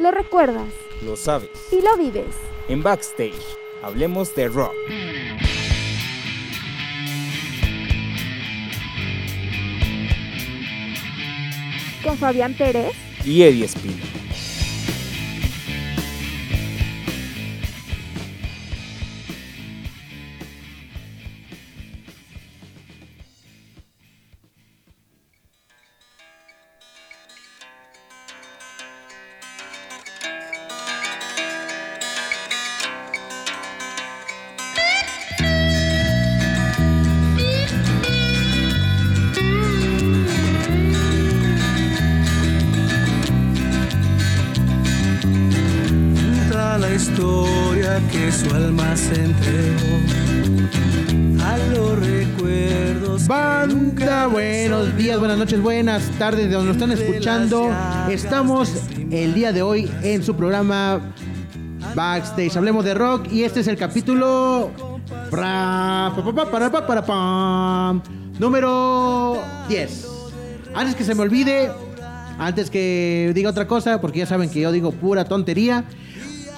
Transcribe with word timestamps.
Lo 0.00 0.10
recuerdas. 0.10 0.72
Lo 1.04 1.14
sabes. 1.14 1.50
Y 1.70 1.82
lo 1.82 1.94
vives. 1.98 2.34
En 2.68 2.82
Backstage, 2.82 3.34
hablemos 3.82 4.34
de 4.34 4.48
rock. 4.48 4.72
Con 12.02 12.16
Fabián 12.16 12.54
Pérez. 12.54 12.92
Y 13.26 13.42
Eddie 13.42 13.66
Espino. 13.66 14.19
Tardes 56.18 56.48
de 56.48 56.54
donde 56.54 56.72
nos 56.72 56.76
están 56.76 56.92
escuchando. 56.92 57.70
Estamos 58.08 58.72
el 59.10 59.34
día 59.34 59.52
de 59.52 59.62
hoy 59.62 59.90
en 60.02 60.22
su 60.22 60.34
programa 60.34 61.14
Backstage. 61.94 62.56
Hablemos 62.56 62.84
de 62.84 62.94
rock 62.94 63.30
y 63.30 63.44
este 63.44 63.60
es 63.60 63.66
el 63.66 63.76
capítulo 63.76 64.70
número 68.38 69.42
10. 69.68 70.08
Antes 70.74 70.94
que 70.94 71.04
se 71.04 71.14
me 71.14 71.22
olvide, 71.22 71.70
antes 72.38 72.70
que 72.70 73.32
diga 73.34 73.50
otra 73.50 73.66
cosa, 73.66 74.00
porque 74.00 74.20
ya 74.20 74.26
saben 74.26 74.50
que 74.50 74.60
yo 74.60 74.72
digo 74.72 74.92
pura 74.92 75.24
tontería. 75.24 75.84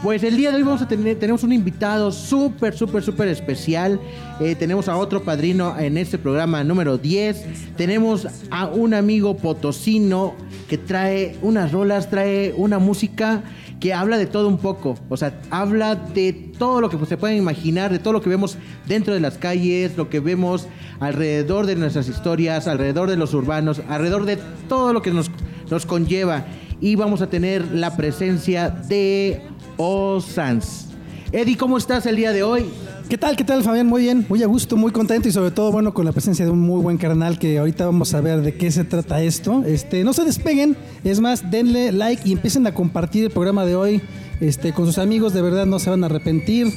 Pues 0.03 0.25
el 0.25 0.37
día 0.37 0.51
de 0.51 0.57
hoy 0.57 0.65
vamos 0.65 0.83
a 0.83 0.89
tener, 0.89 1.17
tenemos 1.21 1.45
un 1.45 1.53
invitado 1.53 2.11
súper, 2.11 2.77
súper, 2.77 3.05
súper 3.05 3.29
especial. 3.29 4.01
Eh, 4.41 4.57
tenemos 4.57 4.89
a 4.89 4.97
otro 4.97 5.23
padrino 5.23 5.79
en 5.79 5.97
este 5.97 6.19
programa 6.19 6.65
número 6.65 6.99
10. 6.99 7.77
Tenemos 7.77 8.27
a 8.51 8.67
un 8.67 8.95
amigo 8.95 9.37
potosino 9.37 10.35
que 10.69 10.77
trae 10.77 11.39
unas 11.41 11.71
rolas, 11.71 12.11
trae 12.11 12.53
una 12.57 12.81
música 12.81 13.45
que 13.79 13.95
habla 13.95 14.19
de 14.19 14.27
todo 14.27 14.49
un 14.49 14.59
poco. 14.59 14.97
O 15.09 15.17
sea, 15.17 15.41
habla 15.51 15.95
de 15.95 16.33
todo 16.33 16.81
lo 16.81 16.91
que 16.91 16.99
se 17.07 17.17
pueden 17.17 17.37
imaginar, 17.39 17.93
de 17.93 18.01
todo 18.01 18.13
lo 18.13 18.23
que 18.23 18.29
vemos 18.29 18.59
dentro 18.89 19.15
de 19.15 19.21
las 19.21 19.39
calles, 19.39 19.97
lo 19.97 20.11
que 20.11 20.19
vemos 20.19 20.67
alrededor 20.99 21.67
de 21.67 21.77
nuestras 21.77 22.09
historias, 22.09 22.67
alrededor 22.67 23.09
de 23.09 23.17
los 23.17 23.35
urbanos, 23.35 23.81
alrededor 23.89 24.25
de 24.25 24.37
todo 24.69 24.93
lo 24.93 25.01
que 25.01 25.13
nos, 25.13 25.31
nos 25.71 25.87
conlleva. 25.87 26.45
Y 26.81 26.97
vamos 26.97 27.23
a 27.23 27.29
tener 27.29 27.71
la 27.71 27.97
presencia 27.97 28.69
de 28.69 29.41
o 29.77 30.21
Sans. 30.21 30.87
Eddie, 31.33 31.57
¿cómo 31.57 31.79
estás 31.79 32.07
el 32.07 32.17
día 32.17 32.33
de 32.33 32.43
hoy? 32.43 32.67
¿Qué 33.09 33.19
tal? 33.19 33.37
¿Qué 33.37 33.45
tal, 33.45 33.63
Fabián? 33.63 33.87
Muy 33.87 34.03
bien, 34.03 34.25
muy 34.29 34.43
a 34.43 34.47
gusto, 34.47 34.77
muy 34.77 34.91
contento 34.91 35.29
y 35.29 35.33
sobre 35.33 35.51
todo, 35.51 35.73
bueno, 35.73 35.93
con 35.93 36.05
la 36.05 36.13
presencia 36.13 36.45
de 36.45 36.51
un 36.51 36.61
muy 36.61 36.83
buen 36.83 36.99
carnal 36.99 37.39
que 37.39 37.59
ahorita 37.59 37.87
vamos 37.87 38.15
a 38.15 38.21
ver 38.21 38.43
de 38.43 38.55
qué 38.55 38.71
se 38.71 38.85
trata 38.85 39.23
esto. 39.23 39.65
Este, 39.67 40.05
no 40.05 40.13
se 40.13 40.25
despeguen, 40.25 40.77
es 41.05 41.21
más, 41.21 41.51
denle 41.51 41.93
like 41.93 42.23
y 42.27 42.33
empiecen 42.33 42.67
a 42.67 42.75
compartir 42.75 43.25
el 43.25 43.31
programa 43.31 43.65
de 43.65 43.77
hoy 43.77 44.03
este, 44.41 44.73
con 44.73 44.87
sus 44.87 44.99
amigos, 44.99 45.35
de 45.35 45.43
verdad 45.43 45.67
no 45.67 45.79
se 45.79 45.91
van 45.91 46.03
a 46.05 46.07
arrepentir. 46.07 46.69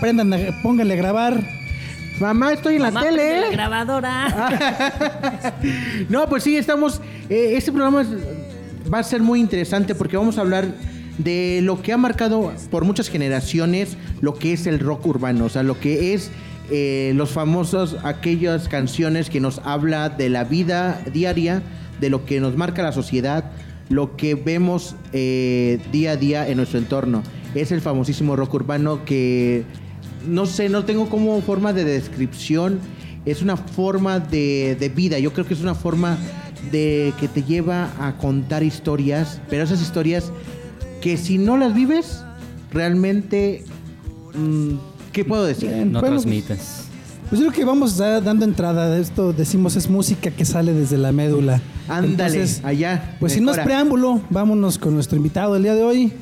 Prendan, 0.00 0.32
pónganle 0.62 0.94
a 0.94 0.96
grabar, 0.96 1.44
Mamá, 2.20 2.52
estoy 2.52 2.76
en 2.76 2.82
la 2.82 3.00
tele. 3.00 3.40
La 3.40 3.50
grabadora. 3.50 5.42
no, 6.08 6.28
pues 6.28 6.44
sí, 6.44 6.56
estamos. 6.56 7.00
Eh, 7.28 7.54
este 7.56 7.72
programa 7.72 8.04
va 8.92 9.00
a 9.00 9.02
ser 9.02 9.20
muy 9.20 9.40
interesante 9.40 9.94
porque 9.94 10.16
vamos 10.16 10.38
a 10.38 10.42
hablar 10.42 10.66
de 11.18 11.60
lo 11.62 11.80
que 11.82 11.92
ha 11.92 11.96
marcado 11.96 12.52
por 12.70 12.84
muchas 12.84 13.08
generaciones 13.08 13.96
lo 14.20 14.34
que 14.34 14.52
es 14.52 14.66
el 14.66 14.80
rock 14.80 15.06
urbano, 15.06 15.44
o 15.44 15.48
sea, 15.48 15.62
lo 15.62 15.78
que 15.78 16.14
es 16.14 16.30
eh, 16.70 17.12
los 17.14 17.30
famosos, 17.30 17.96
aquellas 18.04 18.68
canciones 18.68 19.28
que 19.28 19.40
nos 19.40 19.58
habla 19.64 20.08
de 20.08 20.30
la 20.30 20.44
vida 20.44 21.00
diaria, 21.12 21.62
de 22.00 22.10
lo 22.10 22.24
que 22.24 22.40
nos 22.40 22.56
marca 22.56 22.82
la 22.82 22.92
sociedad, 22.92 23.52
lo 23.90 24.16
que 24.16 24.34
vemos 24.34 24.96
eh, 25.12 25.78
día 25.92 26.12
a 26.12 26.16
día 26.16 26.48
en 26.48 26.56
nuestro 26.56 26.78
entorno. 26.78 27.22
Es 27.54 27.70
el 27.70 27.80
famosísimo 27.80 28.34
rock 28.34 28.54
urbano 28.54 29.04
que, 29.04 29.64
no 30.26 30.46
sé, 30.46 30.68
no 30.68 30.84
tengo 30.84 31.08
como 31.08 31.40
forma 31.42 31.72
de 31.72 31.84
descripción, 31.84 32.80
es 33.26 33.42
una 33.42 33.56
forma 33.56 34.18
de, 34.18 34.76
de 34.80 34.88
vida, 34.88 35.18
yo 35.18 35.32
creo 35.32 35.46
que 35.46 35.54
es 35.54 35.60
una 35.60 35.74
forma 35.74 36.18
de 36.72 37.12
que 37.20 37.28
te 37.28 37.42
lleva 37.42 37.92
a 38.00 38.16
contar 38.16 38.62
historias, 38.62 39.40
pero 39.50 39.64
esas 39.64 39.82
historias 39.82 40.32
que 41.04 41.18
si 41.18 41.36
no 41.36 41.58
las 41.58 41.74
vives, 41.74 42.24
realmente, 42.72 43.62
mm, 44.32 44.70
¿qué 45.12 45.22
puedo 45.22 45.44
decir? 45.44 45.70
no 45.70 46.00
pues, 46.00 46.10
transmites. 46.10 46.84
Pues 47.28 47.42
yo 47.42 47.48
creo 47.48 47.52
que 47.52 47.64
vamos 47.66 47.98
dando 47.98 48.46
entrada 48.46 48.84
a 48.84 48.98
esto, 48.98 49.34
decimos 49.34 49.76
es 49.76 49.90
música 49.90 50.30
que 50.30 50.46
sale 50.46 50.72
desde 50.72 50.96
la 50.96 51.12
médula. 51.12 51.60
Ándale, 51.88 52.46
allá. 52.62 53.18
Pues 53.20 53.34
sin 53.34 53.44
más 53.44 53.58
preámbulo, 53.58 54.22
vámonos 54.30 54.78
con 54.78 54.94
nuestro 54.94 55.18
invitado 55.18 55.52
del 55.52 55.64
día 55.64 55.74
de 55.74 55.82
hoy, 55.82 56.12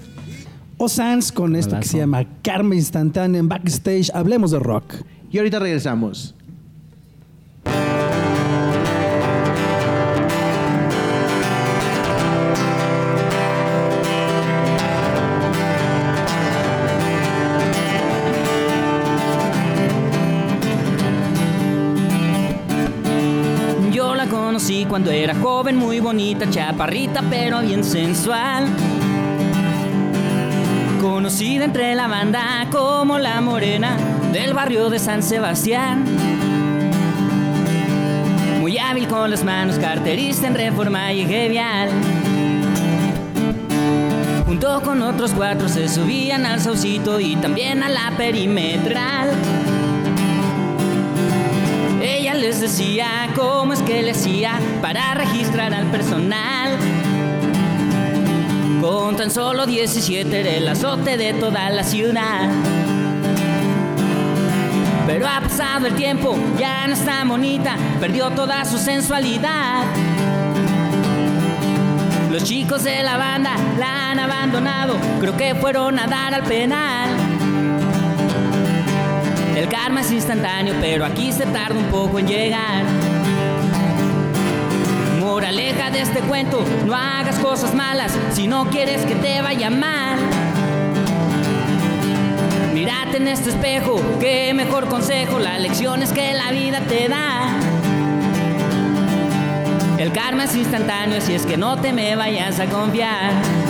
O 0.79 0.89
Sans, 0.89 1.31
con 1.31 1.55
esto 1.55 1.79
que 1.79 1.87
se 1.87 1.99
llama 1.99 2.25
Karma 2.43 2.75
Instantánea 2.75 3.39
en 3.39 3.49
Backstage. 3.49 4.11
Hablemos 4.13 4.51
de 4.51 4.59
rock. 4.59 4.95
Y 5.31 5.39
ahorita 5.39 5.61
regresamos. 5.61 6.35
Cuando 24.93 25.11
era 25.11 25.35
joven, 25.35 25.77
muy 25.77 26.01
bonita, 26.01 26.51
chaparrita, 26.51 27.23
pero 27.31 27.61
bien 27.61 27.83
sensual. 27.83 28.67
Conocida 31.01 31.65
entre 31.65 31.95
la 31.95 32.09
banda 32.09 32.69
como 32.71 33.19
la 33.19 33.41
morena 33.41 33.97
del 34.35 34.53
barrio 34.53 34.91
de 34.91 34.99
San 34.99 35.23
Sebastián. 35.23 36.05
Muy 38.61 38.77
hábil 38.77 39.09
con 39.09 39.31
las 39.31 39.43
manos, 39.43 39.79
carterista 39.79 40.47
en 40.49 40.57
reforma 40.57 41.11
y 41.11 41.25
gevial. 41.25 41.89
Junto 44.45 44.83
con 44.83 45.01
otros 45.01 45.33
cuatro 45.35 45.71
se 45.71 45.89
subían 45.89 46.45
al 46.45 46.61
saucito 46.61 47.19
y 47.19 47.37
también 47.37 47.83
a 47.83 47.89
la 47.89 48.13
perimetral 48.19 49.31
decía 52.63 53.29
cómo 53.35 53.73
es 53.73 53.83
que 53.83 54.03
le 54.03 54.13
hacía 54.13 54.61
para 54.81 55.15
registrar 55.15 55.75
al 55.75 55.87
personal. 55.87 56.79
Con 58.81 59.17
tan 59.17 59.33
solo 59.33 59.67
17 59.67 60.41
era 60.41 60.51
el 60.51 60.69
azote 60.69 61.17
de 61.17 61.35
toda 61.35 61.69
la 61.71 61.83
ciudad. 61.83 62.49
Pero 65.09 65.27
ha 65.27 65.41
pasado 65.41 65.89
el 65.89 65.97
tiempo, 65.97 66.39
ya 66.57 66.87
no 66.87 66.93
está 66.93 67.25
bonita, 67.25 67.77
perdió 67.99 68.31
toda 68.31 68.65
su 68.65 68.79
sensualidad. 68.79 69.83
Los 72.31 72.45
chicos 72.45 72.85
de 72.85 73.03
la 73.03 73.17
banda 73.17 73.57
la 73.77 74.13
han 74.13 74.21
abandonado, 74.21 74.97
creo 75.19 75.37
que 75.37 75.57
fueron 75.57 75.99
a 75.99 76.07
dar 76.07 76.33
al 76.33 76.45
penal. 76.45 77.32
El 79.63 79.69
karma 79.69 80.01
es 80.01 80.11
instantáneo, 80.11 80.75
pero 80.81 81.05
aquí 81.05 81.31
se 81.31 81.47
tarda 81.47 81.79
un 81.79 81.85
poco 81.85 82.19
en 82.19 82.27
llegar. 82.27 82.83
Moraleja 85.21 85.89
de 85.89 86.01
este 86.01 86.19
cuento, 86.19 86.65
no 86.85 86.97
hagas 86.97 87.39
cosas 87.39 87.73
malas 87.73 88.13
si 88.33 88.49
no 88.49 88.69
quieres 88.71 89.07
que 89.07 89.15
te 89.15 89.41
vaya 89.41 89.71
mal. 89.71 90.19
Mírate 92.75 93.19
en 93.19 93.29
este 93.29 93.51
espejo, 93.51 94.03
qué 94.19 94.53
mejor 94.53 94.89
consejo, 94.89 95.39
la 95.39 95.57
lección 95.61 96.03
es 96.03 96.11
que 96.11 96.35
la 96.35 96.51
vida 96.51 96.81
te 96.81 97.07
da. 97.07 97.57
El 99.97 100.11
karma 100.11 100.43
es 100.43 100.57
instantáneo, 100.57 101.21
si 101.21 101.35
es 101.35 101.47
que 101.47 101.57
no 101.57 101.81
te 101.81 101.93
me 101.93 102.17
vayas 102.17 102.59
a 102.59 102.67
confiar. 102.67 103.62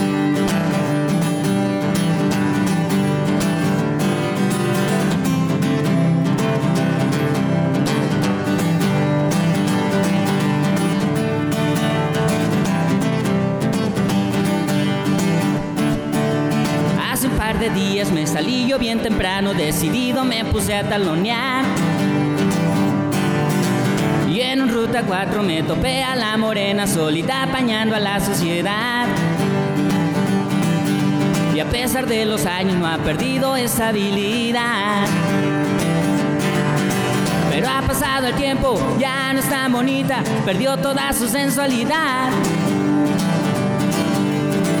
Días 17.73 18.11
me 18.11 18.27
salí 18.27 18.67
yo 18.67 18.77
bien 18.77 19.01
temprano, 19.01 19.53
decidido 19.53 20.25
me 20.25 20.43
puse 20.45 20.75
a 20.75 20.87
talonear. 20.87 21.63
Y 24.29 24.41
en 24.41 24.67
ruta 24.67 25.03
4 25.03 25.41
me 25.41 25.63
topé 25.63 26.03
a 26.03 26.15
la 26.15 26.35
morena 26.37 26.85
solita 26.85 27.43
apañando 27.43 27.95
a 27.95 27.99
la 27.99 28.19
sociedad. 28.19 29.07
Y 31.55 31.59
a 31.59 31.65
pesar 31.65 32.07
de 32.07 32.25
los 32.25 32.45
años 32.45 32.75
no 32.75 32.87
ha 32.87 32.97
perdido 32.97 33.55
esa 33.55 33.89
habilidad. 33.89 35.07
Pero 37.49 37.69
ha 37.69 37.81
pasado 37.83 38.27
el 38.27 38.35
tiempo, 38.35 38.97
ya 38.99 39.31
no 39.31 39.39
es 39.39 39.49
tan 39.49 39.71
bonita, 39.71 40.23
perdió 40.45 40.75
toda 40.77 41.13
su 41.13 41.27
sensualidad. 41.27 42.31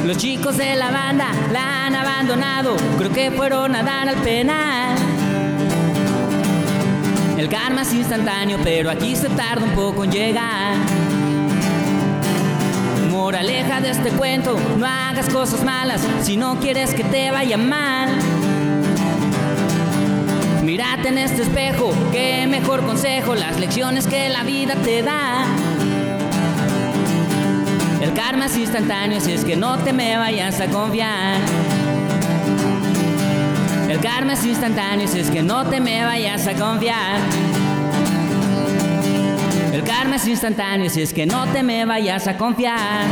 Los 0.05 0.17
chicos 0.17 0.57
de 0.57 0.75
la 0.75 0.91
banda 0.91 1.27
la 1.53 1.85
han 1.85 1.95
abandonado, 1.95 2.75
creo 2.97 3.11
que 3.11 3.31
fueron 3.31 3.73
a 3.73 3.83
dar 3.83 4.09
al 4.09 4.17
penal. 4.17 4.97
El 7.37 7.47
karma 7.47 7.83
es 7.83 7.93
instantáneo, 7.93 8.59
pero 8.61 8.91
aquí 8.91 9.15
se 9.15 9.29
tarda 9.29 9.63
un 9.63 9.71
poco 9.71 10.03
en 10.03 10.11
llegar. 10.11 10.75
Moraleja 13.09 13.79
de 13.79 13.91
este 13.91 14.09
cuento, 14.09 14.59
no 14.77 14.85
hagas 14.85 15.29
cosas 15.29 15.63
malas 15.63 16.01
si 16.21 16.35
no 16.35 16.59
quieres 16.59 16.93
que 16.93 17.05
te 17.05 17.31
vaya 17.31 17.57
mal. 17.57 18.09
Mírate 20.63 21.09
en 21.09 21.17
este 21.17 21.43
espejo, 21.43 21.93
qué 22.11 22.45
mejor 22.45 22.85
consejo, 22.85 23.35
las 23.35 23.57
lecciones 23.57 24.05
que 24.05 24.27
la 24.27 24.43
vida 24.43 24.75
te 24.75 25.01
da. 25.01 25.45
El 28.03 28.13
karma 28.13 28.47
es 28.47 28.57
instantáneo, 28.57 29.21
si 29.21 29.31
es 29.31 29.45
que 29.45 29.55
no 29.55 29.77
te 29.77 29.93
me 29.93 30.17
vayas 30.17 30.59
a 30.59 30.67
confiar. 30.67 31.37
El 33.89 33.97
karma 34.01 34.33
es 34.33 34.43
instantáneo, 34.45 35.07
si 35.07 35.19
es 35.19 35.29
que 35.29 35.41
no 35.41 35.65
te 35.65 35.79
me 35.79 36.03
vayas 36.03 36.45
a 36.47 36.53
confiar. 36.53 37.21
El 39.71 39.83
karma 39.85 40.17
es 40.17 40.27
instantáneo, 40.27 40.89
si 40.89 41.01
es 41.01 41.13
que 41.13 41.25
no 41.25 41.47
te 41.47 41.63
me 41.63 41.85
vayas 41.85 42.27
a 42.27 42.37
confiar. 42.37 43.05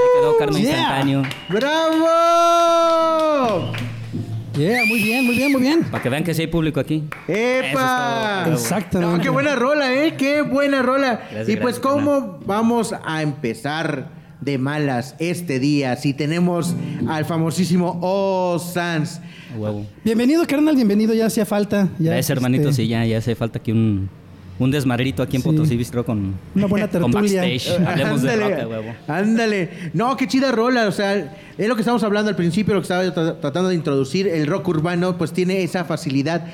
Ahí 0.00 0.08
quedó 0.18 0.38
karma 0.38 0.58
Yeah. 0.58 0.70
instantáneo. 0.70 1.22
¡Bravo! 1.50 2.86
Yeah, 4.56 4.84
muy 4.86 5.02
bien, 5.02 5.26
muy 5.26 5.36
bien, 5.36 5.52
muy 5.52 5.60
bien. 5.60 5.84
Para 5.84 6.02
que 6.02 6.08
vean 6.08 6.24
que 6.24 6.32
sí 6.32 6.42
hay 6.42 6.46
público 6.46 6.80
aquí. 6.80 7.04
¡Epa! 7.28 8.44
Es. 8.46 8.62
Exactamente. 8.62 9.16
No, 9.18 9.22
qué 9.22 9.28
buena 9.28 9.54
rola, 9.54 9.92
¿eh? 9.94 10.14
Qué 10.16 10.40
buena 10.42 10.80
rola. 10.82 11.20
Gracias, 11.30 11.48
y 11.48 11.56
pues, 11.60 11.78
gracias, 11.78 11.80
¿cómo 11.80 12.40
vamos 12.46 12.94
a 13.04 13.22
empezar 13.22 14.08
de 14.40 14.56
malas 14.58 15.14
este 15.18 15.58
día 15.58 15.96
si 15.96 16.14
tenemos 16.14 16.74
al 17.06 17.26
famosísimo 17.26 17.98
O 18.00 18.58
Sans? 18.58 19.20
A 19.54 19.58
Huevo. 19.58 19.86
Bienvenido, 20.04 20.46
carnal, 20.46 20.74
bienvenido, 20.74 21.12
ya 21.12 21.26
hacía 21.26 21.44
falta. 21.44 21.88
Ya, 21.98 22.12
Gracias, 22.12 22.30
hermanito. 22.30 22.70
este, 22.70 22.82
Sí, 22.82 22.88
ya, 22.88 23.04
ya 23.04 23.18
hace 23.18 23.34
falta 23.34 23.58
aquí 23.58 23.72
un, 23.72 24.08
un 24.58 24.70
desmadrito 24.70 25.22
aquí 25.22 25.36
en 25.36 25.42
Sí. 25.42 25.48
Potosí 25.48 25.76
Bistro 25.76 26.04
con, 26.04 26.34
Una 26.54 26.66
buena 26.66 26.88
con 26.90 27.10
tertulia. 27.10 27.42
backstage. 27.42 27.80
Hablemos 27.86 28.22
de 28.22 28.36
rock, 28.36 28.52
a 28.62 28.66
huevo. 28.68 28.94
ándale. 29.08 29.70
No, 29.92 30.16
qué 30.16 30.26
chida 30.26 30.52
rola. 30.52 30.86
O 30.88 30.92
sea, 30.92 31.14
es 31.58 31.68
lo 31.68 31.74
que 31.74 31.82
estamos 31.82 32.02
hablando 32.02 32.30
al 32.30 32.36
principio, 32.36 32.74
lo 32.74 32.80
que 32.80 32.84
estaba 32.84 33.04
tra- 33.04 33.40
tratando 33.40 33.68
de 33.68 33.74
introducir. 33.74 34.26
El 34.28 34.46
rock 34.46 34.68
urbano, 34.68 35.18
pues 35.18 35.32
tiene 35.32 35.62
esa 35.62 35.84
facilidad 35.84 36.46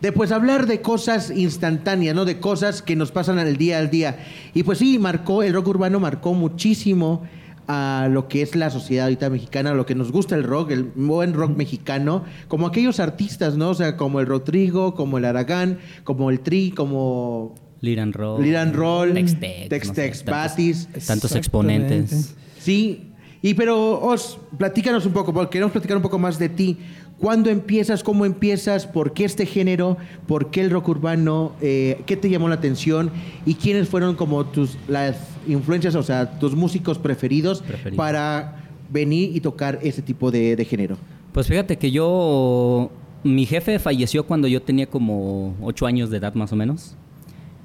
de 0.00 0.12
pues 0.12 0.32
hablar 0.32 0.66
de 0.66 0.80
cosas 0.80 1.30
instantáneas, 1.30 2.14
¿no? 2.14 2.24
De 2.24 2.38
cosas 2.40 2.80
que 2.80 2.96
nos 2.96 3.12
pasan 3.12 3.38
al 3.38 3.58
día 3.58 3.78
al 3.78 3.90
día. 3.90 4.18
Y 4.54 4.62
pues 4.62 4.78
sí, 4.78 4.98
marcó, 4.98 5.42
el 5.42 5.52
rock 5.52 5.68
urbano 5.68 6.00
marcó 6.00 6.32
muchísimo 6.32 7.26
a 7.72 8.08
lo 8.08 8.26
que 8.26 8.42
es 8.42 8.56
la 8.56 8.68
sociedad 8.68 9.04
ahorita 9.04 9.30
mexicana, 9.30 9.74
lo 9.74 9.86
que 9.86 9.94
nos 9.94 10.10
gusta 10.10 10.34
el 10.34 10.42
rock, 10.42 10.72
el 10.72 10.82
buen 10.82 11.34
rock 11.34 11.56
mexicano, 11.56 12.24
como 12.48 12.66
aquellos 12.66 12.98
artistas, 12.98 13.56
¿no? 13.56 13.70
O 13.70 13.74
sea, 13.74 13.96
como 13.96 14.18
el 14.18 14.26
Rodrigo, 14.26 14.94
como 14.96 15.18
el 15.18 15.24
Aragán, 15.24 15.78
como 16.02 16.30
el 16.30 16.40
Tri, 16.40 16.72
como 16.72 17.54
and 17.98 18.14
Roll. 18.14 18.56
And 18.56 18.74
Roll, 18.74 19.14
Tex-Tex. 19.14 19.68
Tex 19.68 19.88
no 19.88 19.94
Tex 19.94 20.18
sé, 20.18 20.24
tantos- 20.24 20.50
Batis. 20.50 20.88
Tantos 21.06 21.34
exponentes. 21.36 22.34
Sí, 22.58 23.12
y 23.40 23.54
pero 23.54 24.00
Os, 24.00 24.38
platícanos 24.58 25.06
un 25.06 25.12
poco, 25.12 25.32
porque 25.32 25.50
queremos 25.52 25.72
platicar 25.72 25.96
un 25.96 26.02
poco 26.02 26.18
más 26.18 26.38
de 26.38 26.48
ti. 26.48 26.76
¿Cuándo 27.20 27.50
empiezas? 27.50 28.02
¿Cómo 28.02 28.24
empiezas? 28.24 28.86
¿Por 28.86 29.12
qué 29.12 29.26
este 29.26 29.44
género? 29.44 29.98
¿Por 30.26 30.50
qué 30.50 30.62
el 30.62 30.70
rock 30.70 30.88
urbano? 30.88 31.52
Eh, 31.60 32.00
¿Qué 32.06 32.16
te 32.16 32.30
llamó 32.30 32.48
la 32.48 32.54
atención? 32.54 33.10
¿Y 33.44 33.56
quiénes 33.56 33.88
fueron 33.90 34.16
como 34.16 34.46
tus 34.46 34.78
las 34.88 35.16
influencias, 35.46 35.94
o 35.96 36.02
sea, 36.02 36.38
tus 36.38 36.54
músicos 36.54 36.98
preferidos, 36.98 37.62
para 37.94 38.64
venir 38.88 39.36
y 39.36 39.40
tocar 39.40 39.78
ese 39.82 40.00
tipo 40.00 40.30
de, 40.30 40.56
de 40.56 40.64
género? 40.64 40.96
Pues 41.32 41.46
fíjate 41.46 41.76
que 41.76 41.90
yo. 41.90 42.90
Mi 43.22 43.44
jefe 43.44 43.78
falleció 43.78 44.24
cuando 44.24 44.48
yo 44.48 44.62
tenía 44.62 44.86
como 44.86 45.54
ocho 45.60 45.84
años 45.84 46.08
de 46.08 46.16
edad, 46.16 46.32
más 46.34 46.52
o 46.52 46.56
menos. 46.56 46.96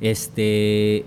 Este. 0.02 1.06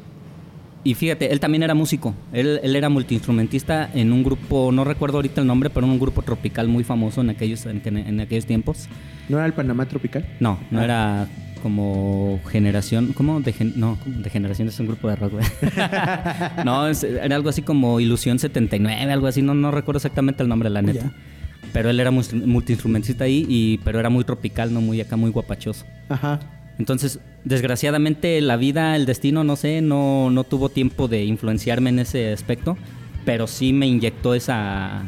Y 0.89 0.95
fíjate, 0.95 1.31
él 1.31 1.39
también 1.39 1.63
era 1.63 1.75
músico. 1.75 2.15
Él, 2.33 2.61
él 2.63 2.75
era 2.75 2.89
multiinstrumentista 2.89 3.91
en 3.93 4.11
un 4.11 4.23
grupo, 4.23 4.73
no 4.73 4.85
recuerdo 4.85 5.19
ahorita 5.19 5.43
el 5.43 5.47
nombre, 5.47 5.69
pero 5.69 5.85
en 5.85 5.93
un 5.93 5.99
grupo 6.01 6.23
tropical 6.23 6.67
muy 6.69 6.83
famoso 6.83 7.21
en 7.21 7.29
aquellos, 7.29 7.67
en, 7.67 7.83
en 7.85 8.21
aquellos 8.21 8.47
tiempos. 8.47 8.89
¿No 9.29 9.37
era 9.37 9.45
el 9.47 9.53
Panamá 9.53 9.85
Tropical? 9.87 10.25
No, 10.41 10.59
no 10.71 10.81
Ah. 10.81 10.85
era 10.85 11.29
como 11.63 12.41
generación. 12.51 13.13
¿Cómo? 13.13 13.41
De 13.43 13.53
gen- 13.53 13.75
no, 13.77 13.99
de 14.07 14.31
generación 14.31 14.69
es 14.69 14.81
un 14.81 14.87
grupo 14.87 15.09
de 15.09 15.17
rock, 15.17 15.33
güey. 15.33 15.45
no, 16.65 16.87
es- 16.89 17.03
era 17.05 17.37
algo 17.37 17.51
así 17.51 17.61
como 17.61 18.01
Ilusión 18.01 18.39
79, 18.39 19.13
algo 19.13 19.27
así. 19.27 19.43
No, 19.43 19.53
no 19.53 19.71
recuerdo 19.71 19.99
exactamente 19.99 20.43
el 20.43 20.49
nombre, 20.49 20.71
la 20.71 20.81
neta. 20.81 21.13
Pero 21.75 21.91
él 21.91 22.01
era 22.01 22.11
multiinstrumentista 22.11 23.25
ahí, 23.25 23.45
y, 23.47 23.77
pero 23.85 24.01
era 24.01 24.09
muy 24.09 24.25
tropical, 24.25 24.73
no 24.73 24.81
muy 24.81 25.03
acá, 25.03 25.17
muy 25.17 25.31
guapachoso. 25.31 25.85
Ajá. 26.09 26.41
Entonces, 26.79 27.19
desgraciadamente, 27.45 28.41
la 28.41 28.57
vida, 28.57 28.95
el 28.95 29.05
destino, 29.05 29.45
no 29.45 29.57
sé, 29.57 29.81
no, 29.81 30.31
no 30.31 30.45
tuvo 30.45 30.69
tiempo 30.69 31.09
de 31.09 31.25
influenciarme 31.25 31.91
en 31.91 31.99
ese 31.99 32.33
aspecto, 32.33 32.77
pero 33.25 33.47
sí 33.47 33.73
me 33.73 33.87
inyectó 33.87 34.35
esa, 34.35 35.03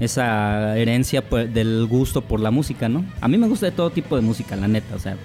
esa 0.00 0.76
herencia 0.78 1.28
pues, 1.28 1.52
del 1.52 1.86
gusto 1.86 2.22
por 2.22 2.40
la 2.40 2.50
música, 2.50 2.88
¿no? 2.88 3.04
A 3.20 3.28
mí 3.28 3.36
me 3.36 3.48
gusta 3.48 3.66
de 3.66 3.72
todo 3.72 3.90
tipo 3.90 4.16
de 4.16 4.22
música, 4.22 4.56
la 4.56 4.68
neta, 4.68 4.96
o 4.96 4.98
sea, 4.98 5.16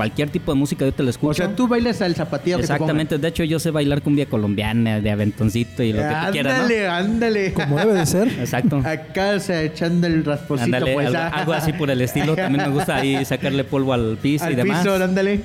cualquier 0.00 0.30
tipo 0.30 0.50
de 0.50 0.58
música 0.58 0.86
yo 0.86 0.92
te 0.92 1.02
la 1.02 1.10
escucho. 1.10 1.30
O 1.30 1.34
sea, 1.34 1.54
tú 1.54 1.68
bailas 1.68 2.00
al 2.00 2.14
zapateo 2.14 2.56
que 2.56 2.66
te 2.66 2.72
Exactamente, 2.72 3.18
de 3.18 3.28
hecho 3.28 3.44
yo 3.44 3.58
sé 3.58 3.70
bailar 3.70 4.00
cumbia 4.00 4.24
colombiana, 4.24 4.98
de 5.02 5.10
aventoncito 5.10 5.82
y 5.82 5.92
lo 5.92 5.98
que 6.00 6.08
tú 6.08 6.32
quieras, 6.32 6.56
¿no? 6.56 6.62
Ándale, 6.62 6.88
ándale. 6.88 7.52
Como 7.52 7.76
debe 7.76 7.92
de 7.92 8.06
ser. 8.06 8.28
Exacto. 8.28 8.78
Acá, 8.78 9.34
o 9.36 9.40
sea, 9.40 9.62
echando 9.62 10.06
el 10.06 10.24
rasposito, 10.24 10.64
Ándale, 10.64 10.94
pues. 10.94 11.08
algo, 11.08 11.18
ah. 11.18 11.28
algo 11.28 11.52
así 11.52 11.74
por 11.74 11.90
el 11.90 12.00
estilo. 12.00 12.34
También 12.34 12.66
me 12.66 12.72
gusta 12.72 12.96
ahí 12.96 13.22
sacarle 13.26 13.62
polvo 13.62 13.92
al 13.92 14.16
piso 14.16 14.46
Al 14.46 14.54
y 14.54 14.56
demás. 14.56 14.78
piso, 14.82 14.94
ándale. 14.94 15.40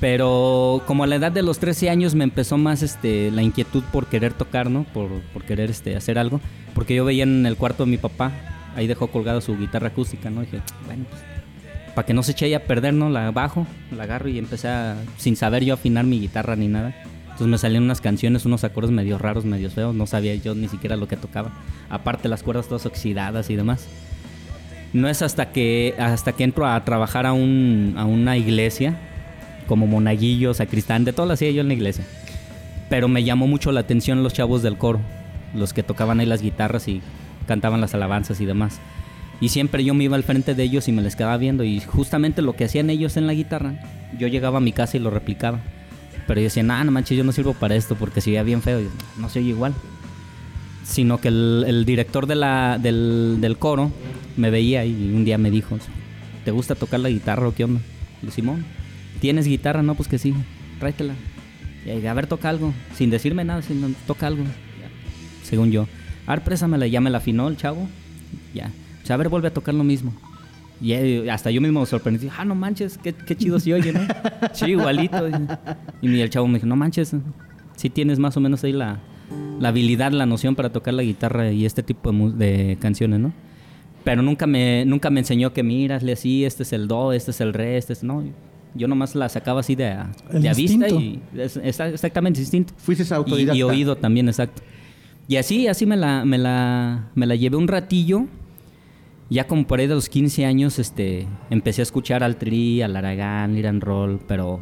Pero 0.00 0.82
como 0.84 1.04
a 1.04 1.06
la 1.06 1.14
edad 1.14 1.30
de 1.30 1.42
los 1.42 1.60
13 1.60 1.88
años 1.88 2.16
me 2.16 2.24
empezó 2.24 2.58
más 2.58 2.82
este 2.82 3.30
la 3.30 3.42
inquietud 3.42 3.84
por 3.92 4.06
querer 4.08 4.32
tocar, 4.32 4.68
¿no? 4.68 4.82
Por, 4.82 5.10
por 5.32 5.44
querer 5.44 5.70
este 5.70 5.94
hacer 5.94 6.18
algo. 6.18 6.40
Porque 6.74 6.96
yo 6.96 7.04
veía 7.04 7.22
en 7.22 7.46
el 7.46 7.56
cuarto 7.56 7.84
de 7.84 7.90
mi 7.92 7.98
papá, 7.98 8.32
ahí 8.74 8.88
dejó 8.88 9.06
colgada 9.06 9.40
su 9.40 9.56
guitarra 9.56 9.88
acústica, 9.88 10.28
¿no? 10.28 10.40
dije, 10.40 10.60
bueno, 10.86 11.04
pues, 11.08 11.22
para 11.94 12.06
que 12.06 12.14
no 12.14 12.22
se 12.22 12.32
eche 12.32 12.54
a 12.54 12.64
perder, 12.64 12.94
¿no? 12.94 13.10
La 13.10 13.30
bajo, 13.30 13.66
la 13.94 14.04
agarro 14.04 14.28
y 14.28 14.38
empecé 14.38 14.68
a, 14.68 14.96
sin 15.18 15.36
saber 15.36 15.64
yo 15.64 15.74
afinar 15.74 16.04
mi 16.04 16.20
guitarra 16.20 16.56
ni 16.56 16.68
nada. 16.68 16.94
Entonces 17.24 17.46
me 17.46 17.58
salían 17.58 17.84
unas 17.84 18.00
canciones, 18.00 18.44
unos 18.44 18.64
acordes 18.64 18.90
medio 18.90 19.18
raros, 19.18 19.44
medio 19.44 19.70
feos, 19.70 19.94
no 19.94 20.06
sabía 20.06 20.34
yo 20.34 20.54
ni 20.54 20.68
siquiera 20.68 20.96
lo 20.96 21.08
que 21.08 21.16
tocaba. 21.16 21.52
Aparte 21.88 22.28
las 22.28 22.42
cuerdas 22.42 22.68
todas 22.68 22.86
oxidadas 22.86 23.50
y 23.50 23.56
demás. 23.56 23.88
No 24.92 25.08
es 25.08 25.22
hasta 25.22 25.52
que 25.52 25.94
hasta 25.98 26.32
que 26.32 26.44
entro 26.44 26.66
a 26.66 26.84
trabajar 26.84 27.24
a, 27.24 27.32
un, 27.32 27.94
a 27.96 28.04
una 28.04 28.36
iglesia, 28.36 28.98
como 29.66 29.86
monaguillo, 29.86 30.52
sacristán, 30.52 31.04
de 31.04 31.12
todo 31.12 31.26
lo 31.26 31.32
hacía 31.32 31.50
yo 31.50 31.62
en 31.62 31.68
la 31.68 31.74
iglesia. 31.74 32.04
Pero 32.90 33.08
me 33.08 33.24
llamó 33.24 33.46
mucho 33.46 33.72
la 33.72 33.80
atención 33.80 34.22
los 34.22 34.34
chavos 34.34 34.62
del 34.62 34.76
coro, 34.76 35.00
los 35.54 35.72
que 35.72 35.82
tocaban 35.82 36.20
ahí 36.20 36.26
las 36.26 36.42
guitarras 36.42 36.88
y 36.88 37.00
cantaban 37.46 37.80
las 37.80 37.94
alabanzas 37.94 38.40
y 38.42 38.44
demás. 38.44 38.80
Y 39.42 39.48
siempre 39.48 39.82
yo 39.82 39.92
me 39.92 40.04
iba 40.04 40.14
al 40.14 40.22
frente 40.22 40.54
de 40.54 40.62
ellos 40.62 40.86
y 40.86 40.92
me 40.92 41.02
les 41.02 41.16
quedaba 41.16 41.36
viendo. 41.36 41.64
Y 41.64 41.80
justamente 41.80 42.42
lo 42.42 42.54
que 42.54 42.62
hacían 42.62 42.90
ellos 42.90 43.16
en 43.16 43.26
la 43.26 43.34
guitarra, 43.34 43.74
yo 44.16 44.28
llegaba 44.28 44.58
a 44.58 44.60
mi 44.60 44.70
casa 44.70 44.96
y 44.96 45.00
lo 45.00 45.10
replicaba. 45.10 45.58
Pero 46.28 46.40
yo 46.40 46.44
decía, 46.44 46.62
nah, 46.62 46.84
no 46.84 46.92
manches, 46.92 47.18
yo 47.18 47.24
no 47.24 47.32
sirvo 47.32 47.52
para 47.52 47.74
esto 47.74 47.96
porque 47.96 48.20
se 48.20 48.30
veía 48.30 48.44
bien 48.44 48.62
feo. 48.62 48.80
No 49.18 49.28
se 49.28 49.40
oye 49.40 49.48
igual. 49.48 49.74
Sino 50.84 51.18
que 51.18 51.26
el, 51.26 51.82
director 51.84 52.28
del, 52.28 53.40
del 53.40 53.58
coro 53.58 53.90
me 54.36 54.50
veía 54.50 54.84
y 54.84 55.12
un 55.12 55.24
día 55.24 55.38
me 55.38 55.50
dijo, 55.50 55.76
¿te 56.44 56.52
gusta 56.52 56.76
tocar 56.76 57.00
la 57.00 57.08
guitarra 57.08 57.48
o 57.48 57.52
qué 57.52 57.64
onda? 57.64 57.80
Y 58.22 58.26
yo, 58.26 58.30
Simón, 58.30 58.64
¿tienes 59.20 59.48
guitarra? 59.48 59.82
No, 59.82 59.96
pues 59.96 60.08
que 60.08 60.18
sí, 60.18 60.34
tráetela. 60.78 61.14
Y 61.84 61.90
ahí, 61.90 62.06
a 62.06 62.14
ver, 62.14 62.28
toca 62.28 62.48
algo. 62.48 62.72
Sin 62.94 63.10
decirme 63.10 63.44
nada, 63.44 63.60
sino 63.62 63.90
toca 64.06 64.28
algo. 64.28 64.44
Según 65.42 65.72
yo. 65.72 65.88
A 66.28 66.36
ver, 66.36 66.44
préstamela. 66.44 66.86
Ya 66.86 67.00
me 67.00 67.10
la 67.10 67.18
afinó 67.18 67.48
el 67.48 67.56
chavo. 67.56 67.88
Ya. 68.54 68.70
Sea, 69.12 69.14
a 69.14 69.18
ver, 69.18 69.28
vuelve 69.28 69.48
a 69.48 69.52
tocar 69.54 69.74
lo 69.74 69.84
mismo. 69.84 70.12
Y 70.80 70.92
eh, 70.92 71.30
hasta 71.30 71.50
yo 71.50 71.60
mismo 71.60 71.80
me 71.80 71.86
sorprendí. 71.86 72.28
Ah, 72.36 72.44
no 72.44 72.54
manches, 72.54 72.98
qué, 72.98 73.12
qué 73.12 73.36
chido 73.36 73.60
se 73.60 73.72
oye, 73.74 73.92
¿no? 73.92 74.00
Sí, 74.52 74.66
igualito. 74.72 75.28
Y, 76.00 76.08
y 76.08 76.20
el 76.20 76.30
chavo 76.30 76.46
me 76.48 76.54
dijo, 76.54 76.66
no 76.66 76.74
manches, 76.76 77.14
sí 77.76 77.90
tienes 77.90 78.18
más 78.18 78.36
o 78.36 78.40
menos 78.40 78.64
ahí 78.64 78.72
la, 78.72 78.98
la 79.60 79.68
habilidad, 79.68 80.10
la 80.12 80.26
noción 80.26 80.54
para 80.56 80.70
tocar 80.72 80.94
la 80.94 81.02
guitarra 81.04 81.52
y 81.52 81.64
este 81.66 81.82
tipo 81.82 82.10
de, 82.12 82.46
de 82.66 82.76
canciones, 82.80 83.20
¿no? 83.20 83.32
Pero 84.02 84.22
nunca 84.22 84.48
me, 84.48 84.84
nunca 84.84 85.10
me 85.10 85.20
enseñó 85.20 85.52
que 85.52 85.62
mirasle 85.62 86.12
así, 86.12 86.44
este 86.44 86.64
es 86.64 86.72
el 86.72 86.88
do, 86.88 87.12
este 87.12 87.30
es 87.30 87.40
el 87.40 87.52
re, 87.54 87.76
este 87.76 87.92
es... 87.92 88.02
No, 88.02 88.24
yo 88.74 88.88
nomás 88.88 89.14
la 89.14 89.28
sacaba 89.28 89.60
así 89.60 89.76
de 89.76 89.90
a 89.90 90.10
vista 90.56 90.88
y 90.88 91.20
es- 91.36 91.58
está 91.58 91.88
exactamente 91.88 92.40
distinto. 92.40 92.72
Fuiste 92.78 93.04
Y, 93.08 93.12
autodidacta. 93.14 93.56
y 93.56 93.62
oído 93.62 93.94
también, 93.96 94.26
exacto. 94.28 94.62
Y 95.28 95.36
así, 95.36 95.68
así 95.68 95.86
me 95.86 95.96
la, 95.96 96.24
me 96.24 96.38
la, 96.38 97.10
me 97.14 97.26
la 97.26 97.36
llevé 97.36 97.56
un 97.56 97.68
ratillo. 97.68 98.26
Ya 99.32 99.46
como 99.46 99.66
por 99.66 99.80
ahí 99.80 99.86
de 99.86 99.94
los 99.94 100.08
15 100.08 100.44
años, 100.44 100.78
este, 100.78 101.26
empecé 101.50 101.80
a 101.82 101.84
escuchar 101.84 102.22
al 102.22 102.36
Tri, 102.36 102.82
al 102.82 102.94
Aragán, 102.96 103.56
Iran 103.56 103.80
Roll, 103.80 104.20
pero 104.26 104.60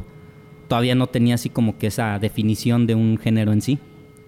todavía 0.67 0.95
no 0.95 1.07
tenía 1.07 1.35
así 1.35 1.49
como 1.49 1.77
que 1.77 1.87
esa 1.87 2.17
definición 2.19 2.87
de 2.87 2.95
un 2.95 3.17
género 3.17 3.51
en 3.51 3.61
sí. 3.61 3.79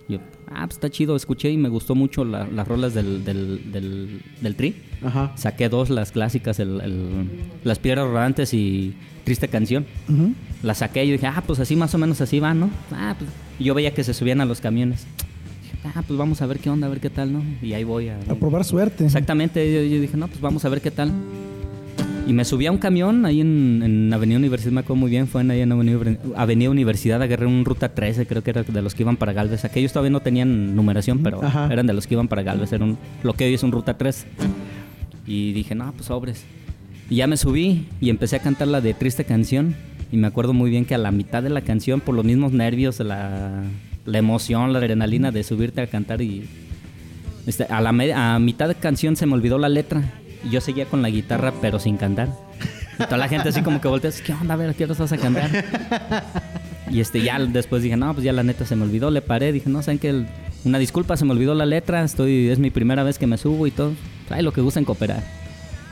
Yo, 0.09 0.19
ah, 0.51 0.65
pues 0.65 0.71
está 0.77 0.89
chido, 0.89 1.15
escuché 1.15 1.49
y 1.49 1.57
me 1.57 1.69
gustó 1.69 1.95
mucho 1.95 2.25
la- 2.25 2.45
las 2.47 2.67
rolas 2.67 2.93
del, 2.93 3.23
del, 3.23 3.71
del, 3.71 4.21
del 4.41 4.55
Tri. 4.55 4.75
Ajá. 5.03 5.31
Saqué 5.37 5.69
dos, 5.69 5.89
las 5.89 6.11
clásicas, 6.11 6.59
el, 6.59 6.81
el- 6.81 7.29
Las 7.63 7.79
Piedras 7.79 8.05
Rodantes 8.07 8.53
y 8.53 8.95
Triste 9.23 9.47
Canción. 9.47 9.85
Ujú. 10.09 10.33
La 10.61 10.73
saqué 10.73 11.05
y 11.05 11.07
yo 11.07 11.13
dije, 11.13 11.27
ah, 11.27 11.41
pues 11.47 11.59
así 11.59 11.75
más 11.77 11.95
o 11.95 11.97
menos 11.97 12.19
así 12.19 12.39
va, 12.41 12.53
¿no? 12.53 12.69
Ah, 12.91 13.15
pues 13.17 13.29
yo 13.59 13.73
veía 13.73 13.93
que 13.93 14.03
se 14.03 14.13
subían 14.13 14.41
a 14.41 14.45
los 14.45 14.59
camiones. 14.59 15.07
Dije, 15.83 15.89
ah, 15.95 16.03
pues 16.05 16.17
vamos 16.17 16.41
a 16.41 16.45
ver 16.45 16.59
qué 16.59 16.69
onda, 16.69 16.87
a 16.87 16.89
ver 16.89 16.99
qué 16.99 17.09
tal, 17.09 17.33
¿no? 17.33 17.41
Y 17.61 17.73
ahí 17.73 17.83
voy 17.83 18.07
a... 18.09 18.17
A 18.29 18.35
probar 18.35 18.63
suerte. 18.63 19.05
Exactamente, 19.05 19.73
yo, 19.73 19.81
yo 19.95 20.01
dije, 20.01 20.15
no, 20.17 20.27
pues 20.27 20.39
vamos 20.41 20.63
a 20.65 20.69
ver 20.69 20.81
qué 20.81 20.91
tal. 20.91 21.11
Y 22.25 22.31
me 22.31 22.45
subí 22.45 22.65
a 22.67 22.71
un 22.71 22.77
camión 22.77 23.25
ahí 23.25 23.41
en, 23.41 23.81
en 23.83 24.13
Avenida 24.13 24.37
Universidad, 24.37 24.71
me 24.71 24.79
acuerdo 24.79 24.95
muy 25.01 25.09
bien, 25.11 25.27
fue 25.27 25.41
en, 25.41 25.51
ahí 25.51 25.59
en 25.59 25.71
Avenida, 25.73 25.99
Avenida 26.37 26.69
Universidad, 26.69 27.21
agarré 27.21 27.45
un 27.47 27.65
Ruta 27.65 27.93
13, 27.93 28.25
creo 28.25 28.41
que 28.41 28.51
era 28.51 28.63
de 28.63 28.81
los 28.81 28.95
que 28.95 29.03
iban 29.03 29.17
para 29.17 29.33
Galvez. 29.33 29.65
Aquellos 29.65 29.91
todavía 29.91 30.11
no 30.11 30.21
tenían 30.21 30.73
numeración, 30.73 31.19
pero 31.21 31.43
Ajá. 31.43 31.67
eran 31.69 31.85
de 31.85 31.91
los 31.91 32.07
que 32.07 32.13
iban 32.13 32.29
para 32.29 32.41
Galvez, 32.43 32.71
era 32.71 32.85
un- 32.85 32.97
lo 33.23 33.33
que 33.33 33.43
hoy 33.45 33.53
es 33.55 33.63
un 33.63 33.73
Ruta 33.73 33.97
3. 33.97 34.25
Y 35.27 35.51
dije, 35.51 35.75
no, 35.75 35.91
pues 35.91 36.05
sobres. 36.05 36.45
Y 37.09 37.17
ya 37.17 37.27
me 37.27 37.35
subí 37.35 37.87
y 37.99 38.09
empecé 38.09 38.37
a 38.37 38.39
cantar 38.39 38.69
la 38.69 38.79
de 38.79 38.93
Triste 38.93 39.25
Canción. 39.25 39.75
Y 40.09 40.15
me 40.17 40.27
acuerdo 40.27 40.53
muy 40.53 40.69
bien 40.69 40.85
que 40.85 40.95
a 40.95 40.97
la 40.99 41.11
mitad 41.11 41.43
de 41.43 41.49
la 41.49 41.59
canción, 41.61 41.99
por 41.99 42.15
los 42.15 42.23
mismos 42.23 42.53
nervios, 42.53 42.99
la, 43.01 43.63
la 44.05 44.17
emoción, 44.17 44.73
la 44.73 44.79
adrenalina 44.79 45.31
de 45.31 45.43
subirte 45.43 45.81
a 45.81 45.87
cantar 45.87 46.21
y... 46.21 46.47
este, 47.45 47.63
a, 47.65 47.81
la 47.81 47.91
mitad 48.39 48.67
de 48.67 48.75
canción 48.75 49.15
se 49.15 49.25
me 49.25 49.33
olvidó 49.33 49.57
la 49.57 49.69
letra. 49.69 50.01
Y 50.43 50.49
yo 50.49 50.61
seguía 50.61 50.85
con 50.85 51.01
la 51.01 51.09
guitarra, 51.09 51.53
pero 51.61 51.79
sin 51.79 51.97
cantar. 51.97 52.29
Y 52.99 53.03
toda 53.05 53.17
la 53.17 53.27
gente 53.27 53.49
así 53.49 53.61
como 53.61 53.79
que 53.79 53.87
voltea, 53.87 54.11
¿qué 54.25 54.33
onda? 54.33 54.53
A 54.53 54.57
ver, 54.57 54.69
¿a 54.69 54.73
qué 54.73 54.83
hora 54.83 54.95
vas 54.97 55.11
a 55.11 55.17
cantar? 55.17 55.49
Y 56.89 56.99
este, 56.99 57.23
ya 57.23 57.39
después 57.39 57.81
dije, 57.81 57.97
no, 57.97 58.13
pues 58.13 58.23
ya 58.23 58.33
la 58.33 58.43
neta 58.43 58.65
se 58.65 58.75
me 58.75 58.83
olvidó, 58.83 59.09
le 59.09 59.21
paré, 59.21 59.51
dije, 59.51 59.69
no, 59.69 59.81
saben 59.81 59.97
que 59.97 60.25
una 60.63 60.77
disculpa, 60.77 61.17
se 61.17 61.25
me 61.25 61.31
olvidó 61.31 61.55
la 61.55 61.65
letra, 61.65 62.03
estoy, 62.03 62.49
es 62.49 62.59
mi 62.59 62.69
primera 62.69 63.03
vez 63.03 63.17
que 63.17 63.25
me 63.25 63.37
subo 63.37 63.65
y 63.65 63.71
todo. 63.71 63.93
Ay, 64.29 64.43
lo 64.43 64.53
que 64.53 64.61
gusten 64.61 64.85
cooperar. 64.85 65.23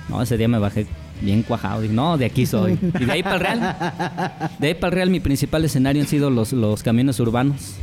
No, 0.10 0.22
ese 0.22 0.38
día 0.38 0.48
me 0.48 0.60
bajé 0.60 0.86
bien 1.22 1.44
cuajado, 1.44 1.82
dije, 1.82 1.94
no, 1.94 2.18
de 2.18 2.26
aquí 2.26 2.46
soy. 2.46 2.78
Y 3.00 3.06
de 3.06 3.12
ahí 3.12 3.24
para 3.24 3.36
el 3.36 3.42
Real. 3.42 4.52
De 4.60 4.68
ahí 4.68 4.74
para 4.74 4.88
el 4.88 4.94
Real, 4.94 5.10
mi 5.10 5.20
principal 5.20 5.64
escenario 5.64 6.02
han 6.02 6.08
sido 6.08 6.30
los, 6.30 6.54
los 6.54 6.84
camiones 6.84 7.20
urbanos. 7.20 7.76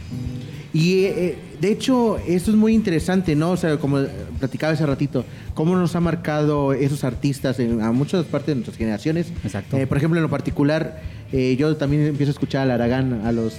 Y 0.73 1.05
eh, 1.05 1.39
de 1.61 1.73
hecho, 1.73 2.19
esto 2.19 2.51
es 2.51 2.57
muy 2.57 2.75
interesante, 2.75 3.35
¿no? 3.35 3.53
O 3.53 3.57
sea, 3.57 3.79
como 3.79 4.05
platicaba 4.39 4.75
hace 4.75 4.85
ratito, 4.85 5.25
cómo 5.55 5.75
nos 5.77 5.97
ha 5.97 6.01
marcado 6.01 6.73
esos 6.73 7.05
artistas 7.05 7.59
en, 7.59 7.81
a 7.81 7.91
muchas 7.91 8.27
partes 8.27 8.49
de 8.49 8.55
nuestras 8.57 8.77
generaciones. 8.77 9.33
Exacto. 9.43 9.77
Eh, 9.77 9.87
por 9.87 9.97
ejemplo, 9.97 10.19
en 10.19 10.25
lo 10.25 10.31
particular, 10.31 11.01
eh, 11.33 11.57
yo 11.59 11.75
también 11.77 12.07
empiezo 12.07 12.31
a 12.31 12.35
escuchar 12.35 12.63
al 12.63 12.71
Aragán 12.71 13.23
a 13.25 13.33
los 13.33 13.55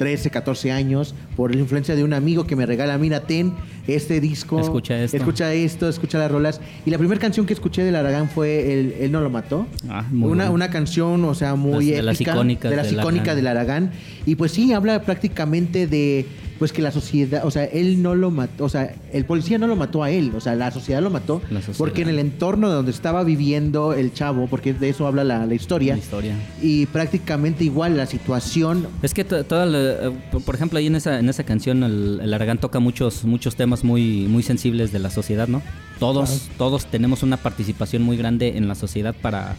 13, 0.00 0.30
14 0.30 0.72
años 0.72 1.14
por 1.36 1.54
la 1.54 1.60
influencia 1.60 1.94
de 1.94 2.02
un 2.02 2.14
amigo 2.14 2.46
que 2.46 2.56
me 2.56 2.64
regala, 2.64 2.96
mira, 2.96 3.20
ten 3.26 3.52
este 3.86 4.18
disco. 4.18 4.58
Escucha 4.58 4.98
esto. 5.04 5.18
Escucha 5.18 5.52
esto, 5.52 5.90
escucha 5.90 6.16
las 6.18 6.30
rolas. 6.30 6.58
Y 6.86 6.90
la 6.90 6.96
primera 6.96 7.20
canción 7.20 7.44
que 7.44 7.52
escuché 7.52 7.84
del 7.84 7.94
Aragán 7.96 8.30
fue 8.30 8.72
el, 8.72 8.92
Él 8.98 9.12
no 9.12 9.20
lo 9.20 9.28
mató. 9.28 9.66
Ah, 9.90 10.06
muy 10.10 10.30
una, 10.30 10.44
bueno. 10.44 10.54
una 10.54 10.70
canción, 10.70 11.22
o 11.26 11.34
sea, 11.34 11.54
muy 11.54 11.84
Las- 11.88 11.96
de 11.96 12.02
las 12.02 12.20
icónicas 12.22 12.70
de 12.70 12.76
las 12.78 12.86
del 12.86 12.94
icónicas 12.98 13.28
Aragán. 13.28 13.36
del 13.36 13.46
Aragán. 13.46 13.90
Y 14.24 14.36
pues 14.36 14.52
sí, 14.52 14.72
habla 14.72 15.02
prácticamente 15.02 15.86
de 15.86 16.24
pues 16.60 16.72
que 16.72 16.82
la 16.82 16.92
sociedad, 16.92 17.44
o 17.44 17.50
sea, 17.50 17.64
él 17.64 18.02
no 18.02 18.14
lo 18.14 18.30
mató, 18.30 18.64
o 18.66 18.68
sea, 18.68 18.94
el 19.12 19.24
policía 19.24 19.56
no 19.58 19.66
lo 19.66 19.74
mató 19.76 20.02
a 20.04 20.10
él, 20.10 20.30
o 20.36 20.40
sea, 20.40 20.54
la 20.54 20.70
sociedad 20.70 21.00
lo 21.02 21.08
mató 21.10 21.40
sociedad. 21.48 21.74
porque 21.78 22.02
en 22.02 22.10
el 22.10 22.18
entorno 22.20 22.68
donde 22.68 22.90
estaba 22.92 23.24
viviendo 23.24 23.94
el 23.94 24.12
chavo, 24.12 24.46
porque 24.46 24.74
de 24.74 24.90
eso 24.90 25.06
habla 25.06 25.24
la, 25.24 25.46
la 25.46 25.54
historia, 25.54 25.94
La 25.94 25.98
historia. 25.98 26.34
y 26.62 26.84
prácticamente 26.86 27.64
igual 27.64 27.96
la 27.96 28.04
situación 28.06 28.86
Es 29.02 29.14
que 29.14 29.24
to- 29.24 29.42
toda 29.44 29.64
la- 29.66 29.78
eh, 30.08 30.12
por- 30.44 30.54
ejemplo, 30.54 30.78
ahí 30.78 30.86
en 30.86 30.94
esa, 30.96 31.18
en 31.18 31.28
esa 31.30 31.44
canción 31.44 31.82
el, 31.82 32.20
el 32.22 32.34
Aragán 32.34 32.58
toca 32.58 32.78
muchos, 32.78 33.24
muchos 33.24 33.56
temas 33.56 33.82
muy, 33.82 34.26
muy 34.28 34.42
sensibles 34.42 34.92
de 34.92 34.98
la 34.98 35.08
sociedad, 35.10 35.48
¿no? 35.48 35.62
Todos, 35.98 36.50
todos 36.58 36.84
tenemos 36.86 37.22
una 37.22 37.38
participación 37.38 38.02
muy 38.02 38.16
grande 38.18 38.58
en 38.58 38.68
la 38.68 38.74
sociedad 38.74 39.14
para, 39.20 39.56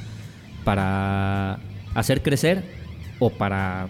para 0.64 1.60
hacer 1.96 2.22
crecer 2.22 2.64
o 3.20 3.30
para, 3.30 3.88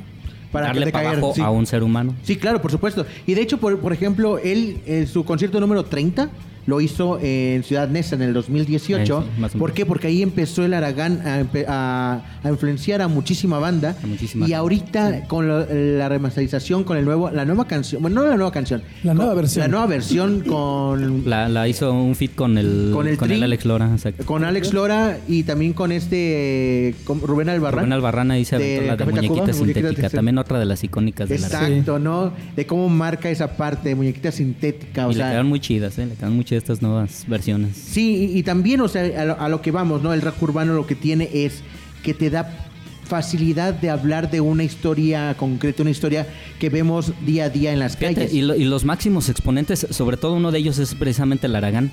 Para 0.51 0.67
darle 0.67 0.91
para 0.91 1.03
caiga, 1.05 1.17
abajo 1.19 1.33
sí. 1.35 1.41
a 1.41 1.49
un 1.49 1.65
ser 1.65 1.83
humano. 1.83 2.13
Sí, 2.23 2.35
claro, 2.35 2.61
por 2.61 2.71
supuesto. 2.71 3.05
Y 3.25 3.33
de 3.33 3.41
hecho, 3.41 3.57
por, 3.57 3.79
por 3.79 3.93
ejemplo, 3.93 4.37
él, 4.37 4.81
en 4.85 5.07
su 5.07 5.23
concierto 5.23 5.59
número 5.59 5.85
30 5.85 6.29
lo 6.65 6.79
hizo 6.81 7.19
en 7.21 7.63
Ciudad 7.63 7.87
Neza 7.89 8.15
en 8.15 8.21
el 8.21 8.33
2018. 8.33 9.23
Eh, 9.41 9.47
sí, 9.51 9.57
¿Por 9.57 9.73
qué? 9.73 9.85
Porque 9.85 10.07
ahí 10.07 10.21
empezó 10.21 10.63
el 10.63 10.73
Aragán 10.73 11.21
a, 11.25 11.41
empe- 11.41 11.65
a- 11.67 12.21
a 12.43 12.49
influenciar 12.49 13.01
a 13.01 13.07
muchísima 13.07 13.59
banda. 13.59 13.95
A 14.03 14.07
muchísima 14.07 14.47
y 14.47 14.53
ahorita, 14.53 15.27
con 15.27 15.47
lo- 15.47 15.65
la 15.71 16.09
remasterización, 16.09 16.83
con 16.83 16.97
el 16.97 17.05
nuevo, 17.05 17.29
la 17.31 17.45
nueva 17.45 17.67
canción, 17.67 18.01
bueno, 18.01 18.21
no 18.21 18.27
la 18.29 18.35
nueva 18.35 18.51
canción, 18.51 18.81
La 19.03 19.13
nueva 19.13 19.31
con- 19.31 19.41
versión. 19.41 19.61
La 19.63 19.67
nueva 19.67 19.85
versión 19.87 20.41
con, 20.47 21.29
La, 21.29 21.49
la 21.49 21.67
hizo 21.67 21.91
un 21.93 22.15
fit 22.15 22.35
con 22.35 22.57
el, 22.57 22.91
Con 22.93 23.07
el 23.07 23.17
Tri. 23.17 23.41
Alex 23.41 23.65
Lora, 23.65 23.89
exacto. 23.91 24.25
con 24.25 24.43
Alex 24.43 24.73
Lora 24.73 25.17
y 25.27 25.43
también 25.43 25.73
con 25.73 25.91
este 25.91 26.95
con 27.05 27.21
Rubén 27.21 27.49
Albarrán. 27.49 27.79
Rubén 27.85 27.93
Albarrán 27.93 28.31
ahí 28.31 28.45
se 28.45 28.57
de 28.57 28.63
aventó 28.63 28.85
la 28.87 28.91
de 28.91 28.97
Café 28.97 29.11
Tacuba, 29.11 29.21
muñequita 29.21 29.57
Muñequita 29.59 29.87
sintética, 29.87 30.09
también 30.09 30.37
otra 30.37 30.59
de 30.59 30.65
las 30.65 30.83
icónicas 30.83 31.29
de 31.29 31.39
la 31.39 31.47
Exacto, 31.47 31.99
¿no? 31.99 32.31
De 32.55 32.65
cómo 32.65 32.89
marca 32.89 33.29
esa 33.29 33.55
parte 33.57 33.89
de 33.89 33.95
muñequita 33.95 34.31
sintética. 34.31 35.07
O 35.07 35.11
Y 35.11 35.13
le 35.13 35.17
sea, 35.19 35.29
quedaron 35.29 35.47
muy 35.47 35.59
chidas, 35.59 35.97
¿eh? 35.99 36.05
Le 36.05 36.13
quedaron 36.15 36.35
muy 36.35 36.45
chidas 36.45 36.50
estas 36.57 36.81
nuevas 36.81 37.25
versiones. 37.27 37.75
Sí, 37.77 38.29
y, 38.33 38.39
y 38.39 38.43
también, 38.43 38.81
o 38.81 38.87
sea, 38.87 39.03
a 39.21 39.25
lo, 39.25 39.39
a 39.39 39.49
lo 39.49 39.61
que 39.61 39.71
vamos, 39.71 40.01
¿no? 40.03 40.13
El 40.13 40.21
rock 40.21 40.41
urbano 40.43 40.73
lo 40.73 40.85
que 40.87 40.95
tiene 40.95 41.29
es 41.33 41.61
que 42.03 42.13
te 42.13 42.29
da 42.29 42.67
facilidad 43.05 43.73
de 43.73 43.89
hablar 43.89 44.31
de 44.31 44.39
una 44.41 44.63
historia 44.63 45.35
concreta, 45.37 45.81
una 45.83 45.91
historia 45.91 46.27
que 46.59 46.69
vemos 46.69 47.11
día 47.25 47.45
a 47.45 47.49
día 47.49 47.73
en 47.73 47.79
las 47.79 47.97
Fíjate, 47.97 48.15
calles. 48.15 48.33
y, 48.33 48.41
lo- 48.41 48.55
y 48.55 48.63
los 48.63 48.85
máximos 48.85 49.27
exponentes, 49.29 49.85
sobre 49.89 50.15
todo 50.17 50.33
uno 50.33 50.51
de 50.51 50.59
ellos 50.59 50.79
es 50.79 50.95
precisamente 50.95 51.47
el 51.47 51.55
Aragán. 51.55 51.91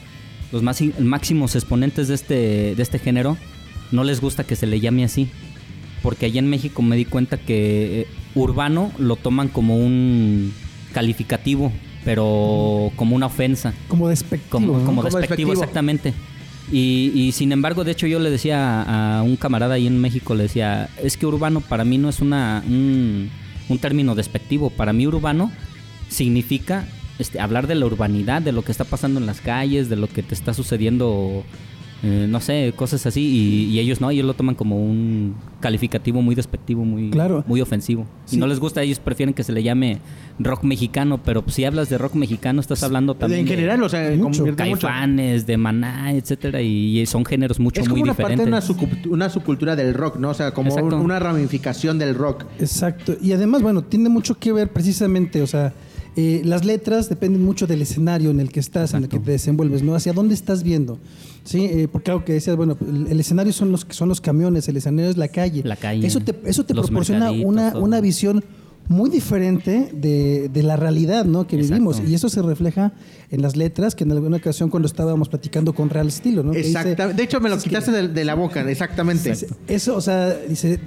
Los 0.53 0.63
más, 0.63 0.81
máximos 1.01 1.57
exponentes 1.57 2.09
de 2.09 2.15
este, 2.15 2.35
de 2.77 2.83
este 2.83 2.99
género 2.99 3.37
no 3.91 4.05
les 4.05 4.21
gusta 4.21 4.45
que 4.45 4.55
se 4.57 4.67
le 4.67 4.81
llame 4.81 5.05
así. 5.05 5.29
Porque 6.03 6.27
allá 6.27 6.39
en 6.39 6.49
México 6.49 6.81
me 6.83 6.95
di 6.97 7.05
cuenta 7.05 7.37
que 7.39 8.03
eh, 8.03 8.07
urbano 8.37 8.93
lo 8.99 9.17
toman 9.17 9.49
como 9.49 9.77
un 9.77 10.53
calificativo, 10.93 11.73
pero 12.09 12.91
como 12.97 13.15
una 13.15 13.27
ofensa. 13.27 13.75
Como 13.87 14.09
despectivo. 14.09 14.49
Como, 14.51 14.67
¿no? 14.69 14.73
como 14.73 14.87
Como 14.87 15.03
despectivo, 15.03 15.51
despectivo. 15.51 15.53
exactamente. 15.53 16.15
Y, 16.73 17.13
y 17.15 17.33
sin 17.33 17.53
embargo, 17.53 17.85
de 17.85 17.93
hecho, 17.93 18.07
yo 18.07 18.19
le 18.19 18.31
decía 18.31 18.81
a, 18.81 19.19
a 19.19 19.23
un 19.23 19.37
camarada 19.37 19.75
ahí 19.75 19.87
en 19.87 20.01
México, 20.01 20.35
le 20.35 20.45
decía, 20.45 20.89
es 21.03 21.19
que 21.19 21.27
urbano 21.27 21.61
para 21.61 21.85
mí 21.85 21.99
no 21.99 22.09
es 22.09 22.21
una, 22.21 22.65
un, 22.67 23.29
un 23.69 23.79
término 23.79 24.15
despectivo. 24.15 24.71
Para 24.71 24.95
mí 24.95 25.07
urbano 25.07 25.53
significa 26.09 26.89
este, 27.19 27.41
hablar 27.41 27.67
de 27.67 27.75
la 27.75 27.85
urbanidad, 27.85 28.41
de 28.41 28.53
lo 28.53 28.63
que 28.63 28.73
está 28.73 28.85
pasando 28.85 29.21
en 29.21 29.27
las 29.27 29.43
calles, 29.43 29.91
de 29.91 29.97
lo 29.97 30.07
que 30.07 30.23
te 30.23 30.35
está 30.35 30.55
sucediendo, 30.55 31.45
eh, 32.03 32.27
no 32.29 32.41
sé, 32.41 32.73
cosas 32.77 33.05
así. 33.07 33.21
Y, 33.21 33.65
y 33.75 33.81
ellos 33.81 34.01
no, 34.01 34.11
ellos 34.11 34.25
lo 34.25 34.35
toman 34.35 34.55
como 34.55 34.77
un 34.83 35.35
calificativo 35.61 36.23
muy 36.23 36.35
despectivo, 36.35 36.85
muy, 36.85 37.11
Claro. 37.11 37.45
muy 37.47 37.61
ofensivo. 37.61 38.07
Sí. 38.25 38.37
Y 38.37 38.39
no 38.39 38.47
les 38.47 38.61
gusta, 38.61 38.83
ellos 38.83 38.99
prefieren 39.01 39.35
que 39.35 39.43
se 39.43 39.53
le 39.53 39.63
llame 39.63 39.99
rock 40.39 40.63
mexicano, 40.63 41.19
pero 41.25 41.43
si 41.49 41.65
hablas 41.65 41.89
de 41.89 41.99
rock 41.99 42.15
mexicano, 42.15 42.61
estás 42.61 42.83
hablando 42.85 43.15
también 43.17 43.41
en 43.41 43.47
de- 43.47 43.55
general, 43.57 43.83
o 43.83 43.89
sea, 43.89 44.11
mucho. 44.17 44.45
mucho. 44.45 44.55
Caifanes, 44.57 45.47
de 45.47 45.57
Maná, 45.57 46.13
etcétera, 46.13 46.63
y 46.63 47.05
son 47.07 47.25
géneros 47.25 47.59
mucho 47.59 47.81
Es 47.81 47.89
como 47.89 47.97
muy 48.01 48.03
una 48.09 48.15
parte 48.15 48.37
de 48.37 48.45
diferentes. 48.45 48.71
una, 48.71 49.15
una 49.15 49.29
subcultura 49.31 49.75
del 49.75 49.95
rock, 49.95 50.17
¿no? 50.19 50.31
O 50.31 50.35
sea, 50.35 50.53
como 50.53 50.69
Exacto. 50.71 50.97
una 50.99 51.19
ramificación 51.19 51.99
del 51.99 52.15
rock. 52.15 52.45
Exacto. 52.61 53.17
Y 53.21 53.33
además, 53.33 53.63
bueno, 53.63 53.83
tiene 53.83 54.09
mucho 54.09 54.39
que 54.39 54.53
ver 54.53 54.73
precisamente, 54.73 55.43
o 55.43 55.47
sea, 55.49 55.73
eh, 56.21 56.43
las 56.45 56.65
letras 56.65 57.09
dependen 57.09 57.45
mucho 57.45 57.67
del 57.69 57.81
escenario 57.83 58.31
en 58.31 58.41
el 58.41 58.51
que 58.51 58.59
estás, 58.61 58.93
en 58.95 59.05
el 59.05 59.09
que 59.09 59.21
te 59.21 59.31
desenvuelves, 59.31 59.83
¿no? 59.85 59.95
Hacia 59.95 60.13
dónde 60.13 60.35
estás 60.35 60.63
viendo. 60.65 60.99
Sí, 61.45 61.65
Eh, 61.65 61.87
porque 61.91 62.11
algo 62.11 62.25
que 62.25 62.33
decías, 62.33 62.57
bueno, 62.57 62.77
el, 62.81 63.07
el 63.07 63.21
escenario 63.21 63.53
son 63.53 63.71
los 63.71 63.87
son 63.91 64.09
los 64.09 64.21
camiones, 64.21 64.67
el 64.69 64.77
escenario 64.77 65.11
es 65.11 65.17
la 65.17 65.29
calle. 65.29 65.63
La 65.65 65.77
calle, 65.77 66.07
Eso 66.07 66.21
te, 66.21 66.35
eso 66.45 66.65
te 66.65 66.75
proporciona 66.75 67.31
una, 67.31 67.73
todo. 67.73 67.83
una 67.85 68.01
visión 68.01 68.43
muy 68.89 69.11
diferente 69.11 69.91
de, 69.93 70.49
de 70.49 70.63
la 70.63 70.77
realidad 70.77 71.25
¿no? 71.27 71.47
que 71.47 71.57
Exacto. 71.57 71.75
vivimos. 71.75 72.03
Y 72.09 72.15
eso 72.15 72.29
se 72.31 72.41
refleja 72.43 72.93
en 73.31 73.43
las 73.43 73.55
letras, 73.55 73.95
que 73.95 74.05
en 74.05 74.13
alguna 74.13 74.39
ocasión 74.39 74.71
cuando 74.71 74.87
estábamos 74.87 75.29
platicando 75.29 75.75
con 75.75 75.91
Real 75.91 76.09
Estilo, 76.09 76.43
¿no? 76.43 76.53
Dice- 76.53 76.69
Exactamente. 76.69 77.15
De 77.19 77.23
hecho, 77.23 77.39
me 77.41 77.51
lo 77.51 77.59
que- 77.59 77.65
quitaste 77.65 77.93
de, 77.93 78.09
de 78.09 78.25
la 78.25 78.35
boca, 78.35 78.69
exactamente. 78.69 79.29
Dice, 79.31 79.47
Eso, 79.69 79.95
o 79.95 80.01
sea, 80.01 80.35
dice, 80.49 80.81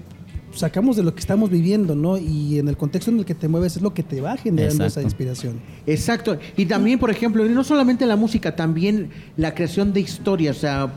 sacamos 0.54 0.96
de 0.96 1.04
lo 1.04 1.14
que 1.14 1.20
estamos 1.20 1.50
viviendo, 1.50 1.96
¿no? 1.96 2.18
Y 2.18 2.60
en 2.60 2.68
el 2.68 2.78
contexto 2.78 3.12
en 3.12 3.20
el 3.20 3.26
que 3.26 3.36
te 3.36 3.48
mueves 3.48 3.76
es 3.76 3.82
lo 3.82 3.94
que 3.94 4.04
te 4.04 4.22
va 4.22 4.38
generando 4.38 4.86
esa 4.86 5.02
inspiración. 5.02 5.60
Exacto. 5.88 6.38
Y 6.58 6.66
también, 6.66 7.00
por 7.00 7.10
ejemplo, 7.10 7.46
y 7.46 7.50
no 7.50 7.64
solamente 7.64 8.06
la 8.06 8.16
música, 8.16 8.56
también 8.56 9.10
la 9.38 9.54
creación 9.54 9.94
de 9.94 10.02
historias. 10.02 10.58
O 10.58 10.60
sea, 10.60 10.94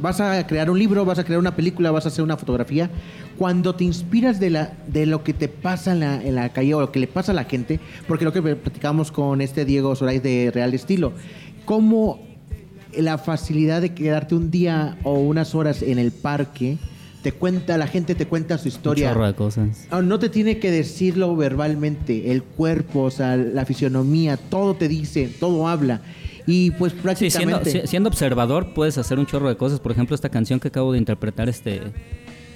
vas 0.00 0.20
a 0.20 0.46
crear 0.46 0.70
un 0.70 0.78
libro, 0.78 1.04
vas 1.04 1.18
a 1.18 1.24
crear 1.24 1.38
una 1.40 1.54
película, 1.56 1.90
vas 1.90 2.04
a 2.04 2.08
hacer 2.08 2.24
una 2.24 2.36
fotografía. 2.36 2.90
Cuando 3.38 3.74
te 3.74 3.84
inspiras 3.84 4.38
de, 4.38 4.50
la, 4.50 4.72
de 4.86 5.06
lo 5.06 5.24
que 5.24 5.32
te 5.32 5.48
pasa 5.48 5.92
en 5.92 6.00
la, 6.00 6.22
en 6.22 6.34
la 6.34 6.50
calle 6.50 6.74
o 6.74 6.80
lo 6.80 6.92
que 6.92 7.00
le 7.00 7.06
pasa 7.06 7.32
a 7.32 7.34
la 7.34 7.44
gente, 7.44 7.80
porque 8.06 8.24
lo 8.24 8.32
que 8.32 8.42
platicamos 8.42 9.10
con 9.10 9.40
este 9.40 9.64
Diego 9.64 9.94
Soray 9.96 10.18
de 10.18 10.50
Real 10.52 10.74
Estilo, 10.74 11.12
cómo 11.64 12.20
la 12.96 13.18
facilidad 13.18 13.80
de 13.80 13.94
quedarte 13.94 14.34
un 14.34 14.50
día 14.50 14.98
o 15.02 15.14
unas 15.14 15.54
horas 15.54 15.82
en 15.82 15.98
el 15.98 16.12
parque, 16.12 16.78
te 17.22 17.32
cuenta, 17.32 17.76
la 17.78 17.86
gente 17.86 18.14
te 18.14 18.26
cuenta 18.26 18.58
su 18.58 18.64
Un 18.68 18.74
historia. 18.74 19.08
chorro 19.12 19.26
de 19.26 19.34
cosas. 19.34 19.86
No 20.02 20.18
te 20.18 20.28
tiene 20.28 20.58
que 20.58 20.70
decirlo 20.70 21.34
verbalmente, 21.36 22.30
el 22.32 22.42
cuerpo, 22.42 23.02
o 23.02 23.10
sea, 23.10 23.36
la 23.36 23.64
fisionomía, 23.64 24.36
todo 24.36 24.74
te 24.74 24.88
dice, 24.88 25.30
todo 25.40 25.68
habla. 25.68 26.00
Y 26.46 26.72
pues 26.72 26.92
Sí, 26.92 26.98
siendo, 27.30 27.56
prácticamente... 27.58 27.70
si- 27.82 27.86
siendo 27.86 28.08
observador 28.08 28.74
puedes 28.74 28.98
hacer 28.98 29.18
un 29.20 29.26
chorro 29.26 29.48
de 29.48 29.56
cosas. 29.56 29.78
Por 29.78 29.92
ejemplo, 29.92 30.14
esta 30.16 30.28
canción 30.28 30.58
que 30.58 30.68
acabo 30.68 30.90
de 30.92 30.98
interpretar, 30.98 31.48
este, 31.48 31.80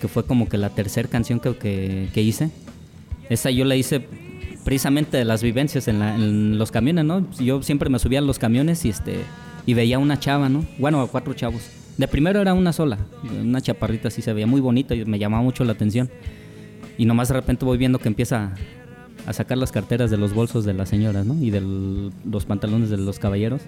que 0.01 0.09
fue 0.09 0.27
como 0.27 0.49
que 0.49 0.59
la 0.59 0.71
tercera 0.71 1.09
canción 1.09 1.39
que, 1.39 1.57
que, 1.57 2.09
que 2.13 2.23
hice. 2.23 2.51
Esa 3.31 3.51
yo 3.51 3.65
la 3.65 3.77
hice 3.77 4.05
precisamente 4.65 5.17
de 5.17 5.25
las 5.25 5.43
vivencias 5.43 5.87
en, 5.87 6.01
la- 6.01 6.17
en 6.17 6.59
los 6.59 6.73
camiones, 6.73 7.05
¿no? 7.05 7.25
Yo 7.39 7.63
siempre 7.63 7.89
me 7.89 7.99
subía 8.01 8.19
a 8.19 8.23
los 8.23 8.39
camiones 8.41 8.85
y 8.85 8.89
este 8.89 9.21
y 9.65 9.75
veía 9.75 9.99
una 10.01 10.19
chava, 10.19 10.49
¿no? 10.49 10.65
Bueno, 10.79 11.01
a 11.01 11.09
cuatro 11.09 11.35
chavos. 11.35 11.63
De 11.99 12.09
primero 12.09 12.41
era 12.41 12.53
una 12.53 12.73
sola, 12.73 12.99
una 13.43 13.61
chaparrita 13.61 14.09
así 14.09 14.21
se 14.21 14.33
veía 14.33 14.47
muy 14.47 14.61
bonita 14.61 14.95
y 14.95 15.05
me 15.07 15.19
llamaba 15.19 15.43
mucho 15.43 15.65
la 15.65 15.73
atención. 15.73 16.11
Y 16.99 17.07
nomás 17.07 17.29
de 17.29 17.35
repente 17.35 17.65
voy 17.65 17.79
viendo 17.79 17.99
que 17.99 18.09
empieza 18.09 18.53
a 19.27 19.33
sacar 19.33 19.59
las 19.59 19.73
carteras 19.73 20.11
de 20.11 20.17
los 20.17 20.35
bolsos 20.35 20.65
de 20.65 20.75
las 20.75 20.89
señoras, 20.89 21.27
¿no? 21.27 21.35
Y 21.43 21.51
de 21.51 21.61
los 21.61 22.47
pantalones 22.47 22.91
de 22.91 22.97
los 22.97 23.19
caballeros. 23.19 23.63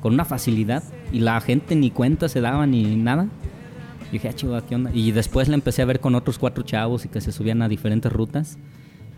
Con 0.00 0.14
una 0.14 0.24
facilidad. 0.24 0.82
Y 1.12 1.20
la 1.20 1.40
gente 1.40 1.76
ni 1.76 1.90
cuenta 1.90 2.28
se 2.28 2.40
daba 2.40 2.66
ni 2.66 2.96
nada. 2.96 3.28
Y 4.08 4.12
dije, 4.12 4.28
ah, 4.28 4.32
chihuahua, 4.32 4.66
¿qué 4.66 4.74
onda? 4.74 4.90
Y 4.92 5.12
después 5.12 5.48
la 5.48 5.54
empecé 5.54 5.82
a 5.82 5.84
ver 5.84 6.00
con 6.00 6.14
otros 6.14 6.38
cuatro 6.38 6.64
chavos 6.64 7.04
y 7.04 7.08
que 7.08 7.20
se 7.20 7.32
subían 7.32 7.62
a 7.62 7.68
diferentes 7.68 8.12
rutas. 8.12 8.58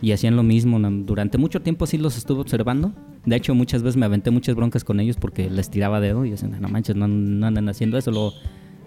Y 0.01 0.11
hacían 0.11 0.35
lo 0.35 0.43
mismo. 0.43 0.79
Durante 0.79 1.37
mucho 1.37 1.61
tiempo 1.61 1.85
sí 1.87 1.97
los 1.97 2.17
estuve 2.17 2.41
observando. 2.41 2.91
De 3.25 3.35
hecho, 3.35 3.55
muchas 3.55 3.81
veces 3.81 3.97
me 3.97 4.05
aventé 4.05 4.29
muchas 4.29 4.55
broncas 4.55 4.83
con 4.83 4.99
ellos 4.99 5.15
porque 5.17 5.49
les 5.49 5.69
tiraba 5.69 5.99
dedo. 5.99 6.25
Y 6.25 6.31
decían, 6.31 6.57
no 6.59 6.67
manches, 6.67 6.95
no, 6.95 7.07
no 7.07 7.47
andan 7.47 7.69
haciendo 7.69 7.97
eso. 7.97 8.11
Luego 8.11 8.33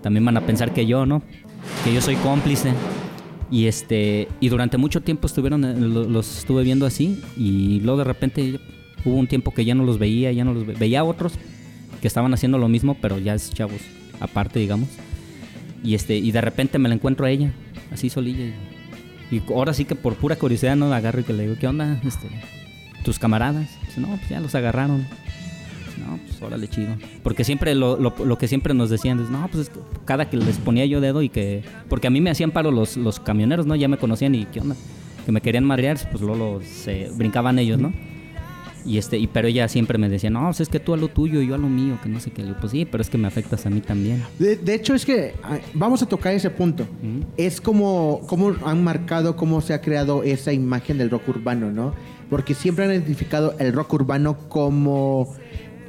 también 0.02 0.24
van 0.24 0.36
a 0.36 0.42
pensar 0.42 0.72
que 0.72 0.86
yo, 0.86 1.06
¿no? 1.06 1.22
Que 1.84 1.92
yo 1.92 2.00
soy 2.00 2.14
cómplice. 2.16 2.72
Y 3.50 3.64
este 3.66 4.28
y 4.40 4.50
durante 4.50 4.76
mucho 4.76 5.00
tiempo 5.00 5.26
estuvieron 5.26 5.64
eh, 5.64 5.74
lo- 5.74 6.04
los 6.04 6.38
estuve 6.38 6.62
viendo 6.62 6.84
así 6.84 7.18
y 7.36 7.80
luego 7.80 7.96
de 8.00 8.04
repente 8.04 8.60
hubo 9.06 9.14
un 9.16 9.26
tiempo 9.26 9.54
que 9.54 9.64
ya 9.64 9.74
no 9.74 9.84
los 9.84 9.98
veía, 9.98 10.30
ya 10.32 10.44
no 10.44 10.52
los 10.52 10.66
ve- 10.66 10.74
veía 10.78 11.02
otros 11.02 11.32
que 12.02 12.06
estaban 12.06 12.34
haciendo 12.34 12.58
lo 12.58 12.68
mismo, 12.68 12.98
pero 13.00 13.18
ya 13.18 13.34
es 13.34 13.50
chavos 13.50 13.80
aparte, 14.20 14.58
digamos. 14.60 14.90
Y 15.82 15.94
este 15.94 16.18
y 16.18 16.30
de 16.30 16.42
repente 16.42 16.78
me 16.78 16.90
la 16.90 16.94
encuentro 16.96 17.24
a 17.24 17.30
ella, 17.30 17.50
así 17.90 18.10
solilla. 18.10 18.52
Y 19.30 19.42
ahora 19.52 19.74
sí 19.74 19.84
que 19.84 19.94
por 19.94 20.14
pura 20.14 20.36
curiosidad 20.36 20.76
no 20.76 20.88
la 20.88 20.96
agarro 20.96 21.20
y 21.20 21.24
que 21.24 21.32
le 21.32 21.44
digo, 21.44 21.56
"¿Qué 21.58 21.66
onda? 21.66 22.00
Este 22.04 22.28
tus 23.04 23.18
camaradas?" 23.18 23.68
"No, 23.96 24.08
pues 24.08 24.28
ya 24.28 24.40
los 24.40 24.54
agarraron." 24.54 25.06
No, 25.98 26.16
pues 26.18 26.40
órale, 26.40 26.68
chido. 26.68 26.96
Porque 27.22 27.44
siempre 27.44 27.74
lo, 27.74 27.98
lo, 27.98 28.14
lo 28.24 28.38
que 28.38 28.46
siempre 28.46 28.72
nos 28.72 28.88
decían 28.88 29.18
es, 29.20 29.30
no, 29.30 29.48
pues 29.48 29.64
es 29.64 29.70
que 29.70 29.80
cada 30.04 30.30
que 30.30 30.36
les 30.36 30.56
ponía 30.58 30.86
yo 30.86 31.00
dedo 31.00 31.22
y 31.22 31.28
que... 31.28 31.64
Porque 31.88 32.06
a 32.06 32.10
mí 32.10 32.20
me 32.20 32.30
hacían 32.30 32.52
paro 32.52 32.70
los, 32.70 32.96
los 32.96 33.18
camioneros, 33.18 33.66
¿no? 33.66 33.74
Ya 33.74 33.88
me 33.88 33.98
conocían 33.98 34.34
y 34.36 34.44
qué 34.44 34.60
onda. 34.60 34.76
Que 35.26 35.32
me 35.32 35.40
querían 35.40 35.64
madrear, 35.64 35.98
pues 36.10 36.22
luego 36.22 36.60
se 36.62 37.10
brincaban 37.16 37.58
ellos, 37.58 37.80
¿no? 37.80 37.92
Y 38.84 38.98
este, 38.98 39.18
y 39.18 39.26
pero 39.26 39.48
ella 39.48 39.68
siempre 39.68 39.98
me 39.98 40.08
decía, 40.08 40.30
no, 40.30 40.44
pues 40.44 40.60
es 40.60 40.68
que 40.68 40.80
tú 40.80 40.94
a 40.94 40.96
lo 40.96 41.08
tuyo 41.08 41.42
y 41.42 41.48
yo 41.48 41.54
a 41.54 41.58
lo 41.58 41.68
mío, 41.68 41.98
que 42.02 42.08
no 42.08 42.20
sé 42.20 42.30
qué. 42.30 42.42
Digo, 42.42 42.56
pues 42.60 42.72
sí, 42.72 42.84
pero 42.84 43.02
es 43.02 43.10
que 43.10 43.18
me 43.18 43.28
afectas 43.28 43.66
a 43.66 43.70
mí 43.70 43.80
también. 43.80 44.22
De, 44.38 44.56
de 44.56 44.74
hecho, 44.74 44.94
es 44.94 45.04
que 45.04 45.34
ah, 45.42 45.58
vamos 45.74 46.02
a 46.02 46.06
tocar 46.06 46.32
ese 46.34 46.50
punto. 46.50 46.86
Es 47.36 47.60
como, 47.60 48.20
como 48.26 48.54
han 48.64 48.82
marcado 48.82 49.36
cómo 49.36 49.60
se 49.60 49.74
ha 49.74 49.80
creado 49.80 50.22
esa 50.22 50.52
imagen 50.52 50.98
del 50.98 51.10
rock 51.10 51.28
urbano, 51.28 51.70
¿no? 51.70 51.94
Porque 52.30 52.54
siempre 52.54 52.84
han 52.84 52.90
identificado 52.90 53.54
el 53.58 53.72
rock 53.72 53.94
urbano 53.94 54.38
como 54.48 55.34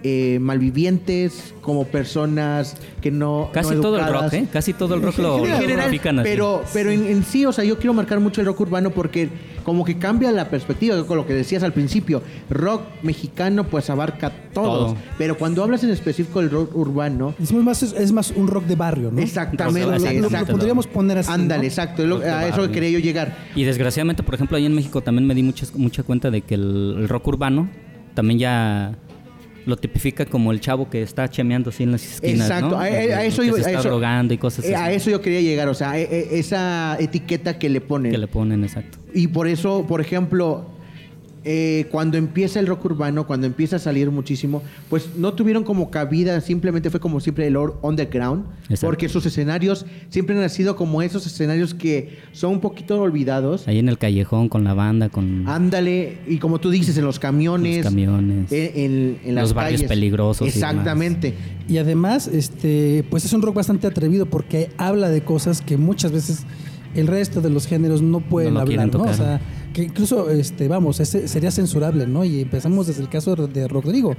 eh, 0.04 0.38
malvivientes, 0.42 1.54
como 1.62 1.86
personas 1.86 2.76
que 3.02 3.12
no. 3.12 3.50
Casi 3.54 3.76
no 3.76 3.82
todo 3.82 3.98
el 4.00 4.06
rock, 4.12 4.34
¿eh? 4.34 4.48
Casi 4.52 4.74
todo 4.74 4.96
el 4.96 5.02
rock 5.02 5.18
lo, 5.20 5.38
En 5.46 5.52
lo 5.52 5.58
general, 5.58 5.78
grafican 5.86 6.20
así. 6.20 6.30
pero, 6.30 6.64
pero 6.74 6.92
en, 6.92 7.06
en 7.06 7.24
sí, 7.24 7.46
o 7.46 7.52
sea, 7.52 7.64
yo 7.64 7.78
quiero 7.78 7.94
marcar 7.94 8.20
mucho 8.20 8.42
el 8.42 8.48
rock 8.48 8.62
urbano 8.62 8.92
porque 8.92 9.30
como 9.64 9.86
que 9.86 10.00
cambia 10.00 10.32
la 10.32 10.50
perspectiva, 10.50 11.04
con 11.06 11.18
lo 11.18 11.28
que 11.28 11.34
decías 11.34 11.62
al 11.64 11.74
principio. 11.74 12.24
Rock 12.50 12.82
mexicano 13.04 13.66
pues 13.66 13.90
abarca 13.90 14.32
todos, 14.54 14.94
Todo. 14.94 14.98
pero 15.18 15.38
cuando 15.38 15.64
hablas 15.64 15.84
en 15.84 15.92
específico 15.92 16.40
del 16.42 16.50
rock 16.50 16.76
urbano, 16.76 17.36
Es 17.40 17.52
más, 17.54 17.84
es, 17.84 17.94
es 17.94 18.12
más 18.12 18.32
un 18.32 18.48
rock 18.48 18.66
de 18.66 18.76
barrio, 18.76 19.12
¿no? 19.12 19.22
exactamente, 19.22 19.82
Lo, 19.82 19.92
lo- 20.00 20.26
exacto. 20.28 20.54
podríamos 20.54 20.88
poner 20.88 21.20
así. 21.20 21.32
Ándale, 21.32 21.62
¿no? 21.62 21.68
exacto, 21.68 22.08
Rock 22.08 22.24
a 22.24 22.48
eso 22.48 22.72
quería 22.72 22.90
yo 22.90 23.00
llegar. 23.00 23.38
Y 23.56 23.64
desgraciadamente, 23.64 24.24
por 24.24 24.34
ejemplo, 24.34 24.58
ahí 24.58 24.66
en 24.66 24.74
México 24.74 25.02
también 25.02 25.28
me 25.28 25.36
di 25.36 25.44
mucha, 25.44 25.68
mucha 25.76 26.02
cuenta 26.04 26.32
de 26.32 26.42
que 26.42 26.56
el, 26.56 26.96
el 27.00 27.10
rock 27.10 27.28
urbano 27.28 27.70
también 28.16 28.40
ya 28.40 28.96
lo 29.70 29.78
tipifica 29.78 30.26
como 30.26 30.52
el 30.52 30.60
chavo 30.60 30.90
que 30.90 31.02
está 31.02 31.30
chameando 31.30 31.70
así 31.70 31.84
en 31.84 31.92
las 31.94 32.04
esquinas, 32.04 32.48
Exacto, 32.48 32.70
¿no? 32.72 32.78
a, 32.80 32.84
a- 32.84 32.88
a 32.88 33.24
eso 33.26 33.44
se 33.44 33.50
a 33.52 33.56
está 33.58 33.72
eso- 33.72 33.84
drogando 33.90 34.34
y 34.34 34.38
cosas 34.38 34.66
eh, 34.66 34.76
así. 34.76 34.84
a 34.84 34.92
eso 34.92 35.10
yo 35.12 35.22
quería 35.22 35.42
llegar, 35.42 35.68
o 35.70 35.74
sea, 35.74 35.98
e- 35.98 36.04
e- 36.04 36.40
esa 36.40 36.98
etiqueta 37.00 37.58
que 37.60 37.70
le 37.70 37.80
ponen. 37.82 38.12
Que 38.12 38.18
le 38.18 38.28
ponen, 38.28 38.64
exacto. 38.64 38.98
Y 39.14 39.28
por 39.28 39.48
eso, 39.48 39.86
por 39.88 40.02
ejemplo, 40.02 40.66
eh, 41.46 41.88
cuando 41.92 42.18
empieza 42.18 42.60
el 42.60 42.68
rock 42.68 42.86
urbano, 42.86 43.26
cuando 43.26 43.48
empieza 43.48 43.78
a 43.78 43.80
salir 43.80 44.12
muchísimo, 44.12 44.62
pues 44.90 45.10
no 45.18 45.34
tuvieron 45.34 45.64
como 45.64 45.90
cabida, 45.90 46.42
simplemente 46.42 46.90
fue 46.90 47.00
como 47.00 47.20
siempre 47.20 47.48
el 47.48 47.56
or- 47.56 47.78
underground, 47.82 48.46
Exacto. 48.64 48.88
porque 48.88 49.08
sus 49.10 49.26
escenarios 49.26 49.86
siempre 50.10 50.42
han 50.42 50.50
sido 50.50 50.76
como 50.76 51.02
esos 51.02 51.26
escenarios 51.26 51.74
que 51.74 52.18
son 52.34 52.52
un 52.54 52.60
poquito 52.60 53.00
olvidados. 53.02 53.68
Ahí 53.68 53.80
en 53.80 53.90
el 53.90 53.98
callejón 53.98 54.50
con 54.50 54.64
la 54.64 54.74
banda, 54.74 55.10
con 55.10 55.48
Ándale, 55.48 56.18
y 56.28 56.38
como 56.40 56.60
tú 56.60 56.70
dices, 56.70 56.98
en 56.98 57.06
los 57.06 57.20
camiones, 57.20 57.78
los 57.78 57.86
camiones. 57.86 58.52
en, 58.52 58.72
en- 58.76 59.20
en 59.26 59.36
las 59.36 59.44
Los 59.44 59.54
barrios 59.54 59.82
calles. 59.82 59.90
peligrosos 59.90 60.48
Exactamente. 60.48 61.34
Y 61.68 61.78
además, 61.78 62.28
este, 62.28 63.06
pues 63.10 63.26
es 63.26 63.34
un 63.34 63.42
rock 63.42 63.56
bastante 63.56 63.88
atrevido 63.88 64.26
porque 64.26 64.70
habla 64.78 65.10
de 65.10 65.22
cosas 65.22 65.62
que 65.62 65.78
muchas 65.78 66.12
veces 66.12 66.44
el 66.96 67.06
resto 67.08 67.42
de 67.42 67.50
los 67.52 67.68
géneros 67.68 68.02
no 68.02 68.20
pueden 68.20 68.56
No 68.56 68.62
lo 68.62 68.66
quieren 68.66 68.88
hablar, 68.90 69.06
¿no? 69.06 69.12
O 69.12 69.14
sea, 69.14 69.40
que 69.74 69.84
incluso, 69.84 70.30
este, 70.30 70.68
vamos, 70.68 71.00
ese 71.00 71.28
sería 71.28 71.52
censurable, 71.52 72.08
¿no? 72.08 72.24
Y 72.26 72.42
empezamos 72.42 72.88
desde 72.88 73.02
el 73.04 73.10
caso 73.10 73.36
de 73.36 73.68
Rodrigo. 73.68 74.16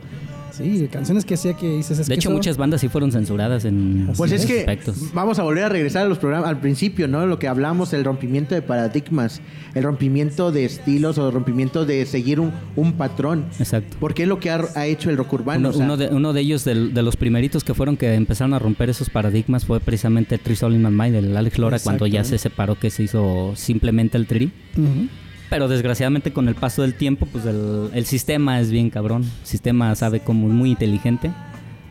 Sí, 0.52 0.88
canciones 0.92 1.24
que 1.24 1.34
hacía 1.34 1.54
que 1.54 1.76
dices... 1.76 2.00
Es 2.00 2.06
De 2.08 2.14
que 2.14 2.18
hecho, 2.18 2.28
eso- 2.28 2.36
muchas 2.36 2.56
bandas 2.56 2.80
sí 2.80 2.88
fueron 2.88 3.12
censuradas 3.12 3.64
en 3.64 4.10
Pues 4.16 4.32
es 4.32 4.44
que 4.44 4.58
aspectos. 4.60 4.96
vamos 5.14 5.38
a 5.38 5.44
volver 5.44 5.62
a 5.64 5.68
regresar 5.68 6.04
a 6.04 6.08
los 6.08 6.18
programas 6.18 6.48
al 6.50 6.58
principio, 6.60 7.06
¿no? 7.06 7.24
Lo 7.24 7.38
que 7.38 7.46
hablamos, 7.46 7.92
el 7.92 8.04
rompimiento 8.04 8.54
de 8.56 8.60
paradigmas, 8.60 9.40
el 9.74 9.84
rompimiento 9.84 10.50
de 10.50 10.64
estilos 10.64 11.18
o 11.18 11.28
el 11.28 11.32
rompimiento 11.34 11.86
de 11.86 12.04
seguir 12.04 12.40
un, 12.40 12.52
un 12.74 12.94
patrón. 12.94 13.44
Exacto. 13.60 13.96
Porque 14.00 14.24
es 14.24 14.28
lo 14.28 14.40
que 14.40 14.50
ha, 14.50 14.60
ha 14.74 14.86
hecho 14.86 15.08
el 15.08 15.16
rock 15.16 15.32
urbano. 15.34 15.60
Uno, 15.60 15.68
o 15.70 15.72
sea, 15.72 15.84
uno 15.84 15.96
de, 15.96 16.08
uno 16.08 16.32
de 16.32 16.40
ellos, 16.40 16.64
del- 16.64 16.92
de 16.94 17.02
los 17.04 17.16
primeritos 17.16 17.62
que 17.62 17.72
fueron 17.72 17.96
que 17.96 18.12
empezaron 18.14 18.52
a 18.52 18.58
romper 18.58 18.90
esos 18.90 19.08
paradigmas, 19.08 19.64
fue 19.64 19.78
precisamente 19.78 20.36
Three 20.36 20.56
Soul 20.56 20.74
in 20.74 20.82
My 20.82 20.90
Mind, 20.90 21.14
del 21.14 21.36
Alex 21.36 21.58
Lora, 21.58 21.78
cuando 21.78 22.06
ya 22.08 22.24
se 22.24 22.36
separó, 22.38 22.74
que 22.78 22.90
se 22.90 23.04
hizo 23.04 23.52
simplemente 23.54 24.18
el 24.18 24.26
Tri. 24.26 24.52
Ujú. 24.76 25.06
Pero 25.50 25.68
desgraciadamente 25.68 26.32
con 26.32 26.48
el 26.48 26.54
paso 26.54 26.82
del 26.82 26.94
tiempo, 26.94 27.26
pues 27.26 27.44
el, 27.44 27.90
el 27.92 28.06
sistema 28.06 28.60
es 28.60 28.70
bien 28.70 28.88
cabrón. 28.88 29.24
El 29.24 29.46
sistema 29.46 29.94
sabe 29.96 30.20
como 30.20 30.46
es 30.48 30.54
muy 30.54 30.70
inteligente 30.70 31.32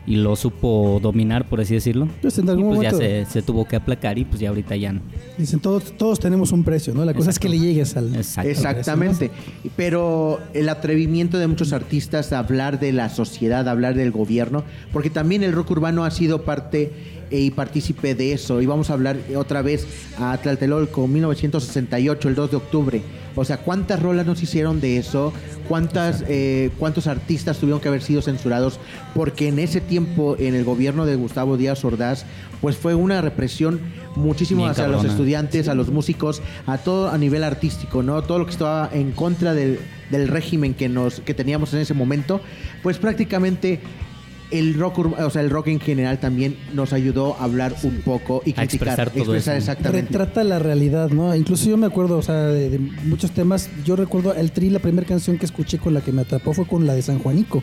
y 0.06 0.16
lo 0.16 0.34
supo 0.34 0.98
dominar, 1.00 1.48
por 1.48 1.60
así 1.60 1.74
decirlo. 1.74 2.08
Pues 2.22 2.38
en 2.38 2.48
Y 2.58 2.62
pues 2.62 2.80
ya 2.80 2.90
se, 2.90 3.26
se 3.26 3.42
tuvo 3.42 3.66
que 3.68 3.76
aplacar 3.76 4.18
y 4.18 4.24
pues 4.24 4.40
ya 4.40 4.48
ahorita 4.48 4.74
ya 4.76 4.92
no. 4.92 5.02
Dicen, 5.38 5.60
todos, 5.60 5.96
todos 5.96 6.18
tenemos 6.18 6.52
un 6.52 6.64
precio, 6.64 6.94
¿no? 6.94 7.04
La 7.04 7.14
cosa 7.14 7.30
es 7.30 7.38
que 7.38 7.48
le 7.48 7.58
llegues 7.58 7.96
al... 7.96 8.14
Exacto. 8.16 8.50
Exactamente. 8.50 9.30
Pero 9.76 10.40
el 10.54 10.68
atrevimiento 10.68 11.38
de 11.38 11.46
muchos 11.46 11.72
artistas 11.72 12.32
a 12.32 12.38
hablar 12.40 12.80
de 12.80 12.92
la 12.92 13.08
sociedad, 13.08 13.68
a 13.68 13.70
hablar 13.70 13.94
del 13.94 14.10
gobierno, 14.10 14.64
porque 14.92 15.10
también 15.10 15.42
el 15.42 15.52
rock 15.52 15.70
urbano 15.70 16.04
ha 16.04 16.10
sido 16.10 16.42
parte 16.42 16.92
y 17.30 17.50
partícipe 17.50 18.14
de 18.14 18.32
eso. 18.32 18.60
Y 18.60 18.66
vamos 18.66 18.90
a 18.90 18.94
hablar 18.94 19.16
otra 19.36 19.62
vez 19.62 19.86
a 20.18 20.36
Tlatelolco, 20.38 21.06
1968, 21.06 22.28
el 22.28 22.34
2 22.34 22.50
de 22.50 22.56
octubre. 22.56 23.02
O 23.36 23.44
sea, 23.44 23.58
¿cuántas 23.58 24.02
rolas 24.02 24.26
nos 24.26 24.42
hicieron 24.42 24.80
de 24.80 24.96
eso? 24.96 25.32
¿Cuántas, 25.68 26.24
eh, 26.28 26.70
¿Cuántos 26.78 27.06
artistas 27.06 27.58
tuvieron 27.58 27.80
que 27.80 27.88
haber 27.88 28.02
sido 28.02 28.22
censurados? 28.22 28.80
Porque 29.14 29.48
en 29.48 29.58
ese 29.58 29.80
tiempo, 29.80 30.36
en 30.38 30.54
el 30.54 30.64
gobierno 30.64 31.06
de 31.06 31.14
Gustavo 31.14 31.56
Díaz 31.56 31.84
Ordaz, 31.84 32.24
pues 32.60 32.76
fue 32.76 32.94
una 32.94 33.20
represión 33.20 33.80
muchísimo 34.16 34.62
Bien 34.62 34.72
hacia 34.72 34.88
los 34.88 35.04
estudiantes, 35.04 35.68
a 35.68 35.74
los 35.74 35.90
músicos, 35.90 36.42
a 36.66 36.78
todo 36.78 37.10
a 37.10 37.18
nivel 37.18 37.44
artístico, 37.44 38.02
¿no? 38.02 38.22
Todo 38.22 38.40
lo 38.40 38.46
que 38.46 38.52
estaba 38.52 38.90
en 38.92 39.12
contra 39.12 39.54
del, 39.54 39.78
del 40.10 40.28
régimen 40.28 40.74
que 40.74 40.88
nos 40.88 41.20
que 41.20 41.32
teníamos 41.32 41.72
en 41.72 41.80
ese 41.80 41.94
momento, 41.94 42.40
pues 42.82 42.98
prácticamente 42.98 43.80
el 44.50 44.74
rock, 44.74 44.98
o 45.18 45.30
sea, 45.30 45.42
el 45.42 45.50
rock 45.50 45.68
en 45.68 45.80
general 45.80 46.18
también 46.20 46.56
nos 46.74 46.92
ayudó 46.92 47.36
a 47.38 47.44
hablar 47.44 47.74
un 47.82 48.00
poco 48.02 48.42
y 48.44 48.50
A 48.50 48.54
criticar, 48.54 48.64
expresar 48.64 49.10
todo 49.10 49.18
expresar 49.34 49.56
eso. 49.56 49.70
exactamente. 49.72 50.10
Retrata 50.18 50.44
la 50.44 50.58
realidad, 50.58 51.10
¿no? 51.10 51.34
Incluso 51.34 51.68
yo 51.70 51.76
me 51.76 51.86
acuerdo, 51.86 52.18
o 52.18 52.22
sea, 52.22 52.46
de, 52.46 52.70
de 52.70 52.78
muchos 52.78 53.30
temas. 53.32 53.70
Yo 53.84 53.96
recuerdo 53.96 54.34
el 54.34 54.50
Tri, 54.52 54.70
la 54.70 54.78
primera 54.80 55.06
canción 55.06 55.38
que 55.38 55.46
escuché 55.46 55.78
con 55.78 55.94
la 55.94 56.00
que 56.00 56.12
me 56.12 56.22
atrapó 56.22 56.52
fue 56.52 56.66
con 56.66 56.86
la 56.86 56.94
de 56.94 57.02
San 57.02 57.18
Juanico. 57.18 57.62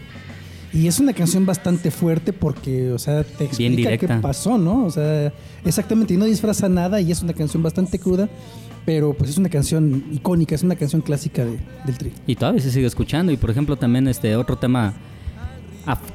Y 0.73 0.87
es 0.87 0.99
una 0.99 1.13
canción 1.13 1.45
bastante 1.45 1.91
fuerte 1.91 2.33
porque, 2.33 2.91
o 2.91 2.99
sea, 2.99 3.23
te 3.23 3.45
explica 3.45 3.97
qué 3.97 4.07
pasó, 4.21 4.57
¿no? 4.57 4.85
O 4.85 4.91
sea, 4.91 5.31
exactamente, 5.65 6.13
y 6.13 6.17
no 6.17 6.25
disfraza 6.25 6.67
nada 6.67 6.99
y 6.99 7.09
es 7.11 7.21
una 7.21 7.33
canción 7.33 7.63
bastante 7.63 7.97
cruda, 7.99 8.27
pero 8.85 9.13
pues 9.13 9.29
es 9.31 9.37
una 9.37 9.49
canción 9.49 10.03
icónica, 10.11 10.55
es 10.55 10.63
una 10.63 10.75
canción 10.75 11.01
clásica 11.01 11.45
de- 11.45 11.57
del 11.85 11.97
Tri. 11.97 12.11
Y 12.27 12.35
todavía 12.35 12.61
se 12.61 12.69
sigue 12.71 12.85
escuchando. 12.85 13.31
Y 13.31 13.37
por 13.37 13.49
ejemplo, 13.49 13.77
también 13.77 14.07
este 14.09 14.35
otro 14.35 14.57
tema 14.57 14.93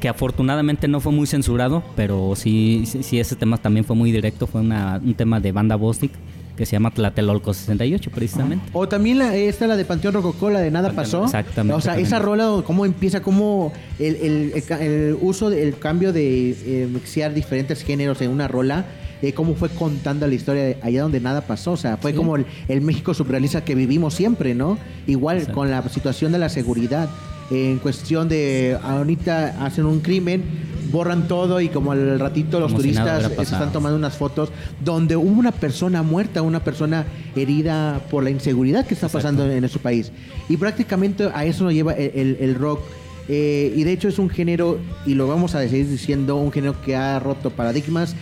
que 0.00 0.08
afortunadamente 0.08 0.88
no 0.88 1.00
fue 1.00 1.12
muy 1.12 1.26
censurado, 1.26 1.82
pero 1.96 2.35
sí, 2.37 2.85
sí, 2.87 3.02
sí, 3.02 3.18
ese 3.20 3.37
tema 3.37 3.56
también 3.58 3.85
fue 3.85 3.96
muy 3.96 4.12
directo. 4.12 4.46
Fue 4.46 4.61
una- 4.61 5.00
un 5.02 5.14
tema 5.14 5.40
de 5.40 5.52
banda 5.52 5.76
Bostic 5.76 6.12
que 6.56 6.66
se 6.66 6.72
llama 6.72 6.90
Tlatelolco 6.90 7.54
68, 7.54 8.11
precisamente. 8.14 8.64
O 8.74 8.87
también 8.87 9.18
la, 9.18 9.35
esta, 9.35 9.66
la 9.66 9.74
de 9.76 9.87
Panteón 9.87 10.12
Rococó, 10.14 10.50
la 10.50 10.61
de 10.61 10.70
Nada 10.70 10.88
Panteón, 10.88 11.22
Pasó. 11.22 11.24
exactamente, 11.24 11.74
O 11.74 11.80
sea, 11.80 11.98
esa 11.98 12.18
rola, 12.18 12.62
cómo 12.66 12.85
empieza, 12.85 13.22
cómo 13.22 13.72
el, 13.98 14.16
el- 14.16 14.52
el 14.54 14.80
el 14.82 15.16
uso, 15.22 15.48
del 15.48 15.78
cambio 15.78 16.12
de 16.12 16.50
eh, 16.50 16.88
mixear 16.92 17.32
diferentes 17.32 17.82
géneros 17.82 18.20
en 18.20 18.30
una 18.30 18.48
rola, 18.48 18.85
eh, 19.22 19.32
cómo 19.32 19.54
fue 19.54 19.70
contando 19.70 20.26
la 20.26 20.35
historia 20.35 20.62
de 20.64 20.76
allá 20.82 21.02
donde 21.02 21.20
nada 21.20 21.40
pasó. 21.40 21.72
O 21.72 21.76
sea, 21.78 21.96
fue 21.96 22.12
como 22.14 22.37
el, 22.37 22.44
el 22.68 22.82
México 22.82 23.14
surrealista 23.14 23.64
que 23.64 23.74
vivimos 23.74 24.12
siempre, 24.12 24.54
¿no? 24.54 24.76
Igual 25.06 25.38
Exacto. 25.38 25.54
con 25.58 25.70
la 25.70 25.88
situación 25.88 26.32
de 26.32 26.38
la 26.38 26.50
seguridad. 26.50 27.08
En 27.52 27.78
cuestión 27.78 28.28
de 28.28 28.78
ahorita 28.82 29.64
hacen 29.64 29.84
un 29.84 30.00
crimen, 30.00 30.42
borran 30.90 31.28
todo 31.28 31.60
y 31.60 31.68
como 31.68 31.92
al 31.92 32.18
ratito 32.18 32.58
los 32.60 32.70
Como 32.72 32.82
si 32.82 32.88
turistas 32.88 33.22
se 33.36 33.42
están 33.42 33.72
tomando 33.72 33.96
unas 33.96 34.16
fotos 34.16 34.50
donde 34.82 35.16
hubo 35.16 35.38
una 35.38 35.52
persona 35.52 36.02
muerta, 36.02 36.40
una 36.42 36.64
persona 36.64 37.04
herida 37.36 38.00
por 38.10 38.24
la 38.24 38.30
inseguridad 38.30 38.86
que 38.86 38.94
está 38.94 39.08
pasando 39.08 39.50
en 39.50 39.60
nuestro 39.60 39.80
país. 39.82 40.12
Y 40.48 40.56
prácticamente 40.56 41.28
a 41.34 41.44
eso 41.44 41.64
nos 41.64 41.74
lleva 41.74 41.92
el, 41.92 42.10
el- 42.14 42.36
el 42.40 42.54
rock. 42.54 42.80
Eh, 43.28 43.72
y 43.76 43.84
de 43.84 43.92
hecho 43.92 44.08
es 44.08 44.18
un 44.18 44.28
género, 44.30 44.78
y 45.06 45.14
lo 45.14 45.28
vamos 45.28 45.54
a 45.54 45.60
seguir 45.68 45.88
diciendo, 45.88 46.36
un 46.36 46.50
género 46.52 46.80
que 46.82 46.96
ha 46.96 47.18
roto 47.20 47.50
paradigmas, 47.50 48.16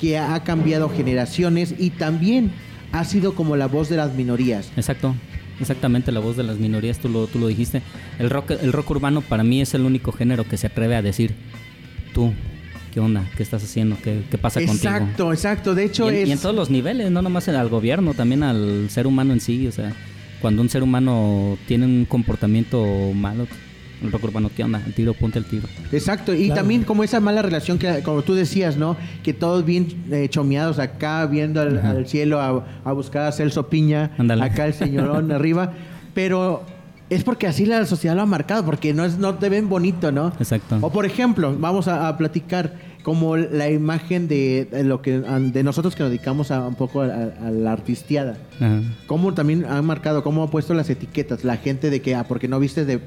que 0.00 0.16
ha 0.18 0.42
cambiado 0.44 0.88
generaciones 0.88 1.74
y 1.78 1.90
también 1.90 2.52
ha 2.92 3.04
sido 3.04 3.34
como 3.34 3.56
la 3.56 3.66
voz 3.66 3.88
de 3.88 3.96
las 3.96 4.14
minorías. 4.14 4.70
Exacto. 4.76 5.14
Exactamente, 5.60 6.12
la 6.12 6.20
voz 6.20 6.36
de 6.36 6.42
las 6.42 6.58
minorías, 6.58 6.98
tú 6.98 7.08
lo, 7.08 7.26
tú 7.26 7.38
lo 7.38 7.46
dijiste. 7.46 7.82
El 8.18 8.30
rock, 8.30 8.50
el 8.50 8.72
rock 8.72 8.90
urbano 8.90 9.20
para 9.22 9.42
mí 9.42 9.60
es 9.60 9.74
el 9.74 9.82
único 9.82 10.12
género 10.12 10.44
que 10.44 10.56
se 10.56 10.66
atreve 10.66 10.96
a 10.96 11.02
decir, 11.02 11.34
tú, 12.12 12.32
¿qué 12.92 13.00
onda? 13.00 13.24
¿Qué 13.36 13.42
estás 13.42 13.64
haciendo? 13.64 13.96
¿Qué, 14.02 14.22
qué 14.30 14.38
pasa 14.38 14.60
contigo? 14.60 14.76
Exacto, 14.76 15.32
exacto. 15.32 15.74
De 15.74 15.84
hecho 15.84 16.06
y, 16.06 16.16
en, 16.16 16.22
es... 16.22 16.28
y 16.28 16.32
en 16.32 16.38
todos 16.38 16.54
los 16.54 16.70
niveles, 16.70 17.10
no 17.10 17.22
nomás 17.22 17.48
al 17.48 17.68
gobierno, 17.68 18.14
también 18.14 18.42
al 18.42 18.88
ser 18.90 19.06
humano 19.06 19.32
en 19.32 19.40
sí. 19.40 19.66
O 19.66 19.72
sea, 19.72 19.94
cuando 20.40 20.62
un 20.62 20.68
ser 20.68 20.82
humano 20.82 21.56
tiene 21.66 21.86
un 21.86 22.04
comportamiento 22.04 22.84
malo, 23.14 23.46
el 24.06 24.12
rock 24.12 24.24
urbano, 24.24 24.50
¿qué 24.56 24.64
onda? 24.64 24.82
El 24.86 24.94
tiro, 24.94 25.14
ponte 25.14 25.38
el 25.38 25.44
tiro. 25.44 25.68
Exacto, 25.92 26.34
y 26.34 26.46
Claro. 26.46 26.60
también 26.60 26.82
como 26.84 27.04
esa 27.04 27.20
mala 27.20 27.42
relación 27.42 27.78
que, 27.78 28.02
como 28.02 28.22
tú 28.22 28.34
decías, 28.34 28.76
¿no? 28.76 28.96
Que 29.22 29.32
todos 29.32 29.64
bien 29.64 29.86
eh, 30.10 30.28
chomeados 30.28 30.78
acá, 30.78 31.26
viendo 31.26 31.60
al, 31.60 32.06
cielo 32.06 32.40
a, 32.40 32.64
a 32.84 32.92
buscar 32.92 33.26
a 33.26 33.32
Celso 33.32 33.68
Piña, 33.68 34.12
Ándale. 34.18 34.42
acá 34.44 34.66
el 34.66 34.74
señorón 34.74 35.30
arriba, 35.36 35.72
pero 36.14 36.62
es 37.10 37.22
porque 37.22 37.46
así 37.46 37.66
la 37.66 37.84
sociedad 37.86 38.16
lo 38.16 38.22
ha 38.22 38.26
marcado, 38.26 38.64
porque 38.64 38.92
no, 38.92 39.04
es, 39.04 39.18
no 39.18 39.34
te 39.34 39.48
ven 39.48 39.68
bonito, 39.68 40.10
¿no? 40.10 40.32
Exacto. 40.40 40.78
O 40.80 40.90
por 40.90 41.06
ejemplo, 41.06 41.54
vamos 41.58 41.86
a, 41.88 42.08
a 42.08 42.16
platicar 42.16 42.74
como 43.04 43.36
la 43.36 43.70
imagen 43.70 44.26
de, 44.26 44.66
de 44.68 44.82
lo 44.82 45.00
que 45.00 45.20
de 45.20 45.62
nosotros 45.62 45.94
que 45.94 46.02
nos 46.02 46.10
dedicamos 46.10 46.50
a 46.50 46.66
un 46.66 46.74
poco 46.74 47.02
a, 47.02 47.04
a 47.06 47.50
la 47.52 47.70
artisteada. 47.70 48.36
Ajá. 48.56 48.80
Cómo 49.06 49.32
también 49.32 49.64
han 49.64 49.84
marcado, 49.86 50.24
cómo 50.24 50.42
ha 50.42 50.50
puesto 50.50 50.74
las 50.74 50.90
etiquetas. 50.90 51.44
La 51.44 51.56
gente 51.58 51.88
de 51.90 52.02
que, 52.02 52.16
ah, 52.16 52.24
porque 52.26 52.48
no 52.48 52.58
vistes 52.58 52.84
de 52.88 52.98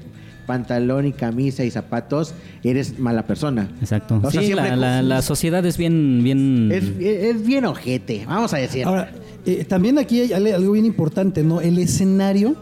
pantalón 0.49 1.05
y 1.05 1.11
camisa 1.11 1.63
y 1.63 1.69
zapatos, 1.69 2.33
eres 2.63 2.97
mala 2.97 3.27
persona. 3.27 3.69
Exacto. 3.81 4.19
O 4.23 4.31
sea, 4.31 4.41
sí, 4.41 4.53
la, 4.55 4.75
la- 4.75 5.03
la 5.03 5.21
sociedad 5.21 5.63
es 5.63 5.77
bien, 5.77 6.21
bien... 6.23 6.71
Es, 6.73 6.85
es 6.99 7.45
bien 7.45 7.65
ojete, 7.65 8.25
vamos 8.25 8.51
a 8.55 8.57
decir. 8.57 8.83
Ahora, 8.83 9.11
eh, 9.45 9.63
también 9.65 9.99
aquí 9.99 10.21
hay 10.21 10.33
algo 10.51 10.71
bien 10.71 10.85
importante, 10.87 11.43
¿no? 11.43 11.61
El 11.61 11.77
escenario, 11.77 12.55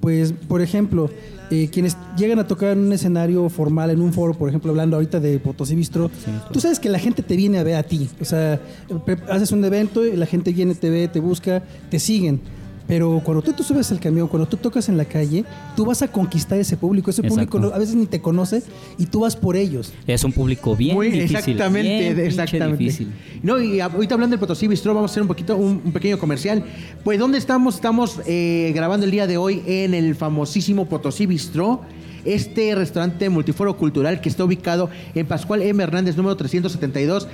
pues, 0.00 0.32
por 0.46 0.62
ejemplo, 0.62 1.10
eh, 1.50 1.68
quienes 1.72 1.96
llegan 2.16 2.38
a 2.38 2.46
tocar 2.46 2.70
en 2.74 2.78
un 2.86 2.92
escenario 2.92 3.48
formal, 3.48 3.90
en 3.90 4.00
un 4.00 4.12
foro, 4.12 4.34
por 4.34 4.48
ejemplo, 4.48 4.70
hablando 4.70 4.94
ahorita 4.96 5.18
de 5.18 5.40
Potosí 5.40 5.74
Bistro, 5.74 6.08
tú 6.52 6.60
sabes 6.60 6.78
que 6.78 6.88
la 6.88 7.00
gente 7.00 7.22
te 7.22 7.34
viene 7.36 7.58
a 7.58 7.64
ver 7.64 7.74
a 7.74 7.82
ti. 7.82 8.08
O 8.20 8.24
sea, 8.24 8.60
pre- 9.04 9.18
haces 9.28 9.50
un 9.50 9.64
evento 9.64 10.06
y 10.06 10.14
la 10.16 10.26
gente 10.26 10.52
viene, 10.52 10.74
te 10.76 10.88
ve, 10.88 11.08
te 11.08 11.18
busca, 11.18 11.62
te 11.90 11.98
siguen. 11.98 12.40
Pero 12.88 13.20
cuando 13.22 13.42
tú 13.42 13.52
te 13.52 13.62
subes 13.62 13.92
al 13.92 14.00
camión, 14.00 14.26
cuando 14.28 14.48
tú 14.48 14.56
tocas 14.56 14.88
en 14.88 14.96
la 14.96 15.04
calle, 15.04 15.44
tú 15.76 15.84
vas 15.84 16.00
a 16.00 16.08
conquistar 16.08 16.58
ese 16.58 16.76
público. 16.78 17.10
Ese 17.10 17.20
Exacto. 17.20 17.50
público 17.58 17.74
a 17.74 17.78
veces 17.78 17.94
ni 17.94 18.06
te 18.06 18.20
conoce 18.20 18.62
y 18.98 19.04
tú 19.06 19.20
vas 19.20 19.36
por 19.36 19.56
ellos. 19.56 19.92
Es 20.06 20.24
un 20.24 20.32
público 20.32 20.74
bien 20.74 20.96
Muy 20.96 21.10
difícil. 21.10 21.36
exactamente, 21.36 22.14
bien 22.14 22.26
exactamente. 22.26 22.82
difícil. 22.82 23.12
No, 23.42 23.60
y 23.60 23.78
ahorita 23.80 24.14
hablando 24.14 24.32
del 24.32 24.40
Potosí 24.40 24.66
Bistro, 24.66 24.94
vamos 24.94 25.10
a 25.10 25.12
hacer 25.12 25.22
un 25.22 25.28
poquito, 25.28 25.54
un, 25.56 25.82
un 25.84 25.92
pequeño 25.92 26.18
comercial. 26.18 26.64
Pues, 27.04 27.18
¿dónde 27.18 27.36
estamos? 27.38 27.74
Estamos 27.74 28.20
eh, 28.26 28.72
grabando 28.74 29.04
el 29.04 29.12
día 29.12 29.26
de 29.26 29.36
hoy 29.36 29.62
en 29.66 29.92
el 29.92 30.14
famosísimo 30.14 30.88
Potosí 30.88 31.26
Bistro. 31.26 31.82
Este 32.24 32.74
restaurante 32.74 33.28
multiforo 33.30 33.76
cultural 33.76 34.20
que 34.20 34.28
está 34.28 34.44
ubicado 34.44 34.90
en 35.14 35.26
Pascual 35.26 35.62
M. 35.62 35.82
Hernández, 35.82 36.16
número 36.16 36.36
372. 36.36 37.28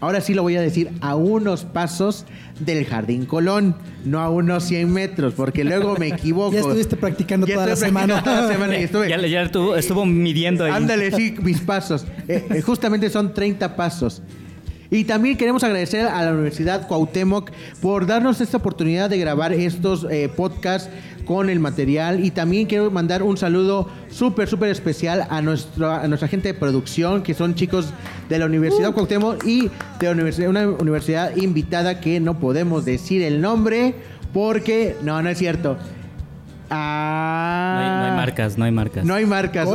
Ahora 0.00 0.20
sí 0.20 0.34
lo 0.34 0.42
voy 0.42 0.56
a 0.56 0.60
decir, 0.60 0.90
a 1.00 1.14
unos 1.14 1.64
pasos 1.64 2.26
del 2.60 2.84
Jardín 2.84 3.24
Colón, 3.24 3.74
no 4.04 4.20
a 4.20 4.28
unos 4.28 4.64
100 4.64 4.92
metros, 4.92 5.34
porque 5.34 5.64
luego 5.64 5.96
me 5.96 6.08
equivoco. 6.14 6.52
Ya 6.52 6.60
estuviste 6.60 6.96
practicando 6.96 7.46
toda 7.46 7.66
la 7.66 7.76
semana. 7.76 8.22
toda 8.22 8.42
la 8.42 8.48
semana 8.52 8.78
y 8.78 8.82
estuve- 8.84 9.08
Ya, 9.08 9.18
ya 9.26 9.42
estuvo, 9.42 9.76
estuvo 9.76 10.04
midiendo 10.04 10.64
ahí. 10.64 10.72
Ándale, 10.72 11.10
sí, 11.12 11.34
mis 11.42 11.60
pasos. 11.60 12.04
Eh, 12.28 12.46
eh, 12.50 12.60
justamente 12.62 13.10
son 13.10 13.34
30 13.34 13.76
pasos. 13.76 14.22
Y 14.94 15.02
también 15.02 15.36
queremos 15.36 15.64
agradecer 15.64 16.06
a 16.06 16.22
la 16.22 16.32
Universidad 16.32 16.86
Cuauhtémoc 16.86 17.50
por 17.82 18.06
darnos 18.06 18.40
esta 18.40 18.58
oportunidad 18.58 19.10
de 19.10 19.18
grabar 19.18 19.52
estos 19.52 20.06
eh, 20.08 20.28
podcasts 20.28 20.88
con 21.24 21.50
el 21.50 21.58
material. 21.58 22.24
Y 22.24 22.30
también 22.30 22.68
quiero 22.68 22.92
mandar 22.92 23.24
un 23.24 23.36
saludo 23.36 23.88
súper, 24.08 24.46
súper 24.46 24.70
especial 24.70 25.26
a, 25.30 25.42
nuestro, 25.42 25.90
a 25.90 26.06
nuestra 26.06 26.28
gente 26.28 26.46
de 26.46 26.54
producción, 26.54 27.24
que 27.24 27.34
son 27.34 27.56
chicos 27.56 27.88
de 28.28 28.38
la 28.38 28.46
Universidad 28.46 28.92
Cuauhtémoc 28.92 29.44
y 29.44 29.68
de 29.98 30.10
universidad, 30.10 30.48
una 30.48 30.68
universidad 30.68 31.34
invitada 31.34 31.98
que 32.00 32.20
no 32.20 32.38
podemos 32.38 32.84
decir 32.84 33.20
el 33.22 33.40
nombre 33.40 33.96
porque... 34.32 34.94
No, 35.02 35.20
no 35.22 35.28
es 35.28 35.38
cierto. 35.38 35.76
Ah, 36.70 37.74
No 37.74 37.80
hay, 37.80 37.98
no 37.98 38.04
hay 38.12 38.16
marcas, 38.26 38.56
no 38.58 38.64
hay 38.64 38.70
marcas. 38.70 39.04
no 39.04 39.14
hay 39.14 39.26
marcas. 39.26 39.68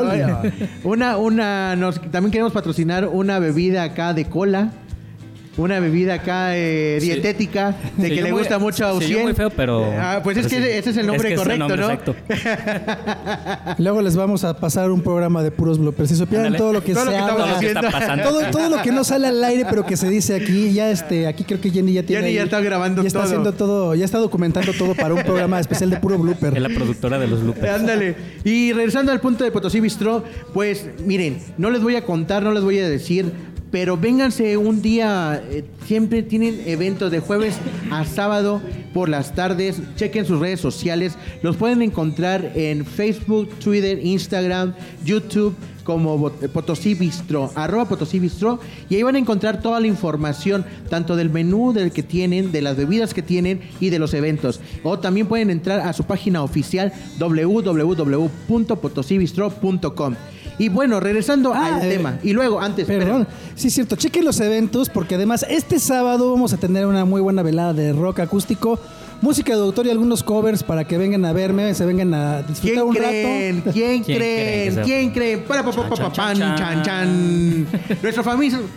Una, 0.86 1.18
una, 1.18 1.76
nos, 1.76 2.00
también 2.10 2.32
queremos 2.32 2.54
patrocinar 2.54 3.06
una 3.06 3.40
bebida 3.40 3.84
acá 3.84 4.14
de 4.14 4.24
cola. 4.24 4.72
Una 5.58 5.80
bebida 5.82 6.14
acá 6.14 6.56
eh, 6.56 7.00
Sí. 7.02 7.08
dietética, 7.08 7.76
de 7.98 8.08
Se 8.08 8.16
que 8.16 8.22
le 8.22 8.32
muy- 8.32 8.40
gusta 8.40 8.60
mucho 8.60 8.86
a 8.86 8.94
Uciel. 8.94 9.24
muy 9.24 9.34
feo, 9.34 9.50
pero- 9.50 9.92
Ah, 10.00 10.22
pues 10.24 10.38
es 10.38 10.48
que 10.48 10.56
sí. 10.56 10.64
ese 10.64 10.92
es 10.92 10.98
el 10.98 11.06
nombre 11.08 11.34
Es 11.34 11.36
que 11.36 11.42
es 11.42 11.48
el 11.48 11.60
correcto, 11.60 11.68
nombre, 11.68 11.82
¿no? 11.82 11.92
exacto. 11.92 13.76
Luego 13.78 14.02
les 14.02 14.16
vamos 14.16 14.44
a 14.46 14.58
pasar 14.58 14.90
un 14.90 15.02
programa 15.02 15.44
de 15.44 15.52
puros 15.52 15.78
bloopers. 15.80 16.10
Si 16.10 16.16
supieran 16.16 16.56
todo 16.56 16.72
lo 16.72 16.82
que 16.84 16.94
Todo 16.94 17.06
lo 17.06 17.12
se 17.12 17.18
que 17.18 17.22
habla, 17.24 17.36
Todo 17.36 17.48
lo 17.54 17.60
que 17.60 17.66
está 17.68 17.80
haciendo. 17.80 18.00
pasando. 18.00 18.24
todo, 18.30 18.52
todo 18.52 18.70
lo 18.78 18.82
que 18.82 18.92
no 18.92 19.04
sale 19.04 19.28
al 19.28 19.44
aire, 19.44 19.66
pero 19.70 19.86
que 19.86 19.98
se 19.98 20.08
dice 20.10 20.36
aquí, 20.36 20.72
ya 20.72 20.92
este, 20.92 21.28
aquí 21.28 21.44
creo 21.44 21.60
que 21.60 21.70
Jenny 21.72 21.94
ya 21.94 22.04
tiene. 22.04 22.22
Jenny 22.24 22.36
ya 22.36 22.44
está 22.44 22.62
grabando 22.62 23.02
ya 23.02 23.08
está 23.08 23.20
todo. 23.20 23.28
haciendo 23.28 23.54
todo, 23.54 23.96
ya 23.96 24.06
está 24.06 24.18
documentando 24.20 24.72
todo 24.74 24.96
para 24.96 25.14
un 25.14 25.24
programa 25.24 25.60
especial 25.60 25.90
de 25.90 25.98
puro 25.98 26.18
blooper. 26.18 26.56
Es 26.56 26.62
la 26.62 26.70
productora 26.70 27.20
de 27.20 27.28
los 27.28 27.42
loopers. 27.42 27.70
Ándale. 27.74 28.16
Y 28.46 28.72
regresando 28.72 29.12
al 29.12 29.20
punto 29.20 29.44
de 29.44 29.52
Potosí 29.52 29.80
Bistro, 29.82 30.24
pues 30.54 30.86
miren, 31.06 31.40
no 31.58 31.70
les 31.70 31.82
voy 31.82 31.96
a 31.96 32.06
contar, 32.06 32.44
no 32.44 32.52
les 32.54 32.64
voy 32.64 32.80
a 32.80 32.88
decir, 32.88 33.32
pero 33.72 33.98
vénganse 33.98 34.58
un 34.58 34.82
día, 34.82 35.42
eh, 35.52 35.64
siempre 35.86 36.24
tienen 36.24 36.62
eventos 36.66 37.12
de 37.12 37.20
jueves 37.20 37.56
a 37.92 38.04
sábado 38.06 38.62
por 38.94 39.10
las 39.10 39.36
tardes, 39.36 39.82
chequen 39.96 40.26
sus 40.26 40.40
redes 40.40 40.60
sociales, 40.60 41.14
los 41.44 41.56
pueden 41.56 41.82
encontrar 41.82 42.52
en 42.56 42.86
Facebook, 42.86 43.50
Twitter, 43.60 44.00
Instagram, 44.04 44.74
YouTube 45.06 45.56
como 45.84 46.18
Bot- 46.20 46.50
Potosí 46.50 46.94
Bistro, 46.94 47.52
arroba 47.56 47.88
Potosí 47.90 48.20
Bistro, 48.20 48.60
y 48.90 48.96
ahí 48.96 49.02
van 49.04 49.16
a 49.16 49.20
encontrar 49.20 49.60
toda 49.62 49.80
la 49.80 49.88
información, 49.88 50.64
tanto 50.88 51.16
del 51.16 51.32
menú 51.32 51.74
del 51.74 51.92
que 51.92 52.04
tienen, 52.04 52.52
de 52.52 52.62
las 52.62 52.78
bebidas 52.78 53.14
que 53.16 53.24
tienen 53.24 53.62
y 53.80 53.90
de 53.90 53.98
los 53.98 54.14
eventos. 54.14 54.60
O 54.84 55.00
también 55.00 55.26
pueden 55.28 55.50
entrar 55.50 55.80
a 55.80 55.94
su 55.94 56.04
página 56.04 56.44
oficial 56.44 56.94
www.potosibistro.com. 57.20 60.16
Y 60.60 60.70
bueno, 60.70 61.00
regresando 61.00 61.54
Ah, 61.54 61.76
al 61.78 61.84
eh, 61.86 61.90
tema. 61.96 62.20
Y 62.22 62.34
luego, 62.34 62.60
antes, 62.62 62.86
Perdón, 62.86 63.22
esperen. 63.22 63.28
sí 63.56 63.70
es 63.70 63.74
cierto, 63.74 63.96
chequen 63.96 64.26
los 64.26 64.40
eventos 64.40 64.90
porque 64.90 65.16
además 65.16 65.46
este 65.50 65.80
sábado 65.80 66.32
vamos 66.32 66.54
a 66.54 66.58
tener 66.58 66.86
una 66.86 67.06
muy 67.06 67.22
buena 67.22 67.42
velada 67.42 67.74
de 67.74 67.94
rock 67.94 68.20
acústico 68.20 68.80
música 69.22 69.54
de 69.54 69.62
autor 69.62 69.86
y 69.86 69.90
algunos 69.90 70.24
covers 70.24 70.64
para 70.64 70.86
que 70.86 70.98
vengan 70.98 71.26
a 71.26 71.34
verme, 71.34 71.74
se 71.74 71.86
vengan 71.86 72.14
a 72.14 72.38
¿Quién 72.38 72.48
disfrutar 72.48 72.84
un 72.86 72.94
creen? 72.96 73.58
rato. 73.58 73.72
¿Quién 73.74 74.04
¿Quién 74.04 74.18
creen 74.18 74.74
creen? 74.74 74.86
¿Quién 74.86 75.12
creen? 75.12 75.44
Para, 75.46 75.62
pa, 75.64 75.72
pa, 75.72 75.90
pa, 75.90 75.90
pa, 75.90 75.96
pan, 75.98 76.14
Chan, 76.14 76.38
chan, 76.38 76.58
chan, 76.58 76.84
chan. 76.84 77.68
Nuestro 78.02 78.24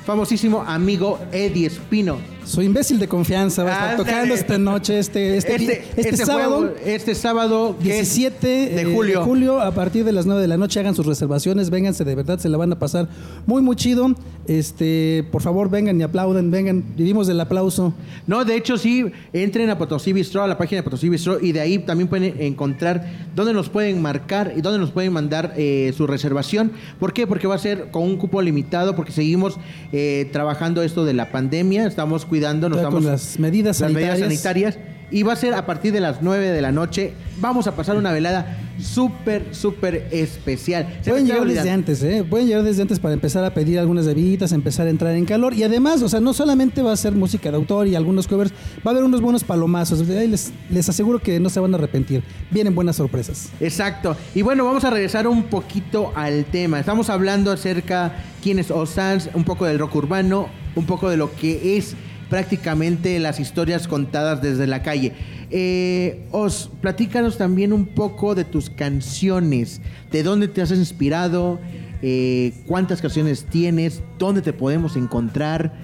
famosísimo 0.05 0.61
amigo 0.67 1.19
Eddie 1.31 1.67
Espino. 1.67 2.19
Su 2.45 2.61
imbécil 2.63 2.99
de 2.99 3.09
confianza 3.09 3.63
va 3.65 3.71
a 3.71 3.73
estar 3.93 3.97
tocando 3.99 4.35
esta 4.35 4.59
noche, 4.59 4.99
este, 4.99 5.37
este, 5.37 5.55
Este, 5.55 5.85
este 5.97 6.01
este 6.11 6.27
sábado. 6.27 6.59
juego- 6.59 6.75
este 6.85 7.15
sábado 7.15 7.77
que 7.83 8.01
es 8.01 8.15
17 8.15 8.47
de 8.47 8.83
eh, 8.83 8.85
julio. 9.25 9.61
a 9.61 9.71
partir 9.73 10.05
de 10.05 10.13
las 10.13 10.27
9 10.27 10.41
de 10.43 10.49
la 10.49 10.57
noche 10.57 10.81
hagan 10.81 10.95
sus 10.95 11.07
reservaciones, 11.07 11.71
vénganse 11.71 12.05
de 12.05 12.15
verdad, 12.15 12.39
se 12.39 12.49
la 12.49 12.59
van 12.59 12.73
a 12.73 12.79
pasar 12.79 13.09
muy 13.47 13.63
muy 13.63 13.77
chido. 13.77 14.15
Este, 14.49 15.25
por 15.31 15.41
favor, 15.41 15.71
vengan 15.71 15.99
y 16.01 16.03
aplauden, 16.03 16.51
vengan, 16.51 16.83
vivimos 16.97 17.27
del 17.29 17.41
aplauso. 17.41 17.95
No, 18.27 18.45
de 18.45 18.57
hecho 18.57 18.77
sí, 18.77 19.05
entren 19.33 19.71
a 19.71 19.79
Potosí 19.79 20.13
Bistro, 20.13 20.43
a 20.43 20.49
la 20.49 20.59
página 20.59 20.81
de 20.81 20.83
Potosí 20.83 21.09
Bistro 21.09 21.39
y 21.41 21.53
de 21.53 21.61
ahí 21.61 21.79
también 21.79 22.09
pueden 22.09 22.35
encontrar 22.41 23.07
dónde 23.37 23.53
nos 23.53 23.69
pueden 23.69 24.03
marcar 24.03 24.53
y 24.57 24.61
dónde 24.61 24.79
nos 24.81 24.91
pueden 24.91 25.13
mandar 25.13 25.55
eh, 25.57 25.93
su 25.97 26.07
reservación. 26.09 26.73
¿Por 26.99 27.13
qué? 27.13 27.27
Porque 27.27 27.47
va 27.47 27.55
a 27.55 27.59
ser 27.59 27.91
con 27.93 28.03
un 28.03 28.17
cupo 28.17 28.43
limitado 28.43 28.97
porque 28.97 29.13
seguimos 29.13 29.57
eh, 29.93 30.29
trabajando 30.33 30.83
esto 30.83 31.05
de 31.05 31.15
la 31.15 31.31
pandemia, 31.31 31.87
estamos 31.87 32.25
cuidando, 32.33 32.71
nos 32.71 32.79
estamos 32.79 33.05
las 33.05 33.39
medidas 33.39 33.79
las 33.81 33.93
medidas 33.93 34.19
sanitarias. 34.19 34.79
y 35.11 35.23
va 35.23 35.35
a 35.35 35.37
ser 35.37 35.53
a 35.53 35.67
partir 35.67 35.93
de 35.93 36.01
las 36.01 36.23
9 36.23 36.49
de 36.49 36.63
la 36.63 36.73
noche. 36.73 37.13
Vamos 37.43 37.67
a 37.67 37.77
pasar 37.77 37.99
una 37.99 38.11
velada 38.11 38.57
súper, 38.81 39.55
súper 39.55 40.09
especial. 40.11 40.89
Se 41.03 41.11
Pueden 41.11 41.27
llegar 41.27 41.47
desde 41.47 41.71
antes, 41.71 42.03
¿eh? 42.03 42.25
Pueden 42.25 42.47
llegar 42.47 42.63
desde 42.63 42.81
antes 42.81 43.01
para 43.01 43.13
empezar 43.13 43.45
a 43.45 43.53
pedir 43.53 43.79
algunas 43.79 44.07
bebidas, 44.07 44.53
empezar 44.53 44.87
a 44.87 44.91
entrar 44.91 45.15
en 45.15 45.27
calor. 45.27 45.53
Y 45.53 45.63
además, 45.63 46.01
o 46.01 46.09
sea, 46.09 46.21
no 46.21 46.33
solamente 46.33 46.81
va 46.81 46.93
a 46.93 46.97
ser 46.97 47.13
música 47.13 47.51
de 47.51 47.57
autor 47.59 47.87
y 47.87 47.97
algunos 47.97 48.27
covers, 48.27 48.51
va 48.79 48.87
a 48.87 48.91
haber 48.93 49.05
unos 49.05 49.21
buenos 49.21 49.45
palomazos. 49.45 50.09
Les, 50.09 50.53
les 50.71 50.89
aseguro 50.89 51.19
que 51.19 51.39
no 51.39 51.51
se 51.51 51.61
van 51.61 51.75
a 51.75 51.77
arrepentir. 51.77 52.23
Vienen 52.51 52.75
buenas 52.75 52.97
sorpresas. 52.97 53.51
Exacto. 53.61 54.17
Y 54.35 54.41
bueno, 54.41 54.65
vamos 54.65 54.85
a 54.87 54.91
regresar 54.91 55.27
un 55.27 55.43
poquito 55.43 56.13
al 56.15 56.47
tema. 56.47 56.81
Estamos 56.81 57.11
hablando 57.11 57.53
acerca 57.53 58.25
quién 58.43 58.59
es 58.59 58.71
Osans, 58.71 59.29
un 59.35 59.45
poco 59.45 59.67
del 59.67 59.79
rock 59.79 59.97
urbano, 59.97 60.49
un 60.75 60.87
poco 60.87 61.11
de 61.11 61.19
lo 61.19 61.31
que 61.35 61.77
es 61.77 61.95
prácticamente 62.33 63.19
las 63.19 63.39
historias 63.41 63.87
contadas 63.87 64.41
desde 64.41 64.67
la 64.67 64.83
calle. 64.83 65.13
Eh, 65.51 66.25
Os, 66.31 66.71
platícanos 66.81 67.37
también 67.37 67.75
un 67.75 67.85
poco 67.85 68.35
de 68.35 68.45
tus 68.47 68.71
canciones, 68.71 69.83
de 70.11 70.23
dónde 70.23 70.49
te 70.49 70.63
has 70.63 70.71
inspirado, 70.71 71.61
eh, 72.01 72.55
cuántas 72.67 73.03
canciones 73.03 73.45
tienes, 73.45 74.03
dónde 74.19 74.41
te 74.41 74.55
podemos 74.55 74.97
encontrar. 74.97 75.75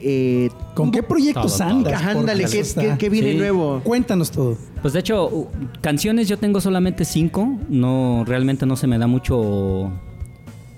eh, 0.00 0.48
¿Con 0.74 0.92
qué 0.92 1.02
proyectos 1.02 1.58
Todo, 1.58 1.68
todo. 1.68 1.76
andas? 1.78 2.02
ándale, 2.02 2.44
Porque 2.44 2.96
¿qué, 2.98 3.08
viene 3.10 3.32
Sí. 3.32 3.36
nuevo? 3.36 3.80
Cuéntanos 3.84 4.30
todo. 4.30 4.56
Pues 4.80 4.94
de 4.94 5.00
hecho, 5.00 5.50
canciones 5.82 6.26
yo 6.28 6.38
tengo 6.38 6.60
solamente 6.62 7.04
cinco. 7.04 7.58
No, 7.68 8.22
realmente 8.24 8.64
no 8.64 8.76
se 8.76 8.86
me 8.86 8.96
da 8.96 9.06
mucho. 9.08 9.90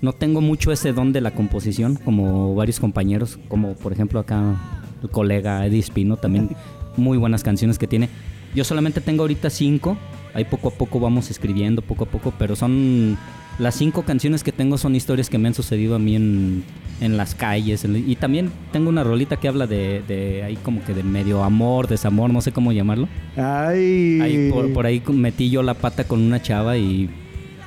No 0.01 0.13
tengo 0.15 0.41
mucho 0.41 0.73
ese 0.73 0.93
don 0.95 1.13
de 1.13 1.21
la 1.21 1.31
composición, 1.33 1.97
como 2.05 2.55
varios 2.57 2.81
compañeros, 2.81 3.39
como 3.49 3.75
por 3.75 3.93
ejemplo 3.93 4.19
acá 4.19 4.80
colega 5.09 5.65
Eddie 5.67 5.81
Espino, 5.81 6.17
también 6.17 6.51
muy 6.97 7.19
buenas 7.19 7.43
canciones 7.43 7.79
que 7.79 7.87
tiene. 7.87 8.09
Yo 8.55 8.65
solamente 8.65 9.01
tengo 9.01 9.23
ahorita 9.23 9.51
cinco. 9.51 9.97
Ahí 10.35 10.45
poco 10.45 10.69
a 10.69 10.71
poco 10.71 11.01
vamos 11.01 11.31
escribiendo, 11.31 11.83
poco 11.83 12.05
a 12.05 12.07
poco, 12.07 12.33
pero 12.39 12.55
son 12.55 13.19
las 13.59 13.75
cinco 13.75 14.03
canciones 14.03 14.43
que 14.45 14.53
tengo 14.53 14.79
son 14.79 14.95
historias 14.95 15.29
que 15.29 15.39
me 15.39 15.49
han 15.49 15.55
sucedido 15.55 15.97
a 15.97 15.99
mí 15.99 16.15
en, 16.15 16.63
en 17.01 17.17
las 17.17 17.35
calles. 17.35 17.85
y 17.85 18.15
también 18.17 18.51
tengo 18.73 18.89
una 18.89 19.03
rolita 19.03 19.37
que 19.37 19.49
habla 19.49 19.67
de, 19.67 20.03
de 20.07 20.45
ahí 20.45 20.57
como 20.57 20.85
que 20.85 20.95
de 20.95 21.03
medio 21.03 21.43
amor, 21.43 21.89
desamor, 21.89 22.33
no 22.33 22.41
sé 22.41 22.53
cómo 22.53 22.73
llamarlo. 22.73 23.09
Ay. 23.37 24.21
Ahí 24.23 24.51
por, 24.51 24.73
por 24.73 24.87
ahí 24.87 25.03
metí 25.13 25.51
yo 25.51 25.63
la 25.63 25.75
pata 25.75 26.05
con 26.05 26.21
una 26.23 26.41
chava 26.41 26.79
y 26.79 27.11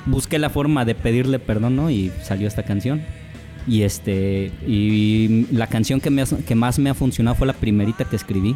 busqué 0.06 0.38
la 0.38 0.50
forma 0.50 0.84
de 0.84 0.94
pedirle 0.94 1.38
perdón, 1.38 1.76
¿no? 1.76 1.90
Y 1.90 2.10
salió 2.22 2.48
esta 2.48 2.62
canción. 2.64 3.02
Y 3.66 3.82
este 3.82 4.52
y 4.66 5.46
la 5.50 5.66
canción 5.66 6.00
que, 6.00 6.10
me 6.10 6.24
que 6.46 6.54
más 6.54 6.78
me 6.78 6.90
ha 6.90 6.94
funcionado 6.94 7.34
fue 7.34 7.46
la 7.46 7.54
primerita 7.54 8.04
que 8.04 8.16
escribí. 8.16 8.54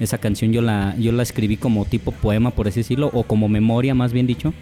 Esa 0.00 0.18
canción 0.18 0.52
yo 0.52 0.62
la 0.62 0.94
yo 0.98 1.12
la 1.12 1.22
escribí 1.22 1.56
como 1.56 1.84
tipo 1.84 2.12
poema, 2.12 2.50
por 2.50 2.68
así 2.68 2.80
decirlo, 2.80 3.10
o 3.12 3.22
como 3.22 3.48
memoria, 3.48 3.94
más 3.94 4.12
bien 4.12 4.26
dicho, 4.26 4.52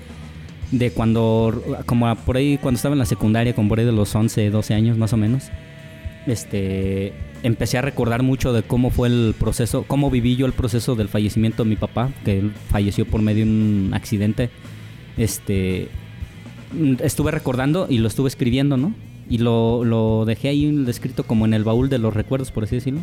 de 0.70 0.90
cuando 0.90 1.62
como 1.87 2.14
por 2.16 2.37
ahí 2.37 2.58
cuando 2.58 2.76
estaba 2.76 2.94
en 2.94 3.00
la 3.00 3.06
secundaria, 3.06 3.54
como 3.54 3.68
por 3.68 3.78
ahí 3.78 3.84
de 3.84 3.92
los 3.92 4.14
11, 4.14 4.50
12 4.50 4.74
años 4.74 4.98
más 4.98 5.12
o 5.12 5.16
menos. 5.16 5.50
Este 6.26 7.12
empecé 7.42 7.78
a 7.78 7.82
recordar 7.82 8.22
mucho 8.22 8.52
de 8.52 8.62
cómo 8.62 8.90
fue 8.90 9.08
el 9.08 9.34
proceso, 9.38 9.84
cómo 9.87 10.11
viví 10.11 10.37
yo 10.37 10.46
el 10.46 10.52
proceso 10.52 10.94
del 10.94 11.08
fallecimiento 11.08 11.64
de 11.64 11.70
mi 11.70 11.76
papá, 11.76 12.11
que 12.24 12.50
falleció 12.68 13.06
por 13.06 13.22
medio 13.22 13.44
de 13.44 13.50
un 13.50 13.90
accidente. 13.94 14.50
Este 15.16 15.88
mm, 16.72 16.94
estuve 17.02 17.30
recordando 17.30 17.87
y 17.88 17.98
lo 17.98 18.08
estuve 18.08 18.28
escribiendo, 18.28 18.76
¿no? 18.76 18.92
Y 19.29 19.38
lo, 19.38 19.85
lo 19.85 20.25
dejé 20.25 20.49
ahí 20.49 20.85
escrito 20.88 21.25
como 21.25 21.45
en 21.45 21.55
el 21.55 21.64
baúl 21.64 21.88
de 21.88 21.99
los 21.99 22.14
recuerdos, 22.14 22.51
por 22.51 22.64
así 22.64 22.77
decirlo. 22.77 23.01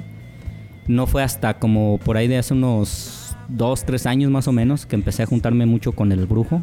No 0.87 1.07
fue 1.07 1.23
hasta 1.23 1.59
como 1.59 1.99
por 2.03 2.17
ahí 2.17 2.27
de 2.27 2.37
hace 2.37 2.53
unos 2.53 3.35
dos, 3.47 3.85
tres 3.85 4.05
años 4.05 4.31
más 4.31 4.47
o 4.47 4.51
menos 4.51 4.85
que 4.85 4.95
empecé 4.95 5.23
a 5.23 5.25
juntarme 5.25 5.65
mucho 5.65 5.91
con 5.91 6.11
el 6.11 6.25
brujo. 6.25 6.61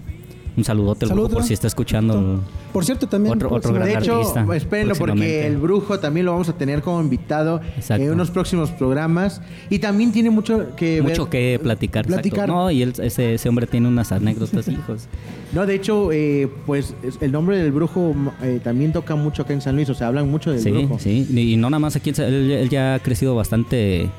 Un 0.55 0.65
saludote 0.65 1.07
al 1.07 1.13
brujo 1.13 1.23
Saludo. 1.29 1.37
por 1.39 1.45
si 1.49 1.55
está 1.55 1.67
escuchando. 1.67 2.41
Por 2.75 2.85
cierto, 2.85 3.07
también. 3.09 3.37
Otro- 3.37 3.51
otro 3.55 3.73
De 3.73 3.79
gran 3.79 4.03
hecho, 4.03 4.17
artista, 4.17 4.47
espérenlo 4.55 4.95
porque 4.97 5.47
el 5.47 5.57
brujo 5.57 5.99
también 5.99 6.27
lo 6.27 6.33
vamos 6.33 6.49
a 6.51 6.53
tener 6.59 6.83
como 6.83 7.01
invitado 7.01 7.61
Exacto. 7.77 8.05
en 8.05 8.11
unos 8.13 8.31
próximos 8.31 8.71
programas. 8.71 9.41
Y 9.71 9.79
también 9.79 10.13
tiene 10.13 10.29
mucho 10.29 10.77
que 10.77 11.01
ver- 11.01 11.05
Mucho 11.05 11.31
que 11.31 11.59
platicar. 11.63 12.05
exacto. 12.05 12.21
platicar. 12.29 12.49
No, 12.51 12.71
y 12.71 12.83
él- 12.83 12.93
ese, 13.03 13.35
ese 13.35 13.49
hombre 13.49 13.67
tiene 13.67 13.89
unas 13.89 14.13
anécdotas, 14.13 14.69
hijos. 14.69 15.09
No, 15.55 15.65
de 15.65 15.75
hecho, 15.75 16.11
eh, 16.13 16.51
pues 16.67 16.95
es- 17.03 17.17
el 17.23 17.33
nombre 17.33 17.57
del 17.57 17.73
brujo 17.73 18.15
eh, 18.43 18.61
también 18.63 18.93
toca 18.93 19.15
mucho 19.17 19.43
acá 19.43 19.55
en 19.55 19.63
San 19.63 19.75
Luis. 19.75 19.89
O 19.89 19.95
sea, 19.95 20.09
hablan 20.09 20.31
mucho 20.31 20.51
del 20.51 20.61
Sí, 20.61 20.71
brujo. 20.71 20.99
sí. 20.99 21.27
Y 21.35 21.57
no 21.57 21.71
nada 21.71 21.79
más 21.79 21.97
aquí, 21.97 22.11
él, 22.11 22.51
él 22.51 22.69
ya 22.69 22.97
ha 22.97 22.99
crecido 22.99 23.35
bastante 23.35 24.11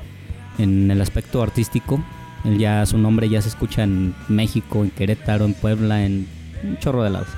en 0.58 0.90
el 0.90 1.00
aspecto 1.00 1.42
artístico. 1.42 2.02
Él 2.44 2.58
ya, 2.58 2.84
su 2.86 2.98
nombre 2.98 3.28
ya 3.28 3.40
se 3.40 3.48
escucha 3.48 3.82
en 3.84 4.14
México, 4.28 4.84
en 4.84 4.90
Querétaro, 4.90 5.44
en 5.44 5.54
Puebla, 5.54 6.04
en 6.04 6.26
un 6.62 6.78
chorro 6.78 7.02
de 7.02 7.10
lados. 7.10 7.28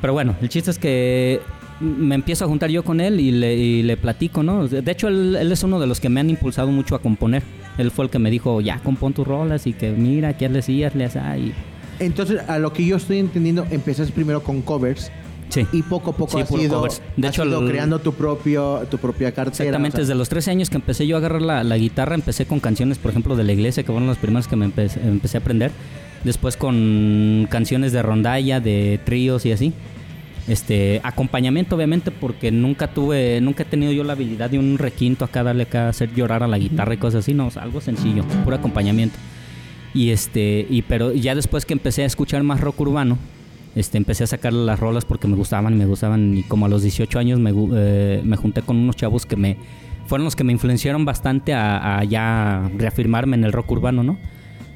Pero 0.00 0.12
bueno, 0.12 0.34
el 0.40 0.48
chiste 0.48 0.70
es 0.70 0.78
que 0.78 1.40
me 1.80 2.14
empiezo 2.14 2.44
a 2.44 2.48
juntar 2.48 2.70
yo 2.70 2.82
con 2.84 3.00
él 3.00 3.20
y 3.20 3.82
le, 3.82 3.96
platico, 3.96 4.42
¿no? 4.42 4.66
De 4.68 4.90
hecho, 4.90 5.08
él, 5.08 5.36
es 5.36 5.62
uno 5.62 5.80
de 5.80 5.86
los 5.86 6.00
que 6.00 6.08
me 6.08 6.20
han 6.20 6.30
impulsado 6.30 6.68
mucho 6.68 6.94
a 6.94 7.00
componer. 7.00 7.42
Él 7.78 7.90
fue 7.90 8.04
el 8.04 8.10
que 8.10 8.18
me 8.18 8.30
dijo, 8.30 8.60
ya 8.60 8.78
compón 8.80 9.12
tus 9.12 9.26
rolas 9.26 9.66
y 9.66 9.72
que 9.72 9.90
mira, 9.90 10.36
que 10.36 10.48
le 10.48 10.58
hacías, 10.58 10.94
le 10.94 11.06
hacías. 11.06 11.38
Y... 11.38 11.52
Entonces, 11.98 12.40
a 12.48 12.58
lo 12.58 12.72
que 12.72 12.84
yo 12.84 12.96
estoy 12.96 13.18
entendiendo, 13.18 13.66
empezaste 13.70 14.12
primero 14.12 14.42
con 14.42 14.62
covers 14.62 15.10
Sí. 15.50 15.66
y 15.72 15.82
poco 15.82 16.12
a 16.12 16.16
poco 16.16 16.38
Sí, 16.38 16.42
has 16.42 16.50
ido. 16.62 16.82
De 17.16 17.26
has 17.28 17.34
hecho, 17.34 17.44
ido 17.44 17.60
el- 17.60 17.68
creando 17.70 17.98
tu 17.98 18.14
propio 18.14 18.80
tu 18.90 18.96
propia 18.98 19.32
cartera. 19.32 19.64
Exactamente, 19.64 19.96
o 19.96 19.98
sea, 19.98 20.00
desde 20.04 20.14
los 20.14 20.28
13 20.28 20.50
años 20.52 20.70
que 20.70 20.76
empecé 20.76 21.06
yo 21.06 21.16
a 21.16 21.18
agarrar 21.18 21.42
la, 21.42 21.64
la 21.64 21.76
guitarra, 21.76 22.14
empecé 22.14 22.46
con 22.46 22.60
canciones, 22.60 22.98
por 22.98 23.10
ejemplo, 23.10 23.36
de 23.36 23.44
la 23.44 23.52
iglesia, 23.52 23.82
que 23.82 23.88
fueron 23.92 24.06
las 24.08 24.16
primeras 24.18 24.46
que 24.48 24.56
me 24.56 24.64
empecé, 24.66 25.00
empecé 25.00 25.36
a 25.36 25.40
aprender. 25.40 25.70
Después 26.24 26.56
con 26.56 27.46
canciones 27.50 27.92
de 27.92 28.02
rondalla, 28.02 28.60
de 28.60 29.00
tríos 29.04 29.44
y 29.46 29.52
así. 29.52 29.72
Este, 30.48 31.00
acompañamiento 31.04 31.76
obviamente 31.76 32.10
porque 32.10 32.50
nunca 32.50 32.88
tuve, 32.88 33.40
nunca 33.40 33.62
he 33.62 33.66
tenido 33.66 33.92
yo 33.92 34.02
la 34.04 34.14
habilidad 34.14 34.50
de 34.50 34.58
un 34.58 34.78
requinto 34.78 35.24
acá, 35.24 35.42
darle 35.42 35.64
acá, 35.64 35.88
hacer 35.88 36.12
llorar 36.14 36.42
a 36.42 36.48
la 36.48 36.58
guitarra 36.58 36.94
y 36.94 36.96
cosas 36.96 37.20
así, 37.24 37.34
no, 37.34 37.46
o 37.46 37.50
sea, 37.50 37.62
algo 37.62 37.80
sencillo, 37.80 38.24
puro 38.44 38.56
acompañamiento. 38.56 39.16
Y 39.94 40.10
este, 40.10 40.66
y 40.68 40.82
pero 40.82 41.12
ya 41.12 41.34
después 41.34 41.66
que 41.66 41.72
empecé 41.74 42.02
a 42.02 42.06
escuchar 42.06 42.42
más 42.42 42.60
rock 42.60 42.80
urbano, 42.80 43.18
este, 43.74 43.98
empecé 43.98 44.24
a 44.24 44.26
sacar 44.26 44.52
las 44.52 44.80
rolas 44.80 45.04
porque 45.04 45.28
me 45.28 45.36
gustaban 45.36 45.76
me 45.76 45.86
gustaban. 45.86 46.36
Y 46.36 46.42
como 46.42 46.66
a 46.66 46.68
los 46.68 46.82
18 46.82 47.18
años 47.18 47.38
me, 47.38 47.52
eh, 47.74 48.20
me 48.24 48.36
junté 48.36 48.62
con 48.62 48.76
unos 48.76 48.96
chavos 48.96 49.26
que 49.26 49.36
me 49.36 49.56
fueron 50.10 50.24
los 50.24 50.34
que 50.34 50.42
me 50.42 50.52
influenciaron 50.52 51.04
bastante 51.04 51.54
a, 51.54 52.02
ya 52.02 52.68
reafirmarme 52.76 53.36
en 53.36 53.44
el 53.44 53.52
rock 53.52 53.70
urbano, 53.70 54.02
¿no? 54.02 54.18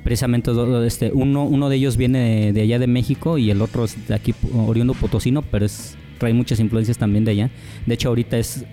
Precisamente 0.05 0.53
este, 0.87 1.11
uno, 1.13 1.43
uno 1.43 1.69
de 1.69 1.75
ellos 1.75 1.97
viene 1.97 2.53
de, 2.53 2.61
allá 2.61 2.79
de 2.79 2.87
México 2.87 3.37
y 3.37 3.51
el 3.51 3.61
otro 3.61 3.85
es 3.85 4.07
de 4.07 4.15
aquí, 4.15 4.33
oriundo 4.55 4.95
potosino, 4.95 5.43
pero 5.43 5.67
es, 5.67 5.97
trae 6.19 6.33
muchas 6.33 6.61
influencias 6.61 6.99
también 6.99 7.25
de 7.25 7.33
allá. 7.33 7.51
De 7.85 7.95
hecho, 7.95 8.11
ahorita 8.11 8.39
es 8.39 8.65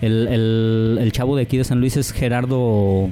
el, 0.00 0.98
el 0.98 1.12
chavo 1.12 1.36
de 1.36 1.42
aquí 1.42 1.58
de 1.58 1.64
San 1.64 1.80
Luis 1.80 1.98
es 1.98 2.10
Gerardo 2.12 3.10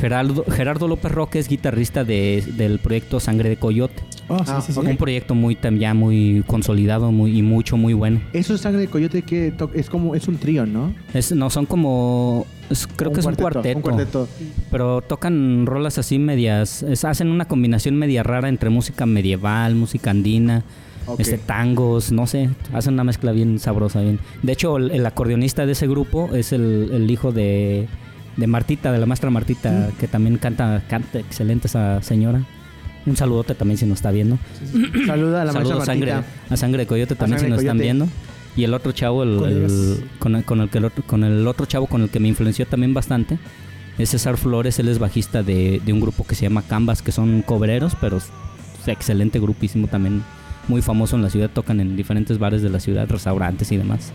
Gerardo, 0.00 0.44
Gerardo 0.50 0.88
López 0.88 1.12
Roque 1.12 1.38
es 1.38 1.48
guitarrista 1.48 2.04
de- 2.04 2.44
del 2.56 2.78
proyecto 2.78 3.20
Sangre 3.20 3.48
de 3.48 3.56
Coyote. 3.56 4.02
Oh, 4.28 4.38
sí, 4.38 4.44
Ah, 4.48 4.60
sí, 4.60 4.72
sí. 4.72 4.78
Un 4.80 4.96
proyecto 4.96 5.34
muy 5.34 5.56
ya 5.78 5.92
muy 5.94 6.42
consolidado 6.46 7.12
muy, 7.12 7.38
y 7.38 7.42
mucho, 7.42 7.76
muy 7.76 7.92
bueno. 7.94 8.20
Eso 8.32 8.54
es 8.54 8.60
sangre 8.62 8.80
de 8.82 8.88
coyote 8.88 9.22
que 9.22 9.52
es 9.74 9.90
como 9.90 10.14
es 10.14 10.26
un 10.28 10.36
trío, 10.38 10.64
¿no? 10.66 10.94
Es, 11.12 11.32
no, 11.32 11.50
son 11.50 11.66
como. 11.66 12.46
es- 12.70 12.86
creo 12.86 13.12
que 13.12 13.20
es 13.20 13.26
un 13.26 13.34
cuarteto. 13.34 13.76
Un 13.76 13.82
cuarteto. 13.82 14.28
Pero 14.70 15.02
tocan 15.02 15.66
rolas 15.66 15.98
así 15.98 16.18
medias. 16.18 16.82
es- 16.82 17.04
hacen 17.04 17.28
una 17.28 17.44
combinación 17.46 17.96
media 17.96 18.22
rara 18.22 18.48
entre 18.48 18.70
música 18.70 19.04
medieval, 19.06 19.74
música 19.74 20.10
andina, 20.10 20.64
este 21.18 21.36
tangos, 21.38 22.10
no 22.12 22.26
sé. 22.26 22.48
Hacen 22.72 22.94
una 22.94 23.04
mezcla 23.04 23.32
bien 23.32 23.58
sabrosa. 23.58 24.00
bien 24.00 24.18
De 24.42 24.52
hecho, 24.52 24.78
el, 24.78 24.90
el 24.90 25.04
acordeonista 25.04 25.66
de 25.66 25.72
ese 25.72 25.86
grupo 25.86 26.30
es 26.34 26.52
el, 26.52 26.90
el 26.94 27.10
hijo 27.10 27.30
de, 27.30 27.88
de 28.36 28.46
Martita, 28.46 28.92
de 28.92 28.98
la 28.98 29.06
maestra 29.06 29.30
Martita, 29.30 29.90
que 29.98 30.08
también 30.08 30.38
canta, 30.38 30.82
canta 30.88 31.18
excelente 31.18 31.68
esa 31.68 32.02
señora. 32.02 32.42
Un 33.06 33.16
saludote 33.16 33.54
también 33.54 33.78
si 33.78 33.86
nos 33.86 33.98
está 33.98 34.10
viendo. 34.10 34.38
Saluda 35.06 35.42
a 35.42 35.44
la 35.44 35.52
maestra 35.52 35.84
sangre, 35.84 36.14
Martita. 36.14 36.54
a 36.54 36.56
sangre 36.56 36.78
de 36.80 36.86
coyote 36.86 37.14
también 37.14 37.40
si 37.40 37.46
nos 37.48 37.60
están 37.60 37.78
viendo. 37.78 38.08
Y 38.56 38.64
el 38.64 38.72
otro 38.72 38.92
chavo, 38.92 39.24
el, 39.24 39.36
con, 40.18 40.36
el, 40.36 40.44
con, 40.44 40.60
el 40.60 40.70
que 40.70 40.78
el 40.78 40.84
otro, 40.84 41.04
con 41.04 41.24
el 41.24 41.46
otro 41.46 41.66
chavo 41.66 41.86
con 41.86 42.02
el 42.02 42.08
que 42.08 42.20
me 42.20 42.28
influenció 42.28 42.66
también 42.66 42.94
bastante, 42.94 43.38
es 43.98 44.10
César 44.10 44.36
Flores, 44.36 44.78
él 44.78 44.88
es 44.88 44.98
bajista 44.98 45.42
de, 45.42 45.80
de 45.84 45.92
un 45.92 46.00
grupo 46.00 46.24
que 46.24 46.34
se 46.34 46.42
llama 46.42 46.62
Canvas, 46.62 47.02
que 47.02 47.10
son 47.10 47.42
cobreros, 47.42 47.96
pero 48.00 48.18
es 48.18 48.30
excelente 48.86 49.40
grupísimo 49.40 49.88
también, 49.88 50.22
muy 50.68 50.82
famoso 50.82 51.16
en 51.16 51.22
la 51.22 51.30
ciudad, 51.30 51.50
tocan 51.50 51.80
en 51.80 51.96
diferentes 51.96 52.38
bares 52.38 52.62
de 52.62 52.70
la 52.70 52.78
ciudad, 52.78 53.08
restaurantes 53.08 53.72
y 53.72 53.76
demás. 53.76 54.12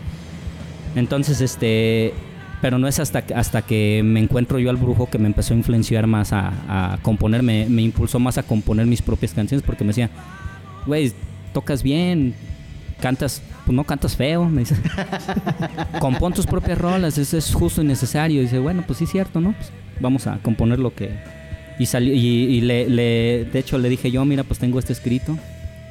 Entonces, 0.96 1.40
este, 1.42 2.14
pero 2.60 2.78
no 2.78 2.88
es 2.88 2.98
hasta, 2.98 3.24
hasta 3.34 3.62
que 3.62 4.02
me 4.04 4.20
encuentro 4.20 4.58
yo 4.58 4.70
al 4.70 4.76
brujo 4.76 5.08
que 5.08 5.18
me 5.18 5.26
empezó 5.26 5.54
a 5.54 5.56
influenciar 5.56 6.06
más 6.06 6.32
a, 6.32 6.92
a 6.92 6.98
componer, 7.02 7.42
me, 7.42 7.66
me 7.66 7.82
impulsó 7.82 8.18
más 8.18 8.38
a 8.38 8.42
componer 8.42 8.86
mis 8.86 9.02
propias 9.02 9.32
canciones 9.32 9.64
porque 9.64 9.84
me 9.84 9.88
decía, 9.88 10.10
güey, 10.86 11.12
tocas 11.52 11.82
bien, 11.82 12.34
cantas, 13.00 13.42
pues 13.64 13.74
no 13.74 13.84
cantas 13.84 14.16
feo, 14.16 14.44
me 14.48 14.60
dice. 14.60 14.76
Compón 15.98 16.32
tus 16.32 16.46
propias 16.46 16.78
rolas, 16.78 17.18
eso 17.18 17.36
es 17.36 17.52
justo 17.52 17.82
y 17.82 17.84
necesario. 17.84 18.40
Y 18.40 18.44
dice, 18.44 18.58
bueno, 18.58 18.84
pues 18.86 18.98
sí 18.98 19.04
es 19.04 19.10
cierto, 19.10 19.40
¿no? 19.40 19.52
Pues 19.52 19.72
vamos 19.98 20.26
a 20.26 20.38
componer 20.38 20.78
lo 20.78 20.94
que... 20.94 21.10
Y, 21.78 21.86
salió, 21.86 22.12
y, 22.12 22.60
le, 22.60 23.46
de 23.46 23.58
hecho 23.58 23.78
le 23.78 23.88
dije 23.88 24.10
yo, 24.10 24.22
mira, 24.26 24.44
pues 24.44 24.58
tengo 24.58 24.78
este 24.78 24.92
escrito, 24.92 25.38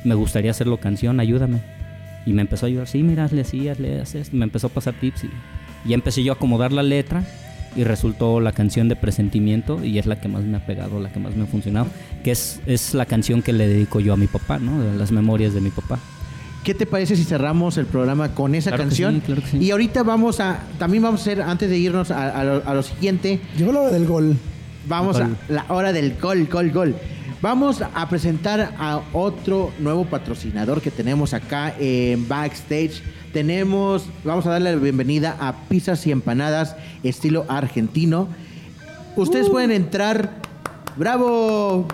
me 0.03 0.13
gustaría 0.13 0.51
hacerlo 0.51 0.77
canción, 0.77 1.19
ayúdame. 1.19 1.62
Y 2.27 2.34
me 2.34 2.43
empezó 2.43 2.67
a 2.67 2.69
ayudar, 2.69 2.88
sí, 2.88 3.01
mira, 3.01 3.23
hazle 3.23 3.41
así, 3.41 3.67
hazle, 3.67 3.99
haz 3.99 4.13
esto. 4.13 4.38
Me 4.38 4.43
empezó 4.43 4.67
a 4.67 4.69
pasar 4.69 4.93
tips 4.93 5.23
y 5.23 5.29
ya 5.85 5.95
empecé 5.95 6.23
yo 6.23 6.33
a 6.33 6.35
acomodar 6.35 6.71
la 6.71 6.83
letra 6.83 7.23
y 7.75 7.83
resultó 7.83 8.39
la 8.39 8.51
canción 8.51 8.89
de 8.89 8.95
presentimiento 8.95 9.83
y 9.83 9.99
es 9.99 10.05
la 10.05 10.19
que 10.19 10.27
más 10.27 10.43
me 10.43 10.57
ha 10.57 10.65
pegado, 10.65 10.99
la 10.99 11.11
que 11.11 11.19
más 11.19 11.35
me 11.35 11.43
ha 11.43 11.47
funcionado, 11.47 11.87
que 12.23 12.31
es, 12.31 12.59
es 12.65 12.93
la 12.93 13.05
canción 13.05 13.41
que 13.41 13.53
le 13.53 13.67
dedico 13.67 13.99
yo 13.99 14.13
a 14.13 14.17
mi 14.17 14.27
papá, 14.27 14.57
¿no? 14.59 14.81
De 14.81 14.97
las 14.97 15.11
memorias 15.11 15.53
de 15.53 15.61
mi 15.61 15.69
papá. 15.69 15.99
¿Qué 16.63 16.73
te 16.73 16.85
parece 16.85 17.15
si 17.15 17.23
cerramos 17.23 17.77
el 17.77 17.85
programa 17.85 18.29
con 18.35 18.53
esa 18.55 18.71
Claro 18.71 18.83
que 18.83 18.89
canción? 18.89 19.15
sí, 19.15 19.21
claro 19.21 19.41
que 19.41 19.47
sí. 19.47 19.57
Y 19.59 19.71
ahorita 19.71 20.03
vamos 20.03 20.39
a, 20.39 20.59
también 20.77 21.01
vamos 21.03 21.21
a 21.21 21.23
hacer, 21.23 21.41
antes 21.41 21.69
de 21.69 21.77
irnos 21.77 22.11
a, 22.11 22.29
a 22.37 22.43
lo, 22.43 22.63
a 22.67 22.73
lo 22.73 22.83
siguiente, 22.83 23.39
Llegó 23.57 23.71
la 23.71 23.81
hora 23.81 23.91
del 23.91 24.05
gol. 24.05 24.35
vamos 24.87 25.17
a 25.19 25.29
la 25.47 25.65
hora 25.69 25.93
del 25.93 26.15
gol, 26.19 26.47
gol, 26.51 26.71
gol. 26.71 26.95
Vamos 27.41 27.82
a 27.82 28.10
presentar 28.10 28.75
a 28.78 29.02
otro 29.13 29.71
nuevo 29.80 30.04
patrocinador 30.04 30.82
que 30.82 30.91
tenemos 30.91 31.34
acá 31.34 31.73
en 31.80 32.28
Backstage. 32.28 33.02
Tenemos, 33.32 34.10
vamos 34.25 34.45
a 34.45 34.49
darle 34.49 34.75
la 34.75 34.78
bienvenida 34.78 35.38
a 35.39 35.54
Pizzas 35.69 36.06
y 36.06 36.12
Empanadas 36.12 36.75
estilo 37.02 37.45
argentino. 37.47 38.28
Ustedes 39.15 39.49
pueden 39.49 39.71
entrar. 39.71 40.32
¡Bravo! 40.97 41.88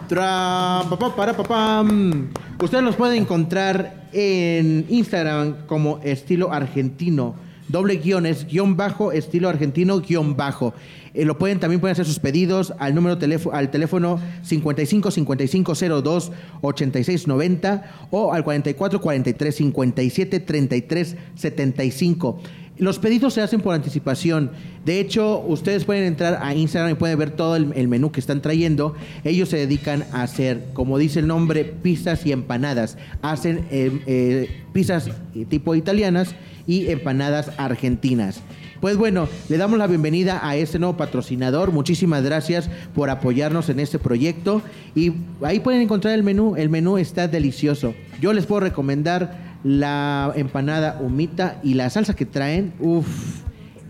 Ustedes 2.60 2.84
los 2.84 2.96
pueden 2.96 3.22
encontrar 3.22 4.08
en 4.14 4.88
Instagram 4.90 5.68
como 5.68 6.00
estilo 6.04 6.52
argentino. 6.52 7.36
Doble 7.76 7.98
guion 7.98 8.26
es 8.26 8.48
guion 8.48 8.78
bajo, 8.78 9.12
estilo 9.12 9.50
argentino, 9.50 10.00
guion 10.00 10.38
bajo. 10.38 10.74
Eh, 11.14 11.26
lo 11.26 11.38
pueden, 11.38 11.60
también 11.60 11.82
pueden 11.82 11.92
hacer 11.92 12.06
sus 12.06 12.20
pedidos 12.20 12.74
al 12.80 12.96
número 12.96 13.18
teléfono, 13.18 13.54
al 13.54 13.70
teléfono 13.70 14.18
55 14.44 15.12
55 15.12 15.74
02 16.02 16.32
86 16.62 17.28
90 17.28 18.08
o 18.12 18.32
al 18.32 18.46
44 18.46 19.02
43 19.02 19.56
57 19.56 20.40
33 20.40 21.16
75. 21.36 22.40
Los 22.78 22.98
pedidos 23.00 23.34
se 23.34 23.42
hacen 23.42 23.60
por 23.60 23.76
anticipación. 23.76 24.52
De 24.86 25.02
hecho, 25.02 25.44
ustedes 25.46 25.84
pueden 25.84 26.06
entrar 26.06 26.40
a 26.42 26.56
Instagram 26.56 26.94
y 26.94 26.96
pueden 26.96 27.20
ver 27.20 27.32
todo 27.32 27.58
el, 27.58 27.88
menú 27.90 28.14
que 28.14 28.22
están 28.22 28.42
trayendo. 28.42 28.96
Ellos 29.26 29.50
se 29.50 29.58
dedican 29.58 30.06
a 30.14 30.24
hacer, 30.24 30.68
como 30.72 30.98
dice 30.98 31.20
el 31.20 31.28
nombre, 31.28 31.66
pizzas 31.66 32.26
y 32.26 32.32
empanadas. 32.32 32.98
Hacen 33.22 33.66
eh, 33.70 34.02
eh, 34.06 34.62
pizzas 34.72 35.10
tipo 35.50 35.76
italianas 35.76 36.36
y 36.68 36.90
empanadas 36.90 37.52
argentinas. 37.58 38.42
Pues 38.82 38.98
bueno, 38.98 39.28
le 39.50 39.58
damos 39.58 39.80
la 39.80 39.88
bienvenida 39.88 40.40
a 40.48 40.56
este 40.58 40.80
nuevo 40.80 40.98
patrocinador. 40.98 41.72
Muchísimas 41.72 42.24
gracias 42.24 42.70
por 42.94 43.10
apoyarnos 43.10 43.70
en 43.70 43.80
este 43.80 44.00
proyecto. 44.00 44.62
Y 44.96 45.14
ahí 45.42 45.60
pueden 45.60 45.82
encontrar 45.82 46.14
el 46.14 46.24
menú. 46.24 46.56
El 46.56 46.70
menú 46.70 46.98
está 46.98 47.28
delicioso. 47.28 47.96
Yo 48.22 48.34
les 48.34 48.46
puedo 48.46 48.60
recomendar 48.60 49.56
la 49.64 50.32
empanada 50.36 51.00
humita 51.02 51.60
y 51.64 51.74
la 51.74 51.90
salsa 51.90 52.16
que 52.16 52.26
traen. 52.26 52.74
Uf, 52.80 53.08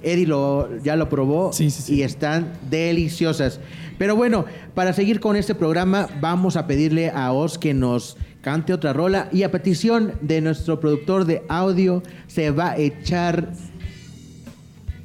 Eddie 0.02 0.28
lo, 0.28 0.70
ya 0.84 0.96
lo 0.96 1.10
probó 1.10 1.52
Sí, 1.52 1.70
sí, 1.72 1.82
sí. 1.82 1.96
y 1.96 2.04
están 2.04 2.54
deliciosas. 2.70 3.60
Pero 3.98 4.16
bueno, 4.16 4.46
para 4.76 4.94
seguir 4.94 5.20
con 5.20 5.36
este 5.36 5.56
programa, 5.56 6.08
vamos 6.22 6.56
a 6.56 6.68
pedirle 6.68 7.10
a 7.10 7.34
Oz 7.34 7.58
que 7.58 7.74
nos 7.74 8.18
cante 8.46 8.72
otra 8.74 8.94
rola. 8.94 9.28
Y 9.34 9.42
a 9.42 9.50
petición 9.52 10.14
de 10.22 10.40
nuestro 10.40 10.80
productor 10.80 11.26
de 11.26 11.42
audio, 11.50 12.04
se 12.28 12.52
va 12.52 12.72
a 12.72 12.78
echar 12.78 13.50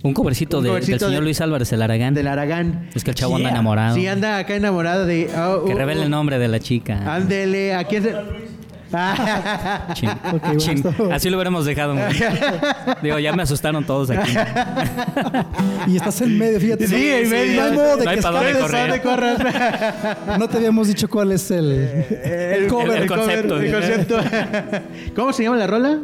Un 0.02 0.12
covercito, 0.14 0.58
Un 0.58 0.64
de- 0.64 0.68
covercito 0.70 0.98
del 0.98 1.08
señor 1.08 1.22
Luis 1.24 1.40
Álvarez, 1.40 1.72
el 1.72 1.80
Aragán. 1.82 2.12
del 2.14 2.26
Aragán. 2.28 2.90
Es 2.94 3.02
que 3.02 3.10
el 3.10 3.16
chavo 3.16 3.36
anda 3.36 3.48
Yeah. 3.48 3.54
enamorado. 3.58 3.94
Sí, 3.96 4.06
anda 4.06 4.36
acá 4.38 4.54
enamorado 4.56 5.06
de. 5.06 5.30
oh, 5.36 5.64
Que 5.64 5.72
oh, 5.74 5.78
revele 5.78 6.00
oh. 6.02 6.04
el 6.04 6.10
nombre 6.10 6.38
de 6.38 6.48
la 6.48 6.58
chica. 6.60 7.14
Ándele, 7.14 7.74
¿a 7.74 7.84
quién 7.84 8.04
Chin. 9.94 10.10
Chin. 10.58 10.82
bueno. 10.98 11.14
Así 11.14 11.30
lo 11.30 11.36
hubiéramos 11.36 11.64
dejado. 11.64 11.94
Digo, 13.02 13.18
ya 13.18 13.32
me 13.32 13.42
asustaron 13.42 13.84
todos 13.84 14.10
aquí. 14.10 14.32
Y 15.86 15.96
estás 15.96 16.20
en 16.22 16.36
medio, 16.38 16.60
fíjate. 16.60 16.86
Sí, 16.88 17.08
en 17.10 17.30
medio. 17.30 17.60
No 17.60 17.66
hay 17.68 17.72
modo 17.72 17.96
de 17.96 18.04
No 18.04 18.10
hay 18.10 18.16
que 18.16 18.22
pa' 18.22 18.30
dónde 18.30 18.50
escapes. 18.50 19.00
correr. 19.00 20.38
No 20.38 20.48
te 20.48 20.56
habíamos 20.56 20.88
dicho 20.88 21.08
cuál 21.08 21.32
es 21.32 21.50
el, 21.50 21.70
el 21.72 22.66
cover. 22.68 23.02
el 23.02 23.08
concepto. 23.08 23.60
el 23.60 23.72
concepto. 23.72 24.18
¿Cómo 25.14 25.32
se 25.32 25.42
llama 25.44 25.56
la 25.56 25.66
rola? 25.66 25.98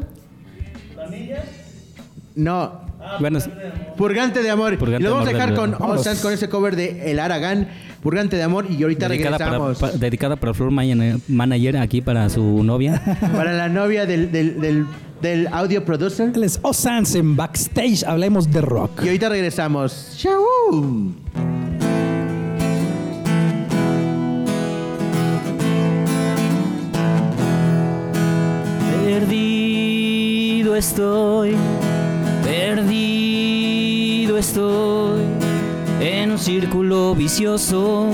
No, 2.35 2.86
Bueno, 3.21 3.39
Purgante 3.97 4.43
de 4.43 4.51
Amor. 4.51 4.77
Purgante 4.79 5.03
y 5.03 5.05
lo 5.05 5.11
de 5.11 5.15
vamos 5.15 5.29
a 5.29 5.33
dejar 5.33 5.51
del- 5.51 5.59
con. 5.59 5.75
Ozans, 5.91 6.21
con 6.21 6.33
ese 6.33 6.49
cover 6.49 6.77
de 6.77 7.11
El 7.11 7.19
Aragán, 7.19 7.69
Purgante 8.03 8.37
de 8.37 8.43
Amor. 8.43 8.67
Y 8.71 8.83
ahorita 8.83 9.09
dedicada 9.09 9.39
para, 9.39 9.51
regresamos. 9.59 9.79
pa- 9.79 9.99
dedicada 9.99 10.37
para 10.37 10.55
Flor 10.55 10.71
Mayan- 10.71 11.21
Manager 11.29 11.77
aquí 11.79 12.01
para 12.01 12.29
su 12.29 12.63
novia. 12.63 13.03
Para 13.35 13.53
la 13.53 13.69
novia 13.69 14.07
del, 14.07 14.31
del, 14.33 14.61
del, 14.61 14.87
del 15.23 15.47
audio 15.49 15.85
producer. 15.85 16.33
Él 16.35 16.45
es 16.45 16.59
Osans 16.63 17.15
en 17.15 17.37
Backstage. 17.37 18.05
Hablemos 18.05 18.51
de 18.51 18.61
rock. 18.61 19.03
Y 19.03 19.07
ahorita 19.09 19.29
regresamos. 19.29 20.17
¡Chau! 20.19 21.15
Perdido 29.37 30.75
estoy, 30.77 31.55
perdido 32.47 34.39
estoy 34.39 35.23
en 36.01 36.31
un 36.31 36.39
círculo 36.39 37.13
vicioso 37.17 38.11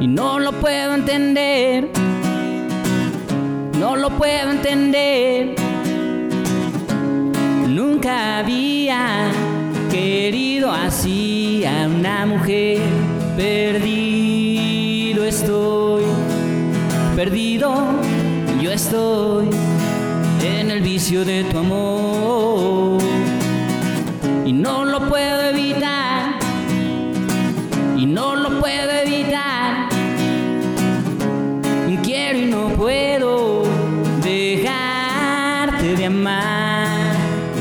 y 0.00 0.06
no 0.06 0.38
lo 0.38 0.52
puedo 0.52 0.94
entender, 0.94 1.90
no 3.78 3.96
lo 3.96 4.08
puedo 4.16 4.52
entender. 4.52 5.54
Nunca 7.68 8.38
había 8.38 9.30
querido 9.90 10.72
así 10.72 11.62
a 11.66 11.88
una 11.88 12.24
mujer, 12.24 12.80
perdido 13.36 15.24
estoy 15.24 16.04
perdido, 17.16 17.84
yo 18.62 18.70
estoy 18.70 19.50
en 20.44 20.70
el 20.70 20.80
vicio 20.80 21.24
de 21.24 21.44
tu 21.44 21.58
amor 21.58 23.02
y 24.44 24.52
no 24.52 24.84
lo 24.84 25.08
puedo 25.08 25.42
evitar 25.42 26.38
y 27.96 28.06
no 28.06 28.36
lo 28.36 28.60
puedo 28.60 28.90
evitar. 28.90 29.94
Quiero 32.04 32.38
y 32.38 32.44
no 32.44 32.68
puedo 32.76 33.62
dejarte 34.22 35.96
de 35.96 36.04
amar. 36.04 37.16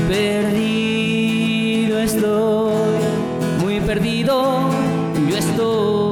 Perdido 0.09 1.97
estoy, 1.99 2.99
muy 3.61 3.79
perdido 3.79 4.69
yo 5.29 5.37
estoy. 5.37 6.02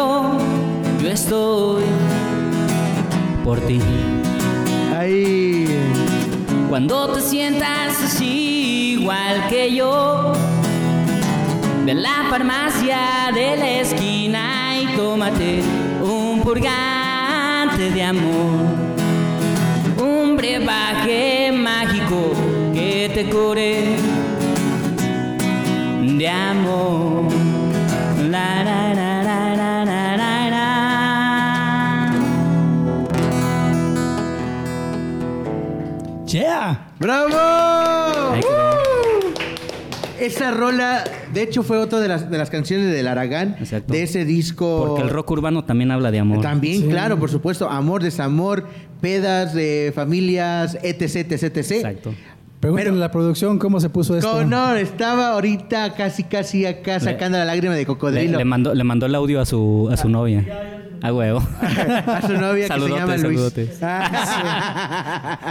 Yo 0.00 1.08
estoy 1.10 1.84
por 3.44 3.60
ti. 3.60 3.80
Ahí. 4.96 5.66
Cuando 6.68 7.12
te 7.12 7.20
sientas 7.20 8.02
así 8.04 8.96
igual 8.98 9.48
que 9.48 9.74
yo, 9.74 10.32
ve 11.84 11.92
a 11.92 11.94
la 11.94 12.26
farmacia 12.30 12.98
de 13.34 13.56
la 13.56 13.70
esquina 13.80 14.80
y 14.80 14.86
tómate 14.96 15.62
un 16.02 16.40
purgante 16.42 17.90
de 17.90 18.02
amor. 18.02 18.54
Un 19.98 20.36
brebaje 20.36 21.52
mágico 21.52 22.32
que 22.72 23.10
te 23.14 23.28
cure 23.28 23.96
de 26.18 26.28
amor. 26.28 27.30
La, 28.30 28.62
la, 28.62 28.94
la, 28.94 28.94
la, 28.94 28.94
la, 28.94 29.09
¡Yeah! 36.32 36.88
¡Bravo! 36.98 37.28
Ahí 38.32 38.40
quedó. 38.40 38.80
Esa 40.20 40.50
rola, 40.50 41.02
de 41.32 41.42
hecho, 41.42 41.62
fue 41.62 41.78
otra 41.78 41.98
de 41.98 42.06
las, 42.08 42.30
de 42.30 42.36
las 42.36 42.50
canciones 42.50 42.92
del 42.92 43.08
Aragán, 43.08 43.56
Exacto. 43.58 43.92
de 43.92 44.02
ese 44.02 44.26
disco. 44.26 44.84
Porque 44.88 45.02
el 45.02 45.08
rock 45.08 45.30
urbano 45.30 45.64
también 45.64 45.90
habla 45.90 46.10
de 46.10 46.18
amor. 46.18 46.42
También, 46.42 46.82
Sí. 46.82 46.88
claro, 46.88 47.18
por 47.18 47.30
supuesto, 47.30 47.70
amor, 47.70 48.02
desamor, 48.02 48.66
pedas 49.00 49.54
de 49.54 49.92
familias, 49.94 50.76
etc, 50.82 51.32
etc, 51.32 51.42
etc. 51.56 51.70
Exacto. 51.72 52.14
Pregúntenle 52.60 52.90
Pero- 52.90 52.96
a 53.02 53.06
la 53.06 53.10
producción 53.10 53.58
cómo 53.58 53.80
se 53.80 53.88
puso 53.88 54.14
esto. 54.18 54.44
No, 54.44 54.74
estaba 54.76 55.28
ahorita 55.32 55.94
casi, 55.94 56.24
casi 56.24 56.66
acá 56.66 57.00
sacando 57.00 57.38
la 57.38 57.46
lágrima 57.46 57.72
de 57.72 57.80
Le, 57.80 57.86
cocodrilo. 57.86 58.36
le 58.36 58.44
mandó, 58.44 58.74
le 58.74 58.84
mandó 58.84 59.06
el 59.06 59.14
audio 59.14 59.40
a 59.40 59.46
su, 59.46 59.88
a 59.90 59.96
su 59.96 60.10
novia. 60.10 60.44
A 61.02 61.12
huevo. 61.12 61.38
a 61.60 62.22
su 62.26 62.32
novia 62.34 62.68
que 62.68 62.80
se 62.80 62.88
llama 62.88 63.16
Luis. 63.16 63.22
saludotes. 63.40 63.80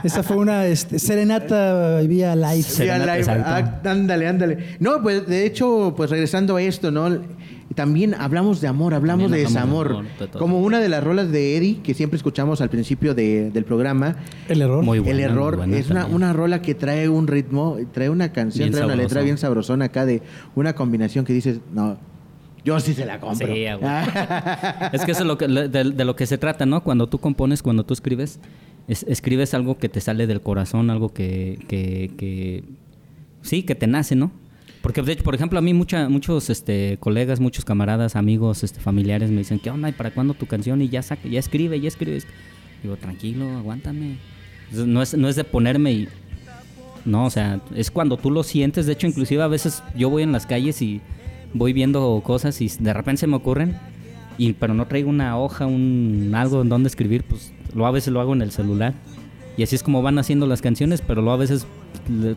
Esa 0.03 0.23
fue 0.23 0.37
una 0.37 0.65
este, 0.67 0.99
serenata 0.99 1.99
vía 2.01 2.35
live. 2.35 2.63
Sí, 2.63 2.87
al 2.89 3.01
live. 3.05 3.25
Ah, 3.29 3.79
ándale, 3.85 4.27
ándale. 4.27 4.57
No, 4.79 5.01
pues 5.01 5.25
de 5.27 5.45
hecho, 5.45 5.93
pues 5.95 6.09
regresando 6.09 6.55
a 6.55 6.61
esto, 6.61 6.91
¿no? 6.91 7.39
También 7.75 8.15
hablamos 8.15 8.61
de 8.61 8.67
amor, 8.67 8.95
hablamos 8.95 9.25
También 9.25 9.43
de 9.45 9.53
desamor. 9.53 9.91
amor, 9.91 10.05
de 10.19 10.27
todo. 10.27 10.39
Como 10.39 10.59
una 10.61 10.79
de 10.79 10.89
las 10.89 11.03
rolas 11.03 11.31
de 11.31 11.55
Eddie 11.55 11.81
que 11.83 11.93
siempre 11.93 12.17
escuchamos 12.17 12.61
al 12.61 12.69
principio 12.69 13.13
de- 13.13 13.51
del 13.51 13.63
programa. 13.63 14.15
El 14.47 14.61
error. 14.63 14.83
Muy 14.83 14.97
el 14.97 15.03
buena, 15.03 15.21
error 15.21 15.57
muy 15.57 15.67
buena 15.67 15.77
es 15.77 15.89
una, 15.91 16.05
una 16.07 16.33
rola 16.33 16.63
que 16.63 16.73
trae 16.73 17.07
un 17.09 17.27
ritmo, 17.27 17.77
trae 17.93 18.09
una 18.09 18.31
canción, 18.31 18.69
Bien 18.69 18.73
trae 18.73 18.85
una 18.85 18.95
letra 18.95 19.21
bien 19.21 19.37
sabrosona 19.37 19.85
acá 19.85 20.05
de 20.07 20.23
una 20.55 20.73
combinación 20.73 21.25
que 21.25 21.33
dices, 21.33 21.59
no, 21.71 21.97
yo 22.63 22.79
sí 22.79 22.93
se 22.93 23.05
la 23.05 23.19
compro. 23.19 23.47
Sí. 23.47 23.65
Es 24.93 25.05
que 25.05 25.11
eso 25.11 25.21
es 25.21 25.27
lo 25.27 25.37
que, 25.37 25.47
de, 25.47 25.67
de 25.69 26.05
lo 26.05 26.15
que 26.15 26.25
se 26.25 26.37
trata, 26.37 26.65
¿no? 26.65 26.83
Cuando 26.83 27.07
tú 27.07 27.19
compones, 27.19 27.61
cuando 27.63 27.83
tú 27.85 27.93
escribes, 27.93 28.39
es- 28.87 29.03
escribes 29.07 29.53
algo 29.53 29.77
que 29.77 29.89
te 29.89 30.01
sale 30.01 30.27
del 30.27 30.41
corazón, 30.41 30.89
algo 30.89 31.13
que, 31.13 31.59
que, 31.67 32.11
que- 32.17 32.63
sí, 33.41 33.63
que 33.63 33.75
te 33.75 33.87
nace, 33.87 34.15
¿no? 34.15 34.31
Porque, 34.81 35.01
de 35.01 35.11
hecho, 35.11 35.23
por 35.23 35.35
ejemplo, 35.35 35.59
a 35.59 35.61
mí 35.61 35.73
mucha, 35.73 36.07
muchos 36.07 36.49
este, 36.49 36.97
colegas, 37.01 37.39
muchos 37.41 37.65
camaradas, 37.65 38.15
amigos, 38.15 38.63
este, 38.63 38.79
familiares 38.79 39.29
me 39.29 39.39
dicen, 39.39 39.59
¿qué 39.59 39.69
onda? 39.69 39.89
¿Y 39.89 39.91
para 39.91 40.11
cuándo 40.11 40.33
tu 40.35 40.45
canción? 40.45 40.81
Y 40.81 40.87
ya 40.87 41.01
saca, 41.01 41.27
ya 41.27 41.39
escribe, 41.39 41.79
ya 41.81 41.89
escribes. 41.89 42.25
Digo, 42.81 42.95
tranquilo, 42.95 43.49
aguántame. 43.57 44.17
Entonces, 44.69 44.87
No 44.87 45.01
es, 45.01 45.13
no 45.17 45.27
es 45.27 45.35
de 45.35 45.43
ponerme 45.43 45.91
y... 45.91 46.07
No, 47.05 47.25
o 47.25 47.29
sea, 47.29 47.59
es 47.75 47.91
cuando 47.91 48.15
tú 48.17 48.31
lo 48.31 48.43
sientes. 48.43 48.85
De 48.85 48.93
hecho, 48.93 49.07
inclusive 49.07 49.41
a 49.43 49.47
veces 49.47 49.83
yo 49.97 50.09
voy 50.09 50.23
en 50.23 50.31
las 50.31 50.45
calles 50.45 50.81
y 50.81 51.01
voy 51.53 51.73
viendo 51.73 52.21
cosas 52.23 52.61
y 52.61 52.69
de 52.79 52.93
repente 52.93 53.21
se 53.21 53.27
me 53.27 53.35
ocurren, 53.35 53.77
y, 54.37 54.53
pero 54.53 54.73
no 54.73 54.87
traigo 54.87 55.09
una 55.09 55.37
hoja, 55.37 55.65
un 55.65 56.31
algo 56.35 56.61
en 56.61 56.69
donde 56.69 56.87
escribir, 56.87 57.23
pues 57.23 57.51
lo 57.73 57.85
a 57.85 57.91
veces 57.91 58.13
lo 58.13 58.21
hago 58.21 58.33
en 58.33 58.41
el 58.41 58.51
celular. 58.51 58.93
Y 59.57 59.63
así 59.63 59.75
es 59.75 59.83
como 59.83 60.01
van 60.01 60.17
haciendo 60.19 60.47
las 60.47 60.61
canciones, 60.61 61.01
pero 61.05 61.21
luego 61.21 61.33
a 61.33 61.37
veces, 61.37 61.67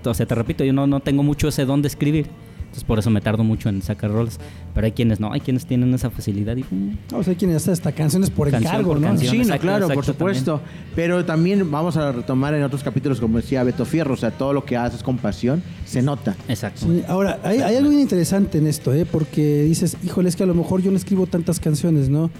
o 0.04 0.14
sea, 0.14 0.26
te 0.26 0.34
repito, 0.34 0.64
yo 0.64 0.72
no, 0.72 0.88
no 0.88 1.00
tengo 1.00 1.22
mucho 1.22 1.48
ese 1.48 1.64
don 1.64 1.80
de 1.80 1.88
escribir. 1.88 2.26
Entonces 2.73 2.85
por 2.85 2.99
eso 2.99 3.11
me 3.11 3.20
tardo 3.20 3.45
mucho 3.45 3.68
en 3.68 3.83
sacar 3.83 4.11
rolas. 4.11 4.39
Pero 4.75 4.87
hay 4.87 4.93
quienes 4.93 5.20
no, 5.20 5.31
hay 5.31 5.41
quienes 5.41 5.66
tienen 5.66 5.93
esa 5.93 6.09
facilidad 6.09 6.57
y... 6.57 6.62
mm, 6.62 7.14
O 7.14 7.23
sea, 7.23 7.35
quienes 7.35 7.59
hacen 7.59 7.75
hasta 7.75 7.93
canciones 7.93 8.31
por 8.31 8.51
Canción 8.51 8.73
encargo, 8.73 8.93
por 8.93 9.01
¿no? 9.03 9.09
canción. 9.09 9.31
Sí, 9.31 9.37
no, 9.37 9.43
Exacto, 9.45 9.62
claro, 9.62 9.89
por 9.91 10.07
supuesto. 10.07 10.61
Pero 10.97 11.23
también 11.27 11.70
vamos 11.70 11.99
a 11.99 12.12
retomar 12.12 12.55
en 12.55 12.62
otros 12.62 12.83
capítulos, 12.83 13.20
como 13.20 13.37
decía 13.37 13.62
Beto 13.62 13.85
Fierro, 13.85 14.14
o 14.14 14.16
sea, 14.16 14.31
todo 14.31 14.55
lo 14.55 14.64
que 14.64 14.79
haces 14.79 15.03
con 15.03 15.18
pasión 15.18 15.62
se 15.85 16.01
nota. 16.01 16.35
Exacto. 16.49 16.87
Sí, 16.87 17.03
ahora, 17.07 17.39
hay, 17.45 17.59
hay 17.59 17.77
algo 17.77 17.91
bien 17.91 18.01
interesante 18.01 18.57
en 18.57 18.66
esto, 18.66 18.95
¿eh? 18.95 19.05
Porque 19.05 19.64
dices, 19.64 19.99
híjole, 20.03 20.31
es 20.31 20.37
que 20.37 20.45
a 20.45 20.47
lo 20.47 20.55
mejor 20.55 20.81
yo 20.81 20.91
no 20.91 20.97
escribo 20.97 21.27
tantas 21.27 21.61
canciones, 21.61 22.09
¿no? 22.09 22.31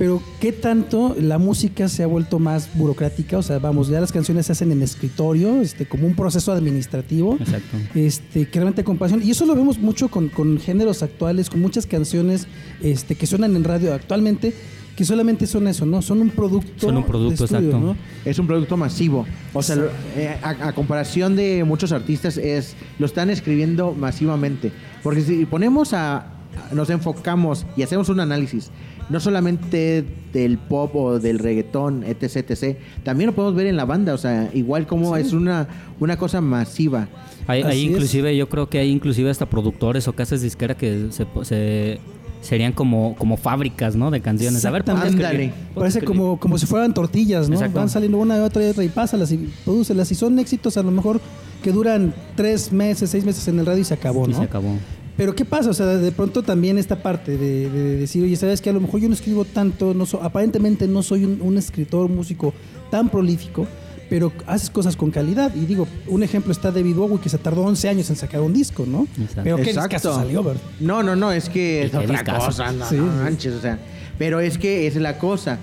Pero 0.00 0.22
¿qué 0.40 0.50
tanto 0.50 1.14
la 1.20 1.36
música 1.36 1.86
se 1.86 2.02
ha 2.02 2.06
vuelto 2.06 2.38
más 2.38 2.70
burocrática? 2.72 3.36
O 3.36 3.42
sea, 3.42 3.58
vamos, 3.58 3.88
ya 3.88 4.00
las 4.00 4.12
canciones 4.12 4.46
se 4.46 4.52
hacen 4.52 4.72
en 4.72 4.82
escritorio, 4.82 5.60
este, 5.60 5.84
como 5.84 6.06
un 6.06 6.14
proceso 6.14 6.52
administrativo. 6.52 7.36
Exacto. 7.38 7.76
Este, 7.94 8.48
que 8.48 8.54
realmente 8.54 8.82
con 8.82 8.96
pasión. 8.96 9.22
Y 9.22 9.30
eso 9.30 9.44
lo 9.44 9.54
vemos 9.54 9.78
mucho 9.78 10.08
con, 10.08 10.30
con 10.30 10.58
géneros 10.58 11.02
actuales, 11.02 11.50
con 11.50 11.60
muchas 11.60 11.84
canciones 11.84 12.46
este, 12.80 13.14
que 13.14 13.26
suenan 13.26 13.54
en 13.56 13.62
radio 13.62 13.92
actualmente, 13.92 14.54
que 14.96 15.04
solamente 15.04 15.46
son 15.46 15.68
eso, 15.68 15.84
¿no? 15.84 16.00
Son 16.00 16.22
un 16.22 16.30
producto. 16.30 16.86
Son 16.86 16.96
un 16.96 17.04
producto, 17.04 17.36
de 17.36 17.44
estudio, 17.44 17.68
exacto. 17.68 17.86
¿no? 17.88 17.96
Es 18.24 18.38
un 18.38 18.46
producto 18.46 18.78
masivo. 18.78 19.26
O 19.52 19.62
sea, 19.62 19.76
eh, 20.16 20.34
a, 20.42 20.68
a 20.68 20.72
comparación 20.72 21.36
de 21.36 21.62
muchos 21.64 21.92
artistas, 21.92 22.38
es 22.38 22.74
lo 22.98 23.04
están 23.04 23.28
escribiendo 23.28 23.92
masivamente. 23.92 24.72
Porque 25.02 25.20
si 25.20 25.44
ponemos 25.44 25.92
a. 25.92 26.39
Nos 26.72 26.90
enfocamos 26.90 27.66
y 27.76 27.82
hacemos 27.82 28.08
un 28.08 28.20
análisis, 28.20 28.70
no 29.08 29.18
solamente 29.20 30.04
del 30.32 30.58
pop 30.58 30.94
o 30.94 31.18
del 31.18 31.38
reggaetón, 31.38 32.04
etc, 32.04 32.50
etc. 32.50 32.76
También 33.02 33.28
lo 33.30 33.34
podemos 33.34 33.56
ver 33.56 33.66
en 33.66 33.76
la 33.76 33.84
banda, 33.84 34.14
o 34.14 34.18
sea, 34.18 34.50
igual 34.54 34.86
como 34.86 35.16
es 35.16 35.32
una, 35.32 35.66
una 35.98 36.16
cosa 36.16 36.40
masiva. 36.40 37.08
Hay, 37.46 37.62
hay 37.62 37.68
Así 37.70 37.84
es. 37.86 37.90
inclusive, 37.92 38.36
yo 38.36 38.48
creo 38.48 38.68
que 38.68 38.78
hay 38.78 38.90
inclusive 38.90 39.30
hasta 39.30 39.46
productores 39.46 40.06
o 40.06 40.12
casas 40.12 40.42
disqueras 40.42 40.76
que 40.76 41.06
se, 41.10 41.26
se- 41.42 41.98
serían 42.40 42.72
como, 42.72 43.16
como 43.16 43.36
fábricas, 43.36 43.96
¿no? 43.96 44.10
De 44.10 44.20
canciones. 44.20 44.64
A 44.64 44.70
ver, 44.70 44.84
Ándale. 44.88 45.52
Parece 45.74 46.02
como, 46.02 46.38
como 46.38 46.56
si 46.58 46.66
fueran 46.66 46.94
tortillas, 46.94 47.48
¿no? 47.48 47.54
Exacto. 47.56 47.78
Van 47.78 47.88
saliendo 47.88 48.18
una 48.18 48.36
y 48.36 48.40
otra 48.40 48.64
y 48.64 48.70
otra 48.70 48.84
y 48.84 48.88
pásalas 48.88 49.30
y 49.32 49.38
prodúcelas. 49.64 50.10
Y 50.12 50.14
son 50.14 50.38
éxitos 50.38 50.76
a 50.76 50.82
lo 50.82 50.90
mejor 50.90 51.20
que 51.62 51.72
duran 51.72 52.14
tres 52.36 52.72
meses, 52.72 53.10
seis 53.10 53.24
meses 53.24 53.46
en 53.48 53.58
el 53.58 53.66
radio 53.66 53.80
y 53.82 53.84
se 53.84 53.92
acabó, 53.94 54.26
Y 54.26 54.32
¿no? 54.32 54.38
se 54.38 54.44
acabó. 54.44 54.74
Pero 55.20 55.34
¿qué 55.34 55.44
pasa? 55.44 55.68
O 55.68 55.74
sea, 55.74 55.84
de 55.84 56.12
pronto 56.12 56.42
también 56.42 56.78
esta 56.78 56.96
parte 57.02 57.36
de, 57.36 57.68
de 57.68 57.96
decir, 57.98 58.24
oye, 58.24 58.34
¿sabes 58.36 58.62
que 58.62 58.70
A 58.70 58.72
lo 58.72 58.80
mejor 58.80 59.00
yo 59.00 59.08
no 59.08 59.12
escribo 59.14 59.44
tanto, 59.44 59.92
no 59.92 60.06
so- 60.06 60.22
aparentemente 60.22 60.88
no 60.88 61.02
soy 61.02 61.26
un, 61.26 61.42
un 61.42 61.58
escritor, 61.58 62.08
músico 62.08 62.54
tan 62.90 63.10
prolífico, 63.10 63.66
pero 64.08 64.32
haces 64.46 64.70
cosas 64.70 64.96
con 64.96 65.10
calidad. 65.10 65.54
Y 65.54 65.66
digo, 65.66 65.86
un 66.06 66.22
ejemplo 66.22 66.52
está 66.52 66.70
David 66.72 66.94
Bowie, 66.94 67.20
que 67.20 67.28
se 67.28 67.36
tardó 67.36 67.64
11 67.64 67.88
años 67.90 68.08
en 68.08 68.16
sacar 68.16 68.40
un 68.40 68.54
disco, 68.54 68.86
¿no? 68.86 69.06
Exacto. 69.20 69.42
Pero 69.44 69.56
qué 69.58 69.74
discazo 69.74 70.14
salió, 70.14 70.42
¿verdad? 70.42 70.62
No, 70.80 71.02
no, 71.02 71.14
no, 71.14 71.32
es 71.32 71.50
que 71.50 71.82
es 71.84 71.94
otra 71.94 72.06
discazo. 72.06 72.46
cosa, 72.46 72.72
no, 72.72 72.88
Sí, 72.88 72.96
no 72.96 73.12
sí. 73.12 73.18
manches, 73.22 73.52
o 73.52 73.60
sea. 73.60 73.78
Pero 74.18 74.40
es 74.40 74.56
que 74.56 74.86
es 74.86 74.96
la 74.96 75.18
cosa. 75.18 75.58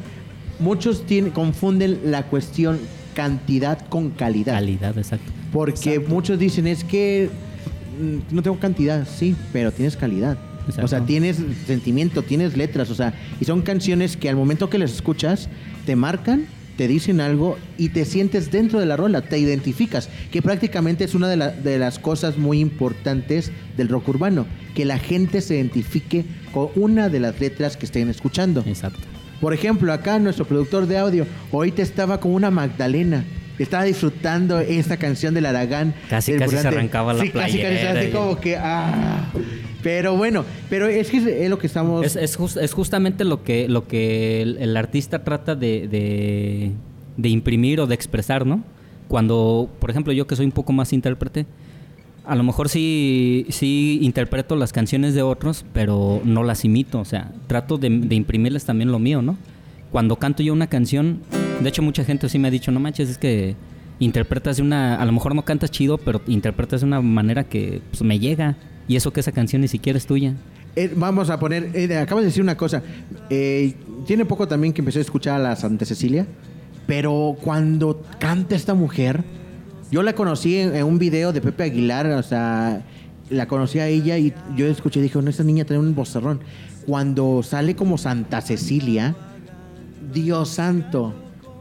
Muchos 0.59 1.03
tienen, 1.07 1.31
confunden 1.31 1.99
la 2.05 2.27
cuestión 2.27 2.77
cantidad 3.15 3.79
con 3.89 4.11
calidad. 4.11 4.53
Calidad, 4.53 4.95
exacto. 4.97 5.31
Porque 5.51 5.99
muchos 5.99 6.37
dicen, 6.37 6.67
es 6.67 6.83
que 6.83 7.31
no 8.31 8.41
tengo 8.41 8.59
cantidad, 8.59 9.07
sí, 9.07 9.35
pero 9.53 9.71
tienes 9.71 9.95
calidad. 9.97 10.37
Exacto. 10.61 10.85
O 10.85 10.87
sea, 10.87 11.05
tienes 11.05 11.37
sentimiento, 11.65 12.23
tienes 12.23 12.57
letras, 12.57 12.89
o 12.89 12.95
sea, 12.95 13.13
y 13.39 13.45
son 13.45 13.61
canciones 13.61 14.17
que 14.17 14.27
al 14.29 14.35
momento 14.35 14.69
que 14.69 14.77
las 14.77 14.91
escuchas 14.91 15.47
te 15.85 15.95
marcan, 15.95 16.45
te 16.75 16.87
dicen 16.87 17.21
algo 17.21 17.57
y 17.77 17.89
te 17.89 18.03
sientes 18.05 18.51
dentro 18.51 18.79
de 18.79 18.85
la 18.85 18.97
rola, 18.97 19.21
te 19.21 19.39
identificas, 19.39 20.09
que 20.31 20.41
prácticamente 20.41 21.05
es 21.05 21.15
una 21.15 21.27
de, 21.29 21.37
la- 21.37 21.51
de 21.51 21.79
las 21.79 21.97
cosas 21.99 22.37
muy 22.37 22.59
importantes 22.59 23.51
del 23.77 23.87
rock 23.89 24.09
urbano, 24.09 24.45
que 24.75 24.85
la 24.85 24.99
gente 24.99 25.41
se 25.41 25.55
identifique 25.55 26.25
con 26.53 26.67
una 26.75 27.09
de 27.09 27.19
las 27.21 27.39
letras 27.39 27.77
que 27.77 27.85
estén 27.85 28.09
escuchando. 28.09 28.63
Exacto. 28.67 28.99
Por 29.41 29.53
ejemplo, 29.53 29.93
acá 29.93 30.19
nuestro 30.19 30.45
productor 30.45 30.85
de 30.85 30.97
audio, 30.97 31.25
hoy 31.51 31.71
te 31.71 31.81
estaba 31.81 32.19
como 32.19 32.35
una 32.35 32.51
Magdalena. 32.51 33.23
Estaba 33.59 33.83
disfrutando 33.83 34.59
esta 34.59 34.97
canción 34.97 35.33
del 35.33 35.45
Aragán. 35.45 35.93
Casi, 36.09 36.31
del 36.33 36.41
casi 36.41 36.57
se 36.57 36.67
arrancaba 36.67 37.13
la 37.13 37.23
sí, 37.23 37.29
casi, 37.31 37.59
casi, 37.59 37.77
así 37.85 38.07
y- 38.07 38.11
como 38.11 38.39
que... 38.39 38.55
Ah. 38.57 39.31
Pero 39.83 40.17
bueno, 40.17 40.43
pero 40.69 40.87
es 40.87 41.09
que 41.09 41.17
es 41.45 41.49
lo 41.49 41.57
que 41.59 41.67
estamos... 41.67 42.05
Es, 42.05 42.15
es, 42.15 42.37
jus- 42.37 42.57
es 42.61 42.73
justamente 42.73 43.23
lo 43.23 43.43
que, 43.43 43.67
lo 43.69 43.87
que 43.87 44.41
el, 44.41 44.57
el 44.57 44.75
artista 44.75 45.23
trata 45.23 45.55
de, 45.55 45.87
de, 45.87 46.71
de 47.15 47.29
imprimir 47.29 47.79
o 47.79 47.87
de 47.87 47.95
expresar, 47.95 48.45
¿no? 48.45 48.63
Cuando, 49.07 49.69
por 49.79 49.89
ejemplo, 49.89 50.11
yo 50.13 50.27
que 50.27 50.35
soy 50.35 50.45
un 50.45 50.51
poco 50.51 50.73
más 50.73 50.91
intérprete, 50.93 51.45
a 52.25 52.35
lo 52.35 52.43
mejor 52.43 52.67
sí, 52.67 53.45
sí 53.49 53.99
interpreto 54.01 54.55
las 54.57 54.73
canciones 54.73 55.13
de 55.13 55.21
otros, 55.21 55.63
pero 55.73 56.21
no 56.25 56.43
las 56.43 56.65
imito. 56.65 56.99
O 56.99 57.05
sea, 57.05 57.31
trato 57.47 57.77
de, 57.77 57.89
de 57.89 58.15
imprimirles 58.15 58.65
también 58.65 58.91
lo 58.91 58.99
mío, 58.99 59.21
¿no? 59.21 59.37
Cuando 59.91 60.17
canto 60.17 60.43
yo 60.43 60.51
una 60.51 60.67
canción, 60.67 61.21
de 61.61 61.69
hecho 61.69 61.81
mucha 61.81 62.03
gente 62.03 62.29
sí 62.29 62.39
me 62.39 62.47
ha 62.47 62.51
dicho, 62.51 62.71
no 62.71 62.79
manches, 62.79 63.09
es 63.09 63.17
que 63.17 63.55
interpretas 63.99 64.57
de 64.57 64.63
una, 64.63 64.95
a 64.95 65.05
lo 65.05 65.11
mejor 65.11 65.35
no 65.35 65.43
cantas 65.43 65.71
chido, 65.71 65.97
pero 65.97 66.21
interpretas 66.27 66.81
de 66.81 66.87
una 66.87 67.01
manera 67.01 67.43
que 67.43 67.81
pues, 67.91 68.01
me 68.03 68.19
llega. 68.19 68.55
Y 68.87 68.95
eso 68.95 69.11
que 69.11 69.19
esa 69.19 69.31
canción 69.31 69.61
ni 69.61 69.67
siquiera 69.67 69.97
es 69.97 70.05
tuya. 70.05 70.33
Eh, 70.75 70.93
vamos 70.95 71.29
a 71.29 71.39
poner... 71.39 71.71
eh, 71.73 71.97
acabas 71.97 72.21
de 72.21 72.27
decir 72.27 72.41
una 72.41 72.55
cosa. 72.55 72.81
Eh, 73.29 73.73
Tiene 74.05 74.23
poco 74.23 74.47
también 74.47 74.71
que 74.71 74.81
empecé 74.81 74.99
a 74.99 75.01
escuchar 75.01 75.35
a 75.35 75.43
la 75.43 75.55
Santa 75.55 75.85
Cecilia. 75.85 76.25
Pero 76.85 77.35
cuando 77.41 78.01
canta 78.17 78.55
esta 78.55 78.73
mujer, 78.73 79.23
yo 79.91 80.03
la 80.03 80.13
conocí 80.13 80.55
en, 80.55 80.81
un 80.85 80.97
video 80.97 81.33
de 81.33 81.41
Pepe 81.41 81.63
Aguilar, 81.63 82.07
o 82.11 82.23
sea, 82.23 82.81
la 83.29 83.47
conocí 83.47 83.79
a 83.79 83.87
ella 83.87 84.17
y 84.17 84.33
yo 84.55 84.67
escuché 84.67 85.01
y 85.01 85.03
dije, 85.03 85.21
no, 85.21 85.29
esta 85.29 85.43
niña 85.43 85.65
tiene 85.65 85.81
un 85.81 85.93
vocerrón. 85.93 86.39
Cuando 86.85 87.43
sale 87.43 87.75
como 87.75 87.97
Santa 87.97 88.39
Cecilia, 88.39 89.15
Dios 90.13 90.47
santo. 90.47 91.13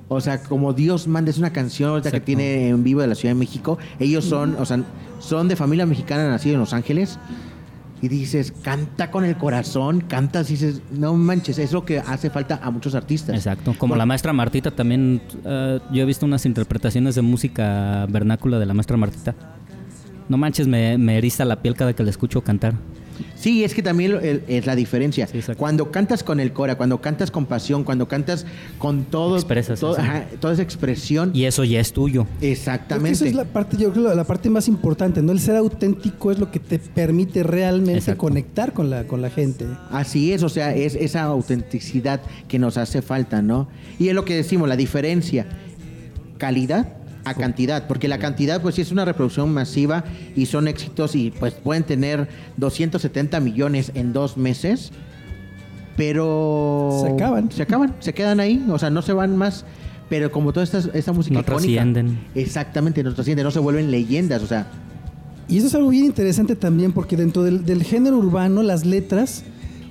O 0.08 0.20
sea, 0.20 0.42
como 0.42 0.72
Dios 0.72 1.08
manda, 1.08 1.30
es 1.30 1.38
una 1.38 1.52
canción 1.52 1.90
ahorita 1.90 2.12
que 2.12 2.20
tiene 2.20 2.68
en 2.68 2.84
vivo 2.84 3.00
de 3.00 3.08
la 3.08 3.14
Ciudad 3.14 3.34
de 3.34 3.38
México. 3.38 3.76
Ellos 3.98 4.24
son, 4.24 4.54
o 4.56 4.64
sea, 4.64 4.82
son 5.18 5.48
de 5.48 5.56
familia 5.56 5.84
mexicana, 5.84 6.28
nacido 6.28 6.54
en 6.54 6.60
Los 6.60 6.72
Ángeles. 6.72 7.18
Y 8.02 8.08
dices, 8.08 8.52
canta 8.62 9.10
con 9.10 9.24
el 9.24 9.36
corazón, 9.36 10.02
cantas 10.02 10.50
y 10.50 10.52
dices, 10.52 10.82
no 10.92 11.14
manches, 11.14 11.58
es 11.58 11.72
lo 11.72 11.84
que 11.84 11.98
hace 11.98 12.28
falta 12.28 12.60
a 12.62 12.70
muchos 12.70 12.94
artistas. 12.94 13.34
Exacto. 13.34 13.74
Como 13.78 13.96
la 13.96 14.04
maestra 14.04 14.32
Martita 14.34 14.70
también. 14.70 15.22
eh, 15.44 15.80
yo 15.90 16.02
he 16.02 16.04
visto 16.04 16.26
unas 16.26 16.44
interpretaciones 16.44 17.14
de 17.14 17.22
música 17.22 18.06
vernácula 18.10 18.58
de 18.58 18.66
la 18.66 18.74
maestra 18.74 18.96
Martita. 18.98 19.34
No 20.28 20.36
manches, 20.36 20.68
me, 20.68 20.98
me 20.98 21.16
eriza 21.16 21.44
la 21.44 21.62
piel 21.62 21.74
cada 21.74 21.94
que 21.94 22.02
la 22.04 22.10
escucho 22.10 22.42
cantar. 22.42 22.74
Sí, 23.34 23.64
es 23.64 23.74
que 23.74 23.82
también 23.82 24.42
es 24.48 24.66
la 24.66 24.74
diferencia. 24.76 25.26
Sí, 25.26 25.40
cuando 25.56 25.90
cantas 25.90 26.22
con 26.22 26.40
el 26.40 26.52
cora, 26.52 26.76
cuando 26.76 27.00
cantas 27.00 27.30
con 27.30 27.46
pasión, 27.46 27.84
cuando 27.84 28.08
cantas 28.08 28.46
con 28.78 29.04
todo, 29.04 29.36
Expresas 29.36 29.80
todo- 29.80 29.98
ajá, 29.98 30.24
toda 30.40 30.54
esa 30.54 30.62
expresión, 30.62 31.30
Y 31.34 31.44
eso 31.44 31.64
ya 31.64 31.80
es 31.80 31.92
tuyo. 31.92 32.26
Exactamente. 32.40 33.12
esa 33.12 33.26
es 33.26 33.34
la 33.34 33.44
parte, 33.44 33.76
yo 33.76 33.92
creo, 33.92 34.14
la 34.14 34.24
parte 34.24 34.50
más 34.50 34.68
importante, 34.68 35.22
¿no? 35.22 35.32
El 35.32 35.40
ser 35.40 35.56
auténtico 35.56 36.30
es 36.30 36.38
lo 36.38 36.50
que 36.50 36.58
te 36.60 36.78
permite 36.78 37.42
realmente 37.42 37.98
Exacto. 37.98 38.18
conectar 38.20 38.72
con 38.72 38.90
la, 38.90 39.04
con 39.04 39.22
la 39.22 39.30
gente. 39.30 39.66
Así 39.90 40.32
es, 40.32 40.42
o 40.42 40.48
sea, 40.48 40.74
es 40.74 40.94
esa 40.94 41.22
autenticidad 41.24 42.20
que 42.48 42.58
nos 42.58 42.76
hace 42.76 43.02
falta, 43.02 43.42
¿no? 43.42 43.68
Y 43.98 44.08
es 44.08 44.14
lo 44.14 44.24
que 44.24 44.34
decimos, 44.34 44.68
la 44.68 44.76
diferencia, 44.76 45.46
calidad 46.38 46.88
a 47.26 47.34
cantidad, 47.34 47.88
porque 47.88 48.06
la 48.06 48.18
cantidad 48.18 48.62
pues 48.62 48.76
sí 48.76 48.82
es 48.82 48.92
una 48.92 49.04
reproducción 49.04 49.52
masiva 49.52 50.04
y 50.36 50.46
son 50.46 50.68
éxitos 50.68 51.16
y 51.16 51.32
pues 51.32 51.54
pueden 51.54 51.82
tener 51.82 52.28
270 52.56 53.40
millones 53.40 53.90
en 53.94 54.12
dos 54.12 54.36
meses, 54.36 54.92
pero... 55.96 57.02
Se 57.04 57.12
acaban. 57.12 57.50
Se 57.50 57.62
acaban, 57.62 57.94
se 57.98 58.14
quedan 58.14 58.38
ahí, 58.38 58.64
o 58.70 58.78
sea, 58.78 58.90
no 58.90 59.02
se 59.02 59.12
van 59.12 59.36
más, 59.36 59.64
pero 60.08 60.30
como 60.30 60.52
toda 60.52 60.62
esta, 60.62 60.78
esta 60.94 61.12
música 61.12 61.34
No 61.34 61.40
icónica, 61.40 61.56
trascienden. 61.56 62.18
Exactamente, 62.36 63.02
no 63.02 63.12
trascienden, 63.12 63.44
no 63.44 63.50
se 63.50 63.58
vuelven 63.58 63.90
leyendas, 63.90 64.42
o 64.42 64.46
sea, 64.46 64.68
Y 65.48 65.58
eso 65.58 65.66
es 65.66 65.74
algo 65.74 65.88
bien 65.88 66.04
interesante 66.04 66.54
también 66.54 66.92
porque 66.92 67.16
dentro 67.16 67.42
del, 67.42 67.64
del 67.64 67.82
género 67.82 68.18
urbano 68.18 68.62
las 68.62 68.86
letras, 68.86 69.42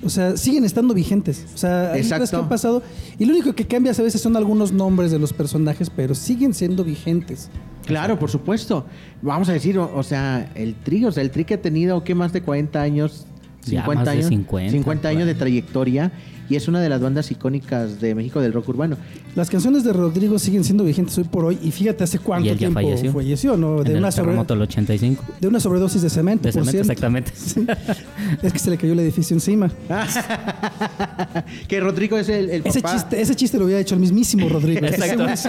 o 0.06 0.10
sea, 0.10 0.38
siguen 0.38 0.64
estando 0.64 0.94
vigentes. 0.94 1.46
O 1.54 1.58
sea, 1.58 1.94
hay 1.94 2.02
Exacto. 2.02 2.30
que 2.30 2.36
han 2.36 2.50
pasado 2.50 2.84
y 3.18 3.26
lo 3.26 3.34
único 3.34 3.54
que 3.54 3.66
cambia 3.66 3.92
a 3.92 4.02
veces 4.02 4.22
son 4.22 4.36
algunos 4.36 4.72
nombres 4.72 5.12
de 5.12 5.20
los 5.20 5.34
personajes, 5.34 5.90
pero 5.90 6.14
siguen 6.14 6.54
siendo 6.54 6.84
vigentes. 6.84 7.50
Claro, 7.86 8.18
por 8.20 8.30
supuesto. 8.30 8.86
Vamos 9.22 9.50
a 9.50 9.54
decir, 9.54 9.78
o, 9.78 9.92
o 9.96 10.04
sea, 10.04 10.52
el 10.56 10.76
Tri, 10.76 11.06
o 11.06 11.12
sea, 11.12 11.24
el 11.24 11.32
Tri 11.32 11.46
que 11.46 11.56
ha 11.56 11.62
tenido, 11.62 12.04
¿qué 12.04 12.16
más 12.16 12.34
de 12.34 12.42
40 12.42 12.82
años? 12.82 13.26
Ya, 13.64 13.82
50 13.82 13.94
más 13.96 14.06
de 14.06 14.12
años. 14.12 14.72
50, 14.72 15.08
años 15.08 15.26
de 15.26 15.36
trayectoria 15.36 16.12
y 16.50 16.56
es 16.56 16.68
una 16.68 16.80
de 16.82 16.90
las 16.90 17.02
bandas 17.02 17.32
icónicas 17.32 18.00
de 18.02 18.14
México 18.16 18.40
del 18.42 18.54
rock 18.54 18.70
urbano. 18.70 18.98
Las 19.36 19.50
canciones 19.50 19.84
de 19.84 19.94
Rodrigo 19.94 20.38
siguen 20.40 20.64
siendo 20.64 20.84
vigentes 20.84 21.18
hoy 21.18 21.24
por 21.26 21.46
hoy 21.46 21.58
y 21.62 21.72
fíjate 21.72 22.04
hace 22.04 22.20
cuánto 22.20 22.56
tiempo 22.56 22.80
falleció. 23.14 23.58
¿no? 23.58 23.78
en 23.80 23.84
De 23.84 23.92
el 23.94 23.98
una, 23.98 24.12
sobre- 24.12 24.26
terremoto 24.28 24.54
del 24.54 24.64
85. 24.64 25.24
de 25.42 25.48
una 25.48 25.60
sobredosis 25.60 26.02
de 26.02 26.10
cemento, 26.10 26.44
De 26.48 26.52
cemento, 26.54 26.78
exactamente. 26.80 27.32
Es 28.44 28.54
que 28.54 28.60
se 28.60 28.70
le 28.70 28.78
cayó 28.78 28.94
el 28.94 29.00
edificio 29.00 29.36
encima. 29.36 29.72
que 31.68 31.80
Rodrigo 31.80 32.18
es 32.18 32.30
el, 32.30 32.50
el 32.50 32.62
Ese 32.66 32.82
papá. 32.82 32.96
chiste, 32.96 33.22
ese 33.22 33.36
chiste 33.36 33.58
lo 33.58 33.66
hubiera 33.66 33.80
hecho 33.82 33.96
el 33.96 34.02
mismísimo 34.02 34.48
Rodrigo. 34.50 34.86
Exacto. 34.86 35.24
Ahorita 35.24 35.44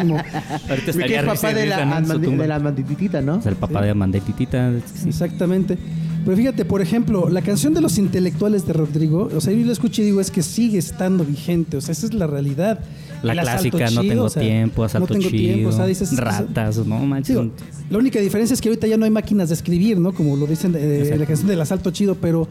que 0.84 0.90
estaría 0.90 1.20
es 1.20 1.26
papá 1.26 1.53
de 1.55 1.66
la, 1.66 1.82
en 1.82 2.38
de 2.38 2.49
la 2.49 2.57
Amandititita, 2.57 3.20
¿no? 3.20 3.36
Es 3.38 3.47
el 3.47 3.57
papá 3.57 3.82
de 3.82 3.90
Amandetitita. 3.90 4.72
sí. 4.94 5.09
Exactamente. 5.09 5.78
Pero 6.27 6.37
fíjate, 6.37 6.64
por 6.64 6.83
ejemplo, 6.83 7.29
la 7.29 7.41
canción 7.41 7.72
de 7.72 7.81
los 7.81 7.99
intelectuales 7.99 8.66
de 8.66 8.72
Rodrigo, 8.72 9.31
o 9.33 9.41
sea, 9.41 9.53
yo 9.53 9.64
la 9.64 9.70
escucho 9.70 10.03
y 10.03 10.07
digo, 10.07 10.20
es 10.20 10.33
que 10.33 10.43
sigue 10.43 10.77
estando 10.77 11.24
vigente, 11.24 11.77
o 11.77 11.81
sea, 11.81 11.93
esa 11.93 12.07
es 12.07 12.14
la 12.14 12.27
realidad. 12.27 12.81
La 13.22 13.33
El 13.33 13.39
asalto 13.39 13.79
clásica, 13.79 14.03
no 14.03 14.09
tengo 14.09 14.24
o 14.24 14.29
sea, 14.29 14.43
tiempo, 14.43 14.83
asalto 14.83 15.14
no 15.14 15.20
tengo 15.20 15.31
chido, 15.31 15.55
tiempo, 15.55 15.68
o 15.68 15.72
sea, 15.72 15.87
dices, 15.87 16.16
ratas, 16.16 16.85
no 16.85 16.99
manches. 16.99 17.37
Digo, 17.37 17.53
la 17.89 17.99
única 17.99 18.18
diferencia 18.18 18.55
es 18.55 18.61
que 18.61 18.68
ahorita 18.68 18.89
ya 18.89 18.97
no 18.97 19.05
hay 19.05 19.11
máquinas 19.12 19.51
de 19.51 19.55
escribir, 19.55 20.01
¿no? 20.01 20.12
Como 20.12 20.35
lo 20.37 20.49
dicen 20.49 20.74
eh, 20.77 21.14
la 21.16 21.27
canción 21.27 21.47
del 21.47 21.61
asalto 21.61 21.93
chido, 21.93 22.16
pero 22.16 22.49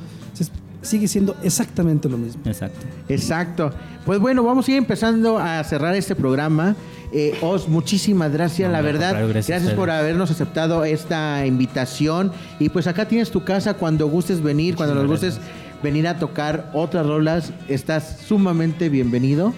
sigue 0.82 1.10
siendo 1.10 1.36
exactamente 1.44 2.08
lo 2.08 2.18
mismo. 2.18 2.42
Exacto. 2.46 2.86
Exacto. 3.10 3.72
Pues 4.06 4.20
bueno, 4.20 4.42
vamos 4.44 4.70
a 4.70 4.72
ir 4.72 4.78
empezando 4.78 5.38
a 5.38 5.62
cerrar 5.66 5.96
este 5.96 6.16
programa. 6.16 6.78
Eh, 7.12 7.38
Os, 7.42 7.68
muchísimas 7.70 8.32
gracias, 8.32 8.68
No, 8.68 8.74
la 8.74 8.82
verdad. 8.82 9.12
Gracias, 9.28 9.48
gracias 9.48 9.74
por 9.74 9.90
habernos 9.90 10.32
aceptado 10.32 10.84
esta 10.86 11.46
invitación. 11.46 12.32
Y 12.60 12.70
pues 12.70 12.88
acá 12.88 13.08
tienes 13.08 13.32
tu 13.32 13.44
casa 13.44 13.76
cuando 13.76 14.08
gustes 14.08 14.42
venir, 14.42 14.76
cuando 14.76 14.96
nos 14.96 15.08
gustes 15.08 15.40
venir 15.84 16.08
a 16.08 16.18
tocar 16.18 16.72
otras 16.74 17.06
rolas. 17.06 17.54
Estás 17.68 18.20
sumamente 18.28 18.90
bienvenido. 18.90 19.54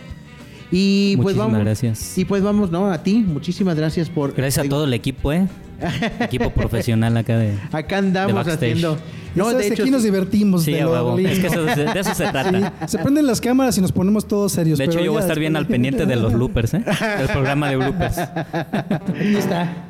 Y 0.71 1.15
pues 1.15 1.35
Muchísimas 1.35 1.47
vamos. 1.47 1.65
gracias. 1.65 2.17
Y 2.17 2.25
pues 2.25 2.43
vamos, 2.43 2.71
¿no? 2.71 2.91
A 2.91 3.01
ti, 3.01 3.23
muchísimas 3.25 3.75
gracias 3.77 4.09
por. 4.09 4.33
Gracias 4.33 4.65
a 4.65 4.69
todo 4.69 4.83
el 4.83 4.93
equipo, 4.93 5.31
¿eh? 5.31 5.47
equipo 6.19 6.49
profesional 6.51 7.15
acá 7.17 7.38
de. 7.38 7.53
Acá 7.71 7.97
andamos 7.99 8.45
de 8.45 8.51
haciendo. 8.53 8.97
No, 9.36 9.53
de 9.53 9.67
hecho. 9.67 9.84
aquí 9.84 9.91
nos 9.91 10.01
divertimos. 10.01 10.63
Sí, 10.63 10.71
de 10.73 10.82
lo. 10.82 11.17
Es 11.19 11.38
que 11.39 11.47
eso- 11.47 11.63
de, 11.63 11.99
eso 11.99 12.15
se 12.15 12.25
trata. 12.28 12.73
Se 12.88 12.97
prenden 12.97 13.28
las 13.28 13.39
cámaras 13.39 13.78
y 13.78 13.82
nos 13.82 13.91
ponemos 13.91 14.28
todos 14.28 14.51
serios. 14.51 14.80
De 14.80 14.86
hecho, 14.86 14.93
pero 14.93 15.05
yo 15.05 15.11
voy 15.11 15.19
a 15.19 15.21
estar 15.21 15.38
bien 15.38 15.55
al 15.55 15.67
pendiente 15.67 16.05
de 16.07 16.15
los 16.15 16.34
loopers, 16.34 16.73
¿eh? 16.73 16.84
El 17.19 17.28
programa 17.28 17.69
de 17.69 17.75
bloopers. 17.75 18.17
Ahí 18.17 19.36
está. 19.38 19.86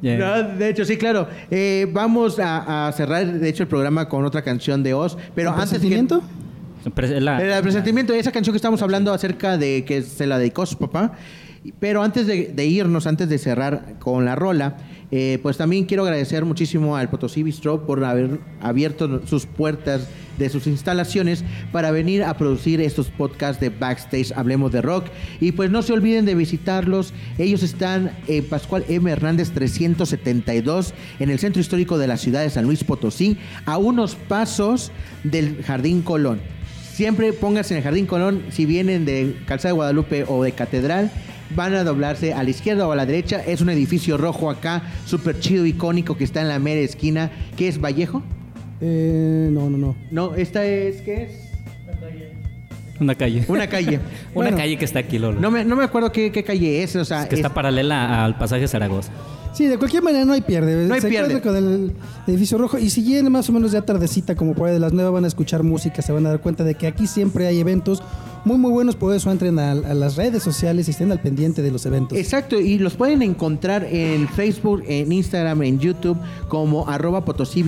Yeah. 0.00 0.18
No, 0.18 0.42
de 0.56 0.68
hecho, 0.68 0.84
sí, 0.84 0.96
claro. 0.96 1.26
Eh, 1.50 1.88
vamos 1.92 2.38
a, 2.38 2.86
a 2.88 2.92
cerrar, 2.92 3.26
de 3.26 3.48
hecho, 3.48 3.64
el 3.64 3.68
programa 3.68 4.08
con 4.08 4.24
otra 4.24 4.42
canción 4.42 4.82
de 4.84 4.94
Oz. 4.94 5.16
Pero 5.34 5.52
¿Un 5.52 5.60
antes 5.60 5.80
que. 5.80 7.20
la- 7.20 7.56
El 7.56 7.62
presentimiento 7.62 8.12
de 8.12 8.18
esa 8.20 8.30
canción 8.30 8.52
que 8.52 8.58
estamos 8.58 8.82
hablando 8.82 9.12
acerca 9.12 9.56
de 9.58 9.84
que 9.84 10.02
se 10.02 10.26
la 10.26 10.38
dedicó 10.38 10.66
su 10.66 10.78
papá. 10.78 11.12
Pero 11.80 12.02
antes 12.02 12.26
de, 12.26 12.52
de 12.54 12.66
irnos, 12.66 13.06
antes 13.06 13.28
de 13.28 13.38
cerrar 13.38 13.94
con 13.98 14.24
la 14.26 14.36
rola, 14.36 14.76
eh, 15.10 15.38
pues 15.42 15.56
también 15.56 15.84
quiero 15.84 16.04
agradecer 16.04 16.44
muchísimo 16.44 16.96
al 16.96 17.10
Potosí 17.10 17.42
Bistro 17.42 17.86
por 17.86 18.04
haber 18.04 18.40
abierto 18.60 19.26
sus 19.26 19.46
puertas 19.46 20.08
de 20.38 20.48
sus 20.48 20.66
instalaciones 20.66 21.44
para 21.72 21.90
venir 21.90 22.24
a 22.24 22.36
producir 22.36 22.80
estos 22.80 23.08
podcasts 23.08 23.60
de 23.60 23.68
Backstage 23.68 24.32
Hablemos 24.34 24.72
de 24.72 24.82
Rock. 24.82 25.06
Y 25.40 25.52
pues 25.52 25.70
no 25.70 25.82
se 25.82 25.92
olviden 25.92 26.24
de 26.24 26.34
visitarlos. 26.34 27.12
Ellos 27.38 27.62
están 27.62 28.12
en 28.26 28.44
Pascual 28.44 28.84
M. 28.88 29.10
Hernández 29.10 29.52
372 29.52 30.94
en 31.20 31.30
el 31.30 31.38
centro 31.38 31.60
histórico 31.60 31.98
de 31.98 32.08
la 32.08 32.16
ciudad 32.16 32.42
de 32.42 32.50
San 32.50 32.64
Luis 32.64 32.84
Potosí, 32.84 33.38
a 33.66 33.78
unos 33.78 34.14
pasos 34.14 34.90
del 35.22 35.62
Jardín 35.62 36.02
Colón. 36.02 36.40
Siempre 36.92 37.32
pónganse 37.32 37.74
en 37.74 37.78
el 37.78 37.84
Jardín 37.84 38.06
Colón, 38.06 38.44
si 38.50 38.66
vienen 38.66 39.04
de 39.04 39.36
Calzada 39.46 39.70
de 39.70 39.76
Guadalupe 39.76 40.24
o 40.28 40.44
de 40.44 40.52
Catedral, 40.52 41.10
van 41.54 41.74
a 41.74 41.84
doblarse 41.84 42.32
a 42.34 42.42
la 42.42 42.50
izquierda 42.50 42.86
o 42.88 42.92
a 42.92 42.96
la 42.96 43.06
derecha. 43.06 43.42
Es 43.44 43.60
un 43.60 43.70
edificio 43.70 44.16
rojo 44.16 44.50
acá, 44.50 44.82
súper 45.06 45.38
chido, 45.40 45.66
icónico, 45.66 46.16
que 46.16 46.24
está 46.24 46.40
en 46.40 46.48
la 46.48 46.58
mera 46.58 46.80
esquina. 46.80 47.30
¿Qué 47.56 47.68
es 47.68 47.80
Vallejo? 47.80 48.22
Eh, 48.80 49.48
no, 49.52 49.70
no, 49.70 49.78
no. 49.78 49.96
No, 50.10 50.34
esta 50.34 50.64
es, 50.64 51.00
¿qué 51.02 51.22
es? 51.24 51.30
Una 53.00 53.14
calle. 53.14 53.44
Una 53.48 53.66
calle. 53.66 53.96
Una 54.34 54.48
Bueno. 54.50 54.56
calle 54.56 54.78
que 54.78 54.84
está 54.84 55.00
aquí, 55.00 55.18
Lolo. 55.18 55.40
No 55.40 55.50
me, 55.50 55.64
no 55.64 55.74
me 55.76 55.84
acuerdo 55.84 56.12
qué, 56.12 56.30
qué 56.30 56.44
calle 56.44 56.82
es, 56.82 56.94
o 56.96 57.04
sea... 57.04 57.22
Es 57.22 57.28
que 57.28 57.34
es- 57.34 57.40
está 57.40 57.52
paralela 57.52 58.24
al 58.24 58.38
pasaje 58.38 58.68
Zaragoza. 58.68 59.10
Sí, 59.52 59.66
de 59.66 59.78
cualquier 59.78 60.02
manera 60.02 60.24
no 60.24 60.32
hay 60.32 60.40
pierde. 60.40 60.86
No 60.88 60.94
hay 60.94 61.00
Se 61.00 61.08
pierde. 61.08 61.40
con 61.40 61.54
el 61.56 61.92
edificio 62.26 62.58
rojo. 62.58 62.76
Y 62.76 62.90
si 62.90 63.04
llegan 63.04 63.30
más 63.30 63.48
o 63.48 63.52
menos 63.52 63.70
ya 63.70 63.82
tardecita, 63.82 64.34
como 64.34 64.52
por 64.54 64.66
ahí 64.68 64.74
de 64.74 64.80
las 64.80 64.92
nueve, 64.92 65.10
van 65.10 65.24
a 65.24 65.28
escuchar 65.28 65.62
música, 65.62 66.02
se 66.02 66.12
van 66.12 66.26
a 66.26 66.30
dar 66.30 66.40
cuenta 66.40 66.64
de 66.64 66.74
que 66.74 66.88
aquí 66.88 67.06
siempre 67.06 67.46
hay 67.46 67.60
eventos 67.60 68.02
muy, 68.44 68.58
muy 68.58 68.70
buenos. 68.70 68.96
Por 68.96 69.14
eso 69.14 69.30
entren 69.30 69.58
a, 69.58 69.72
a 69.72 69.94
las 69.94 70.16
redes 70.16 70.42
sociales 70.42 70.88
y 70.88 70.90
estén 70.90 71.10
al 71.12 71.20
pendiente 71.20 71.62
de 71.62 71.70
los 71.70 71.86
eventos. 71.86 72.18
Exacto, 72.18 72.60
y 72.60 72.78
los 72.78 72.94
pueden 72.94 73.22
encontrar 73.22 73.84
en 73.84 74.28
Facebook, 74.28 74.82
en 74.86 75.12
Instagram, 75.12 75.62
en 75.62 75.78
YouTube 75.78 76.18
como 76.48 76.88
arroba 76.88 77.24
Potosí. 77.24 77.64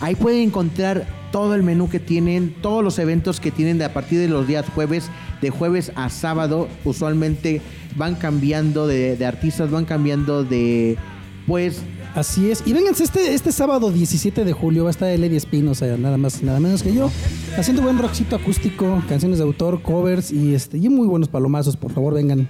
Ahí 0.00 0.14
pueden 0.14 0.48
encontrar 0.48 1.06
todo 1.32 1.54
el 1.54 1.62
menú 1.62 1.88
que 1.88 2.00
tienen, 2.00 2.54
todos 2.60 2.84
los 2.84 2.98
eventos 2.98 3.40
que 3.40 3.50
tienen 3.50 3.78
de 3.78 3.84
a 3.84 3.92
partir 3.92 4.20
de 4.20 4.28
los 4.28 4.46
días 4.46 4.66
jueves, 4.74 5.08
de 5.40 5.50
jueves 5.50 5.92
a 5.94 6.08
sábado. 6.10 6.68
Usualmente 6.84 7.60
van 7.96 8.14
cambiando 8.14 8.86
de, 8.86 9.16
de 9.16 9.26
artistas, 9.26 9.70
van 9.70 9.84
cambiando 9.84 10.44
de... 10.44 10.96
Pues 11.46 11.82
Así 12.14 12.50
es. 12.50 12.62
Y 12.64 12.72
vénganse, 12.72 13.02
este, 13.02 13.34
este 13.34 13.50
sábado 13.50 13.90
17 13.90 14.44
de 14.44 14.52
julio 14.52 14.84
va 14.84 14.90
a 14.90 14.92
estar 14.92 15.08
Eddie 15.08 15.36
Espinosa, 15.36 15.86
nada 15.98 16.16
más 16.16 16.44
nada 16.44 16.60
menos 16.60 16.84
que 16.84 16.94
yo, 16.94 17.10
haciendo 17.58 17.82
buen 17.82 17.98
rockcito 17.98 18.36
acústico, 18.36 19.02
canciones 19.08 19.38
de 19.38 19.44
autor, 19.44 19.82
covers 19.82 20.30
y, 20.30 20.54
este, 20.54 20.78
y 20.78 20.88
muy 20.88 21.08
buenos 21.08 21.28
palomazos. 21.28 21.76
Por 21.76 21.92
favor, 21.92 22.14
vengan. 22.14 22.48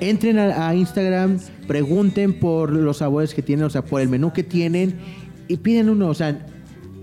Entren 0.00 0.38
a, 0.38 0.68
a 0.68 0.74
Instagram, 0.74 1.38
pregunten 1.66 2.38
por 2.38 2.72
los 2.72 2.98
sabores 2.98 3.34
que 3.34 3.42
tienen, 3.42 3.66
o 3.66 3.70
sea, 3.70 3.84
por 3.84 4.00
el 4.00 4.08
menú 4.08 4.32
que 4.32 4.42
tienen 4.42 4.94
y 5.48 5.58
piden 5.58 5.90
uno, 5.90 6.08
o 6.08 6.14
sea, 6.14 6.46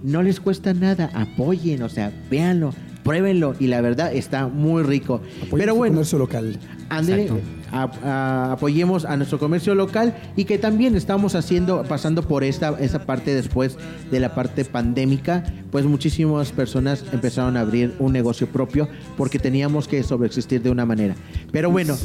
no 0.04 0.24
les 0.24 0.40
cuesta 0.40 0.74
nada, 0.74 1.10
apoyen, 1.14 1.84
o 1.84 1.90
sea, 1.90 2.12
véanlo, 2.30 2.74
pruébenlo 3.04 3.56
y 3.60 3.68
la 3.68 3.82
verdad 3.82 4.14
está 4.14 4.48
muy 4.48 4.84
rico. 4.84 5.22
Pero 5.52 5.76
bueno, 5.76 5.96
comercio 5.96 6.18
local. 6.18 6.60
Exacto. 6.92 7.40
A- 7.72 7.89
a- 8.03 8.51
apoyemos 8.53 9.05
a 9.05 9.15
nuestro 9.17 9.39
comercio 9.39 9.76
local 9.76 10.15
y 10.36 10.45
que 10.45 10.57
también 10.57 10.95
estamos 10.95 11.36
haciendo, 11.36 11.84
pasando 11.84 12.24
por 12.24 12.43
esta, 12.43 12.76
esa 12.80 13.05
parte 13.05 13.34
después 13.34 13.78
de 14.11 14.20
la 14.20 14.34
parte 14.36 14.65
pandémica, 14.65 15.43
pues 15.72 15.86
muchísimas 15.86 16.51
personas 16.51 17.03
empezaron 17.11 17.57
a 17.57 17.61
abrir 17.61 17.93
un 17.99 18.11
negocio 18.13 18.47
propio 18.47 18.88
porque 19.17 19.39
teníamos 19.39 19.88
que 19.88 20.01
sobreexistir 20.03 20.61
de 20.61 20.70
una 20.70 20.86
manera. 20.86 21.15
Pero 21.51 21.70
bueno, 21.72 21.95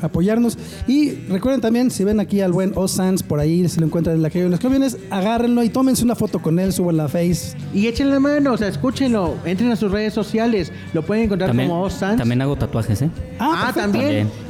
apoyarnos. 0.00 0.56
Y 0.86 1.12
recuerden 1.28 1.60
también, 1.60 1.90
si 1.90 2.04
ven 2.04 2.20
aquí 2.20 2.40
al 2.40 2.52
buen 2.52 2.72
Osans 2.76 3.22
por 3.22 3.40
ahí, 3.40 3.68
si 3.68 3.80
lo 3.80 3.86
encuentran 3.86 4.16
en 4.16 4.22
la 4.22 4.30
calle 4.30 4.44
de 4.44 4.50
los 4.50 4.60
camiones, 4.60 4.96
agárrenlo 5.10 5.62
y 5.62 5.68
tómense 5.70 6.04
una 6.04 6.14
foto 6.14 6.40
con 6.40 6.58
él, 6.58 6.72
suban 6.72 6.96
la 6.96 7.08
face. 7.08 7.56
y 7.74 7.86
echen 7.86 8.10
la 8.10 8.20
mano, 8.20 8.52
o 8.52 8.56
sea, 8.56 8.68
escúchenlo, 8.68 9.34
entren 9.44 9.70
a 9.72 9.76
sus 9.76 9.90
redes 9.90 10.14
sociales, 10.14 10.72
lo 10.92 11.02
pueden 11.02 11.24
encontrar 11.24 11.50
También, 11.50 11.68
como 11.68 11.82
Osans. 11.82 12.16
también 12.18 12.40
hago 12.42 12.56
tatuajes, 12.56 13.02
¿eh? 13.02 13.10
Ah, 13.38 13.72
también. 13.74 14.04
También. 14.04 14.47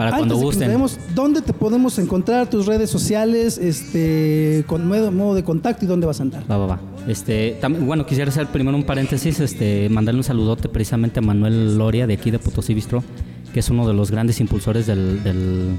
Para 0.00 0.16
Antes 0.16 0.28
cuando 0.28 0.36
gusten. 0.46 0.68
vayamos, 0.68 0.98
¿Dónde 1.14 1.42
te 1.42 1.52
podemos 1.52 1.98
encontrar 1.98 2.48
tus 2.48 2.64
redes 2.64 2.88
sociales, 2.88 3.58
este, 3.58 4.64
con 4.66 4.86
modo, 4.88 5.12
modo 5.12 5.34
de 5.34 5.44
contacto 5.44 5.84
y 5.84 5.88
dónde 5.88 6.06
vas 6.06 6.20
a 6.20 6.22
andar? 6.22 6.42
Va, 6.50 6.56
va, 6.56 6.66
va. 6.66 6.80
Este, 7.06 7.58
tam- 7.60 7.84
bueno, 7.84 8.06
quisiera 8.06 8.30
hacer 8.30 8.46
primero 8.46 8.76
un 8.78 8.84
paréntesis, 8.84 9.40
este, 9.40 9.90
mandarle 9.90 10.20
un 10.20 10.24
saludote 10.24 10.70
precisamente 10.70 11.18
a 11.18 11.22
Manuel 11.22 11.76
Loria 11.76 12.06
de 12.06 12.14
aquí 12.14 12.30
de 12.30 12.38
Potosí 12.38 12.72
Bistro, 12.72 13.04
que 13.52 13.60
es 13.60 13.68
uno 13.68 13.86
de 13.86 13.92
los 13.92 14.10
grandes 14.10 14.40
impulsores 14.40 14.86
del, 14.86 15.22
del, 15.22 15.76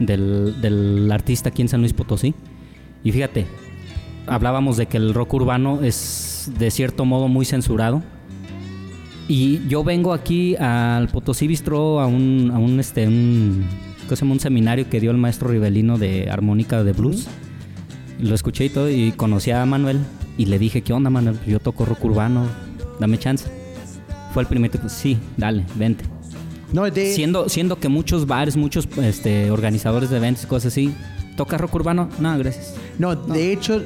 del, 0.00 0.60
del 0.60 1.12
artista 1.12 1.50
aquí 1.50 1.62
en 1.62 1.68
San 1.68 1.80
Luis 1.80 1.92
Potosí. 1.92 2.34
Y 3.04 3.12
fíjate, 3.12 3.46
hablábamos 4.26 4.76
de 4.76 4.86
que 4.86 4.96
el 4.96 5.14
rock 5.14 5.32
urbano 5.34 5.80
es 5.82 6.50
de 6.58 6.72
cierto 6.72 7.04
modo 7.04 7.28
muy 7.28 7.44
censurado. 7.44 8.02
Y 9.26 9.66
yo 9.68 9.82
vengo 9.82 10.12
aquí 10.12 10.54
al 10.56 11.08
Potosí 11.08 11.46
Bistro 11.46 12.00
a 12.00 12.06
un, 12.06 12.50
a 12.52 12.58
un, 12.58 12.78
este, 12.78 13.06
un, 13.06 13.64
¿cómo 14.04 14.16
se 14.16 14.22
llama? 14.22 14.32
un 14.32 14.40
seminario 14.40 14.88
que 14.90 15.00
dio 15.00 15.10
el 15.10 15.16
maestro 15.16 15.48
Rivelino 15.48 15.96
de 15.96 16.30
armónica 16.30 16.84
de 16.84 16.92
blues. 16.92 17.26
Lo 18.20 18.34
escuché 18.34 18.66
y 18.66 18.68
todo 18.68 18.90
y 18.90 19.12
conocí 19.12 19.50
a 19.50 19.64
Manuel 19.64 20.00
y 20.36 20.46
le 20.46 20.58
dije, 20.58 20.82
¿qué 20.82 20.92
onda 20.92 21.10
Manuel? 21.10 21.38
Yo 21.46 21.58
toco 21.58 21.84
rock 21.84 22.04
urbano, 22.04 22.46
dame 23.00 23.18
chance. 23.18 23.48
Fue 24.32 24.42
el 24.42 24.48
primer 24.48 24.70
tipo, 24.70 24.88
sí, 24.88 25.16
dale, 25.36 25.64
vente. 25.76 26.04
No, 26.72 26.90
de, 26.90 27.12
Siendo, 27.14 27.48
siendo 27.48 27.78
que 27.78 27.88
muchos 27.88 28.26
bares, 28.26 28.56
muchos 28.56 28.88
este, 28.98 29.50
organizadores 29.50 30.10
de 30.10 30.16
eventos 30.16 30.44
y 30.44 30.46
cosas 30.48 30.72
así, 30.72 30.92
¿toca 31.36 31.56
rock 31.56 31.74
urbano? 31.76 32.08
No, 32.18 32.36
gracias. 32.36 32.74
No, 32.98 33.14
de 33.14 33.52
hecho, 33.52 33.82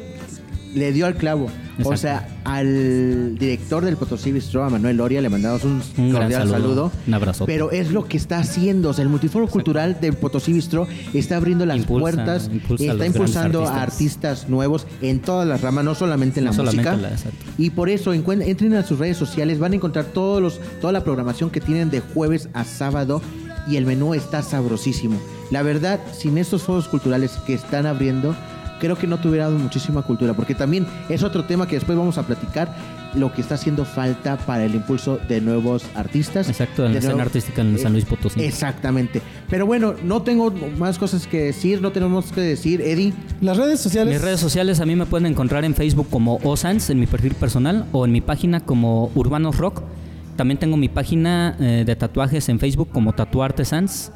le 0.74 0.92
dio 0.92 1.06
al 1.06 1.14
clavo. 1.16 1.48
O 1.84 1.96
sea, 1.96 2.26
al 2.44 3.38
director 3.38 3.84
del 3.84 3.96
Potosí 3.96 4.32
Bistro, 4.32 4.64
a 4.64 4.68
Manuel 4.70 4.96
Loria, 4.96 5.20
le 5.22 5.28
mandamos 5.28 5.62
un, 5.64 5.80
cordial 6.10 6.32
saludo. 6.32 6.52
saludo. 6.52 6.92
Un 7.06 7.14
abrazote. 7.14 7.52
Pero 7.52 7.70
es 7.70 7.92
lo 7.92 8.06
que 8.08 8.16
está 8.16 8.38
haciendo. 8.40 8.88
O 8.90 8.92
sea, 8.92 9.04
el 9.04 9.08
Multiforo 9.08 9.46
Cultural 9.46 9.96
del 10.00 10.14
Potosí 10.14 10.52
Bistro 10.52 10.88
está 11.14 11.36
abriendo 11.36 11.64
las 11.66 11.76
Impulsa, 11.78 12.00
puertas, 12.00 12.50
impulsa 12.52 12.84
está 12.84 13.06
impulsando 13.06 13.60
grandes 13.60 13.78
a 13.78 13.82
artistas. 13.82 14.30
artistas 14.32 14.48
nuevos 14.50 14.86
en 15.02 15.20
todas 15.20 15.46
las 15.46 15.60
ramas, 15.60 15.84
no 15.84 15.94
solamente 15.94 16.40
en 16.40 16.46
la 16.46 16.52
solamente 16.52 16.90
música. 16.90 17.08
la- 17.10 17.64
y 17.64 17.70
por 17.70 17.88
eso 17.88 18.12
entren 18.12 18.74
a 18.74 18.82
sus 18.82 18.98
redes 18.98 19.16
sociales, 19.16 19.60
van 19.60 19.72
a 19.72 19.76
encontrar 19.76 20.06
todos 20.06 20.42
los, 20.42 20.60
toda 20.80 20.92
la 20.92 21.04
programación 21.04 21.50
que 21.50 21.60
tienen 21.60 21.90
de 21.90 22.00
jueves 22.00 22.48
a 22.54 22.64
sábado 22.64 23.22
y 23.68 23.76
el 23.76 23.86
menú 23.86 24.14
está 24.14 24.42
sabrosísimo. 24.42 25.16
La 25.52 25.62
verdad, 25.62 26.00
sin 26.12 26.38
estos 26.38 26.62
foros 26.62 26.88
culturales 26.88 27.32
que 27.46 27.54
están 27.54 27.86
abriendo, 27.86 28.34
creo 28.78 28.96
que 28.96 29.06
no 29.06 29.18
tuviéramos 29.18 29.60
muchísima 29.60 30.02
cultura, 30.02 30.34
porque 30.34 30.54
también 30.54 30.86
es 31.08 31.22
otro 31.22 31.44
tema 31.44 31.66
que 31.66 31.76
después 31.76 31.96
vamos 31.96 32.18
a 32.18 32.22
platicar, 32.22 32.74
lo 33.14 33.32
que 33.32 33.40
está 33.40 33.54
haciendo 33.54 33.84
falta 33.84 34.36
para 34.36 34.64
el 34.64 34.74
impulso 34.74 35.18
de 35.28 35.40
nuevos 35.40 35.84
artistas. 35.94 36.48
Exacto, 36.48 36.84
en 36.84 36.92
de 36.92 37.00
la 37.00 37.06
escena 37.06 37.22
artística 37.22 37.62
en 37.62 37.78
San 37.78 37.92
Luis 37.92 38.04
Potosí. 38.04 38.42
Exactamente. 38.42 39.22
Pero 39.48 39.66
bueno, 39.66 39.94
no 40.04 40.22
tengo 40.22 40.52
más 40.78 40.98
cosas 40.98 41.26
que 41.26 41.44
decir, 41.44 41.80
no 41.80 41.92
tenemos 41.92 42.32
que 42.32 42.40
decir, 42.40 42.80
Eddie. 42.80 43.12
Las 43.40 43.56
redes 43.56 43.80
sociales. 43.80 44.14
Mis 44.14 44.22
redes 44.22 44.40
sociales 44.40 44.80
a 44.80 44.86
mí 44.86 44.94
me 44.96 45.06
pueden 45.06 45.26
encontrar 45.26 45.64
en 45.64 45.74
Facebook 45.74 46.08
como 46.10 46.38
Osans, 46.44 46.90
en 46.90 47.00
mi 47.00 47.06
perfil 47.06 47.34
personal, 47.34 47.86
o 47.92 48.04
en 48.04 48.12
mi 48.12 48.20
página 48.20 48.60
como 48.60 49.10
Urbanos 49.14 49.56
Rock. 49.56 49.82
También 50.36 50.58
tengo 50.58 50.76
mi 50.76 50.88
página 50.88 51.56
eh, 51.58 51.84
de 51.84 51.96
tatuajes 51.96 52.48
en 52.48 52.58
Facebook 52.60 52.90
como 52.92 53.12
Tatuarte 53.12 53.64
Sans. 53.64 54.12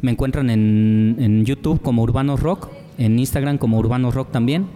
Me 0.00 0.10
encuentran 0.10 0.50
en, 0.50 1.16
en 1.18 1.44
YouTube 1.44 1.82
como 1.82 2.02
Urbanos 2.02 2.40
Rock, 2.40 2.68
en 2.98 3.18
Instagram 3.18 3.58
como 3.58 3.78
Urbanos 3.78 4.14
Rock 4.14 4.30
también. 4.32 4.66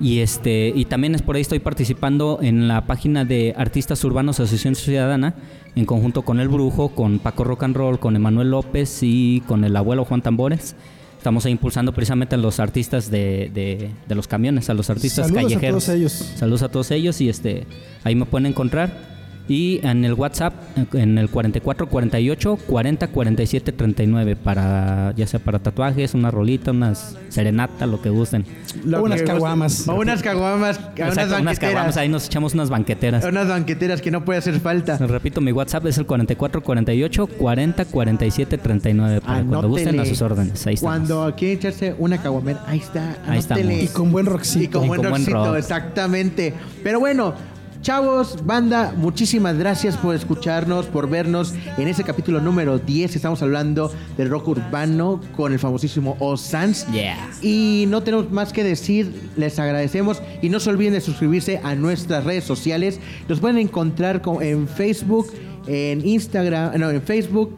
Y 0.00 0.18
este 0.18 0.72
y 0.74 0.86
también 0.86 1.14
es 1.14 1.22
por 1.22 1.36
ahí 1.36 1.42
estoy 1.42 1.60
participando 1.60 2.40
en 2.42 2.66
la 2.66 2.86
página 2.86 3.24
de 3.24 3.54
Artistas 3.56 4.02
Urbanos 4.04 4.40
Asociación 4.40 4.74
Ciudadana 4.74 5.34
en 5.76 5.84
conjunto 5.86 6.22
con 6.22 6.40
El 6.40 6.48
Brujo, 6.48 6.88
con 6.88 7.18
Paco 7.20 7.44
Rock 7.44 7.62
and 7.62 7.76
Roll, 7.76 7.98
con 8.00 8.16
Emanuel 8.16 8.50
López 8.50 8.98
y 9.02 9.42
con 9.46 9.64
el 9.64 9.76
abuelo 9.76 10.04
Juan 10.04 10.20
Tambores. 10.22 10.74
Estamos 11.18 11.46
ahí 11.46 11.52
impulsando 11.52 11.92
precisamente 11.92 12.34
a 12.34 12.38
los 12.38 12.58
artistas 12.58 13.08
de, 13.08 13.48
de- 13.54 13.90
de 14.08 14.14
los 14.16 14.26
camiones, 14.26 14.68
a 14.70 14.74
los 14.74 14.90
artistas 14.90 15.26
Saludos 15.28 15.38
a 15.38 15.42
callejeros. 15.48 15.84
todos 15.84 15.96
ellos. 15.96 16.12
Saludos 16.36 16.62
a 16.62 16.68
todos 16.68 16.90
ellos 16.90 17.20
y 17.20 17.28
este 17.28 17.66
ahí 18.02 18.16
me 18.16 18.24
pueden 18.26 18.46
encontrar. 18.46 19.11
Y 19.48 19.80
en 19.84 20.04
el 20.04 20.14
WhatsApp, 20.14 20.54
en 20.94 21.18
el 21.18 21.28
44 21.28 21.88
48 21.88 22.56
40 22.66 23.08
47 23.08 23.72
39, 23.72 24.36
para, 24.36 25.12
ya 25.16 25.26
sea 25.26 25.40
para 25.40 25.58
tatuajes, 25.58 26.14
una 26.14 26.30
rolita, 26.30 26.70
unas 26.70 27.16
serenata, 27.28 27.86
lo 27.86 28.00
que 28.00 28.08
gusten. 28.08 28.44
Lo 28.84 29.00
O 29.00 29.04
unas 29.04 29.20
que- 29.20 29.26
caguamas. 29.26 29.88
O 29.88 29.94
unas 29.94 30.22
caguamas, 30.22 30.78
unas 30.78 30.88
Exacto, 30.96 31.12
unas 31.12 31.30
banqueteras. 31.30 31.58
caguamas, 31.58 31.96
ahí 31.96 32.08
nos 32.08 32.26
echamos 32.26 32.54
unas 32.54 32.70
banqueteras. 32.70 33.24
Unas 33.24 33.48
banqueteras 33.48 34.00
que 34.00 34.10
no 34.10 34.24
puede 34.24 34.38
hacer 34.38 34.60
falta. 34.60 34.96
Les 35.00 35.10
repito, 35.10 35.40
mi 35.40 35.50
WhatsApp 35.52 35.86
es 35.86 35.98
el 35.98 36.06
44 36.06 36.62
48 36.62 37.26
40 37.26 37.84
47 37.84 38.58
39, 38.58 39.20
para 39.20 39.42
cuando 39.44 39.68
gusten 39.68 39.98
a 40.00 40.04
sus 40.04 40.22
órdenes. 40.22 40.66
Ahí 40.66 40.74
estamos. 40.74 41.08
Cuando 41.08 41.34
quieren 41.36 41.58
echarse 41.58 41.94
una 41.98 42.18
caguamera, 42.22 42.60
ahí 42.66 42.78
está. 42.78 43.16
Ahí 43.26 43.38
estamos. 43.40 43.64
Y 43.64 43.88
con 43.88 44.12
buen 44.12 44.26
rockcito. 44.26 44.62
Y 44.62 44.68
con 44.68 44.84
Y 44.84 44.88
buen 44.88 45.00
con 45.02 45.10
buen 45.10 45.22
rockcito, 45.24 45.44
rock. 45.46 45.56
exactamente. 45.58 46.54
Pero 46.84 47.00
bueno, 47.00 47.34
chavos, 47.82 48.44
banda, 48.46 48.94
muchísimas 48.96 49.58
gracias 49.58 49.96
por 49.96 50.14
escucharnos, 50.14 50.86
por 50.86 51.08
vernos 51.10 51.52
en 51.76 51.88
ese 51.88 52.04
capítulo 52.04 52.40
número 52.40 52.78
10. 52.78 53.16
Estamos 53.16 53.42
hablando 53.42 53.92
del 54.16 54.30
rock 54.30 54.48
urbano 54.48 55.20
con 55.36 55.52
el 55.52 55.58
famosísimo 55.58 56.16
O 56.20 56.36
Sans. 56.36 56.86
Yeah. 56.92 57.16
Y 57.42 57.86
no 57.88 58.02
tenemos 58.02 58.30
más 58.30 58.52
que 58.52 58.62
decir, 58.62 59.12
les 59.36 59.58
agradecemos 59.58 60.22
y 60.40 60.48
no 60.48 60.60
se 60.60 60.70
olviden 60.70 60.92
de 60.94 61.00
suscribirse 61.00 61.60
a 61.64 61.74
nuestras 61.74 62.24
redes 62.24 62.44
sociales. 62.44 63.00
Los 63.28 63.40
pueden 63.40 63.58
encontrar 63.58 64.22
co- 64.22 64.40
en 64.40 64.68
Facebook, 64.68 65.32
en 65.66 66.06
Instagram, 66.06 66.78
no, 66.78 66.88
en 66.90 67.02
Facebook, 67.02 67.56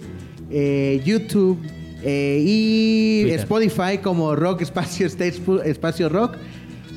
eh, 0.51 1.03
YouTube 1.05 1.59
eh, 2.03 2.43
y 2.43 3.22
Twitter. 3.25 3.41
Spotify 3.41 3.99
como 4.03 4.35
Rock 4.35 4.62
Espacio 4.62 5.07
Stage 5.07 5.41
Espacio 5.66 6.09
Rock. 6.09 6.37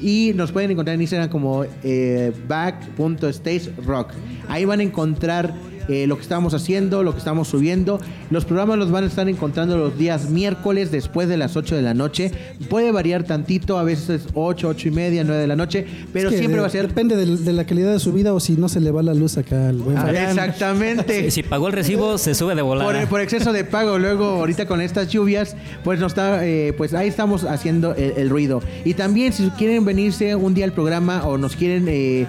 Y 0.02 0.32
nos 0.36 0.52
pueden 0.52 0.72
encontrar 0.72 0.96
en 0.96 1.02
Instagram 1.02 1.30
como 1.30 1.66
eh, 1.84 2.32
back.stagerock. 2.48 4.12
Ahí 4.48 4.66
van 4.66 4.80
a 4.80 4.84
encontrar 4.84 5.54
eh, 5.88 6.08
lo 6.08 6.16
que 6.18 6.22
estamos 6.24 6.54
haciendo, 6.54 7.04
lo 7.04 7.14
que 7.14 7.20
estamos 7.20 7.48
subiendo. 7.48 8.00
Los 8.30 8.46
programas 8.46 8.78
los 8.78 8.92
van 8.92 9.04
a 9.04 9.08
estar 9.08 9.28
encontrando 9.30 9.78
los 9.78 9.98
días 9.98 10.30
miércoles 10.30 10.92
después 10.92 11.28
de 11.30 11.38
las 11.38 11.56
8 11.56 11.76
de 11.76 11.82
la 11.82 11.94
noche. 11.94 12.32
Puede 12.70 12.92
variar 12.92 13.24
tantito, 13.24 13.78
a 13.78 13.84
veces 13.84 14.28
8, 14.34 14.68
8 14.70 14.88
y 14.88 14.92
media, 14.92 15.24
9 15.24 15.42
de 15.42 15.48
la 15.48 15.56
noche, 15.56 15.86
pero 16.14 16.30
Es 16.30 16.34
que 16.34 16.40
siempre 16.40 16.58
de- 16.58 16.62
va 16.62 16.68
a 16.68 16.72
ser... 16.72 16.88
Depende 16.88 17.16
de, 17.16 17.54
la 17.54 17.66
calidad 17.66 17.92
de 17.94 18.00
su 18.00 18.12
vida 18.14 18.34
o 18.34 18.40
si 18.40 18.54
no 18.58 18.70
se 18.70 18.80
le 18.80 18.92
va 18.92 19.04
la 19.04 19.14
luz 19.14 19.38
acá 19.38 19.70
al 19.70 19.78
buen 19.78 19.98
Ah, 19.98 20.12
exactamente. 20.12 21.32
Si 21.32 21.44
pagó 21.44 21.68
el 21.68 21.74
recibo, 21.74 22.18
se 22.18 22.34
sube 22.36 22.56
de 22.56 22.62
volada. 22.62 22.90
Por, 23.00 23.08
por 23.10 23.22
exceso 23.22 23.54
de 23.54 23.64
pago, 23.64 23.98
luego 23.98 24.26
ahorita 24.26 24.66
con 24.68 24.82
estas 24.82 25.10
lluvias, 25.10 25.56
pues 25.84 26.00
nos 26.00 26.12
está, 26.12 26.46
eh, 26.46 26.74
pues 26.78 26.94
ahí 26.94 27.08
estamos 27.08 27.44
haciendo 27.44 27.94
el, 27.96 28.14
el 28.18 28.30
ruido. 28.30 28.62
Y 28.86 28.94
también 28.94 29.34
si 29.34 29.50
quieren 29.52 29.86
venirse 29.86 30.36
un 30.36 30.54
día 30.54 30.66
al 30.66 30.74
programa 30.74 31.26
o 31.28 31.38
nos 31.38 31.56
quieren 31.56 31.86
eh, 31.88 32.28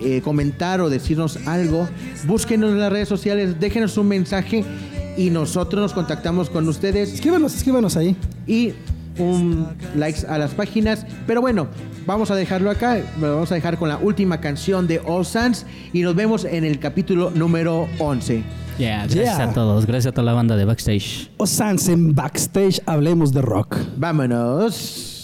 eh, 0.00 0.20
comentar 0.22 0.80
o 0.80 0.88
decirnos 0.90 1.38
algo, 1.46 1.88
búsquenos 2.26 2.70
en 2.72 2.80
las 2.80 2.92
redes 2.92 3.08
sociales, 3.08 3.58
déjenos 3.60 3.96
un 3.98 4.08
mensaje 4.08 4.64
y 5.16 5.30
nosotros 5.30 5.82
nos 5.82 5.92
contactamos 5.92 6.48
con 6.50 6.68
ustedes 6.68 7.12
Escríbanos, 7.12 7.54
escríbanos 7.54 7.96
ahí. 7.96 8.16
y 8.46 8.72
un 9.18 9.66
likes 9.96 10.24
a 10.28 10.38
las 10.38 10.52
páginas. 10.52 11.04
Pero 11.26 11.40
bueno, 11.40 11.66
vamos 12.06 12.30
a 12.30 12.36
dejarlo 12.36 12.70
acá. 12.70 13.00
Lo 13.20 13.34
vamos 13.34 13.50
a 13.50 13.56
dejar 13.56 13.76
con 13.76 13.88
la 13.88 13.98
última 13.98 14.40
canción 14.40 14.86
de 14.86 15.00
All 15.04 15.26
Sans 15.26 15.66
y 15.92 16.02
nos 16.02 16.14
vemos 16.14 16.44
en 16.44 16.62
el 16.64 16.78
capítulo 16.78 17.32
número 17.34 17.88
11. 17.98 18.44
Yeah, 18.78 19.06
gracias 19.08 19.36
Yeah. 19.38 19.42
a 19.50 19.52
todos. 19.52 19.86
Gracias 19.86 20.12
a 20.12 20.14
toda 20.14 20.24
la 20.24 20.34
banda 20.34 20.56
de 20.56 20.64
Backstage. 20.64 21.32
O 21.36 21.48
Sans 21.48 21.88
en 21.88 22.14
backstage, 22.14 22.80
hablemos 22.86 23.32
de 23.32 23.42
rock. 23.42 23.74
Vámonos. 23.96 25.16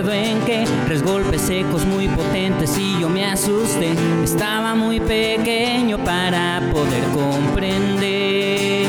En 0.00 0.40
qué. 0.44 0.64
Tres 0.86 1.02
golpes 1.02 1.42
secos 1.42 1.84
muy 1.86 2.08
potentes 2.08 2.76
y 2.78 3.00
yo 3.00 3.08
me 3.08 3.24
asusté. 3.24 3.94
Estaba 4.24 4.74
muy 4.74 4.98
pequeño 4.98 5.98
para 5.98 6.60
poder 6.72 7.04
comprender. 7.12 8.88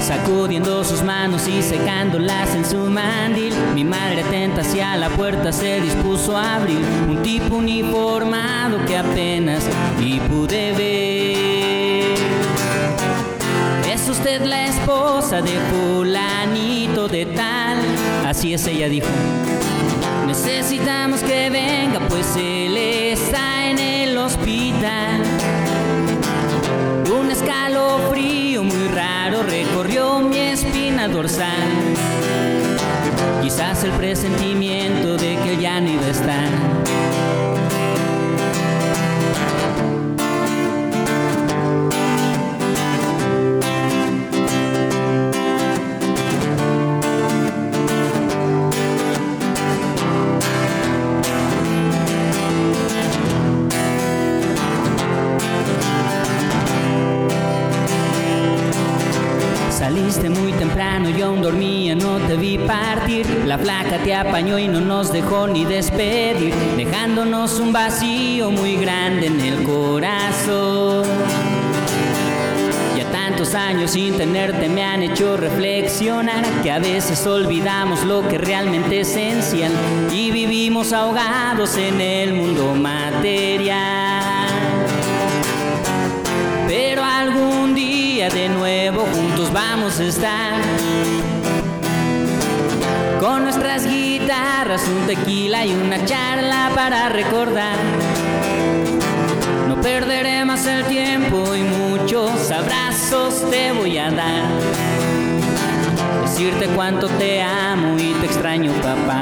Sacudiendo 0.00 0.82
sus 0.84 1.02
manos 1.02 1.46
y 1.46 1.62
secándolas 1.62 2.54
en 2.54 2.64
su 2.64 2.78
mandil. 2.78 3.54
Mi 3.74 3.84
madre 3.84 4.22
atenta 4.22 4.62
hacia 4.62 4.96
la 4.96 5.08
puerta 5.10 5.52
se 5.52 5.80
dispuso 5.80 6.36
a 6.36 6.56
abrir. 6.56 6.84
Un 7.08 7.22
tipo 7.22 7.56
uniformado 7.56 8.84
que 8.86 8.96
apenas 8.98 9.62
y 10.00 10.18
pude 10.20 10.72
ver. 10.72 11.33
La 14.42 14.66
esposa 14.66 15.40
de 15.40 15.58
fulanito 15.70 17.08
de 17.08 17.26
tal. 17.26 17.78
Así 18.26 18.54
es, 18.54 18.66
ella 18.66 18.88
dijo. 18.88 19.06
Necesitamos 20.26 21.20
que 21.22 21.50
venga, 21.50 22.00
pues 22.08 22.34
él 22.36 22.76
está 22.76 23.70
en 23.70 23.78
el 23.78 24.18
hospital. 24.18 25.22
Un 27.16 27.30
escalofrío 27.30 28.64
muy 28.64 28.88
raro 28.88 29.42
recorrió 29.42 30.20
mi 30.20 30.38
espina 30.38 31.06
dorsal. 31.06 31.68
Quizás 33.42 33.84
el 33.84 33.92
presentimiento 33.92 35.16
de 35.16 35.36
que 35.36 35.56
ya 35.60 35.80
no 35.80 35.90
iba 35.90 36.06
a 36.06 36.10
estar. 36.10 37.23
Te 64.04 64.14
apañó 64.14 64.58
y 64.58 64.68
no 64.68 64.82
nos 64.82 65.10
dejó 65.10 65.46
ni 65.46 65.64
despedir, 65.64 66.54
dejándonos 66.76 67.58
un 67.58 67.72
vacío 67.72 68.50
muy 68.50 68.76
grande 68.76 69.28
en 69.28 69.40
el 69.40 69.62
corazón. 69.64 71.04
Ya 72.94 73.10
tantos 73.10 73.54
años 73.54 73.92
sin 73.92 74.14
tenerte 74.18 74.68
me 74.68 74.84
han 74.84 75.02
hecho 75.02 75.38
reflexionar 75.38 76.44
que 76.62 76.70
a 76.70 76.78
veces 76.78 77.26
olvidamos 77.26 78.04
lo 78.04 78.28
que 78.28 78.36
realmente 78.36 79.00
es 79.00 79.08
esencial 79.08 79.72
y 80.12 80.30
vivimos 80.30 80.92
ahogados 80.92 81.78
en 81.78 81.98
el 81.98 82.34
mundo 82.34 82.74
material. 82.74 83.80
Pero 86.68 87.02
algún 87.02 87.74
día 87.74 88.28
de 88.28 88.50
nuevo 88.50 89.06
juntos 89.14 89.50
vamos 89.50 89.98
a 89.98 90.04
estar. 90.04 91.33
Guitarras, 94.24 94.88
un 94.88 95.06
tequila 95.06 95.66
y 95.66 95.72
una 95.74 96.02
charla 96.06 96.70
para 96.74 97.10
recordar. 97.10 97.76
No 99.68 99.78
perderé 99.82 100.46
más 100.46 100.64
el 100.64 100.82
tiempo 100.86 101.54
y 101.54 101.62
muchos 101.62 102.50
abrazos 102.50 103.42
te 103.50 103.72
voy 103.72 103.98
a 103.98 104.10
dar. 104.10 104.48
Decirte 106.22 106.68
cuánto 106.68 107.06
te 107.06 107.42
amo 107.42 107.98
y 107.98 108.14
te 108.14 108.24
extraño, 108.24 108.72
papá. 108.80 109.20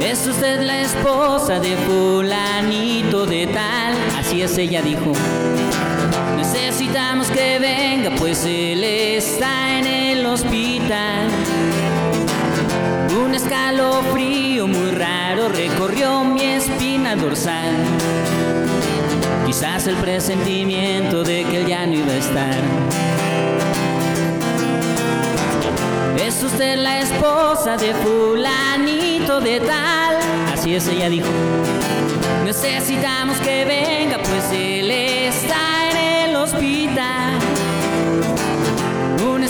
Es 0.00 0.26
usted 0.26 0.60
la 0.60 0.82
esposa 0.82 1.58
de 1.60 1.78
fulanito 1.78 3.24
de 3.24 3.46
tal, 3.46 3.94
así 4.18 4.42
es 4.42 4.58
ella 4.58 4.82
dijo. 4.82 5.12
Necesitamos 6.36 7.28
que 7.28 7.58
venga, 7.58 8.10
pues 8.18 8.44
él 8.44 8.84
está 8.84 9.78
en 9.78 9.86
el 9.86 10.01
hospital. 10.26 11.28
Un 13.24 13.34
escalofrío 13.34 14.66
muy 14.66 14.90
raro 14.92 15.48
recorrió 15.48 16.24
mi 16.24 16.42
espina 16.42 17.16
dorsal. 17.16 17.74
Quizás 19.46 19.86
el 19.86 19.96
presentimiento 19.96 21.22
de 21.24 21.44
que 21.44 21.58
él 21.58 21.66
ya 21.66 21.86
no 21.86 21.94
iba 21.94 22.12
a 22.12 22.16
estar. 22.16 22.62
Es 26.18 26.42
usted 26.42 26.76
la 26.78 27.00
esposa 27.00 27.76
de 27.76 27.94
fulanito 27.94 29.40
de 29.40 29.60
tal. 29.60 30.16
Así 30.52 30.74
es, 30.74 30.86
ella 30.88 31.08
dijo. 31.08 31.28
Necesitamos 32.44 33.38
que 33.38 33.64
venga, 33.64 34.18
pues 34.18 34.44
él 34.52 34.90
está 34.90 35.90
en 35.90 36.28
el 36.30 36.36
hospital. 36.36 37.38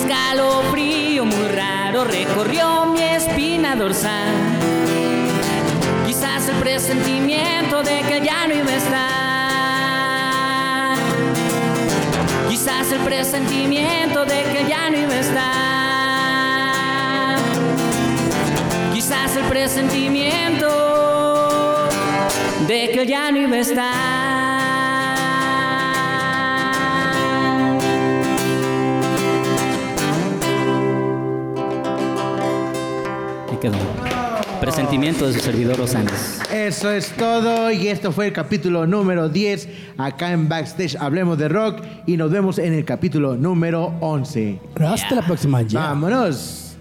Escalofrío 0.03 1.25
muy 1.25 1.49
raro 1.49 2.03
recorrió 2.03 2.87
mi 2.87 3.03
espina 3.03 3.77
dorsal. 3.77 4.35
Quizás 6.05 6.49
el 6.49 6.57
presentimiento 6.57 7.85
de 7.85 8.01
que 8.01 8.21
ya 8.21 8.49
no 8.49 8.55
iba 8.55 8.73
a 8.73 8.77
estar. 8.77 8.99
Quizás 12.51 12.91
el 12.91 12.99
presentimiento 13.03 14.25
de 14.25 14.43
que 14.43 14.67
ya 14.69 14.91
no 14.91 14.99
iba 14.99 15.15
a 15.15 15.21
estar. 15.21 15.43
Quizás 18.93 19.37
el 19.37 19.45
presentimiento 19.45 20.67
de 22.67 22.91
que 22.93 23.07
ya 23.07 23.31
no 23.31 23.39
iba 23.39 23.55
a 23.55 23.61
estar. 23.61 24.22
Quedó. 33.63 33.79
Presentimiento 34.61 35.27
de 35.27 35.35
su 35.35 35.41
servidor 35.41 35.79
Rosandes. 35.79 36.41
Eso 36.53 36.91
es 36.91 37.13
todo 37.13 37.71
y 37.71 37.89
esto 37.89 38.11
fue 38.11 38.27
el 38.27 38.33
capítulo 38.33 38.87
número 38.87 39.29
10 39.29 39.69
acá 39.99 40.33
en 40.33 40.49
Backstage 40.49 40.97
Hablemos 40.97 41.39
de 41.39 41.49
Rock 41.49 41.83
y 42.07 42.17
nos 42.17 42.31
vemos 42.31 42.59
en 42.59 42.73
el 42.73 42.85
capítulo 42.85 43.37
número 43.37 43.95
11. 44.01 44.61
Hasta 44.85 45.15
la 45.15 45.23
próxima. 45.23 45.63
ya. 45.63 45.81
Vámonos. 45.81 46.77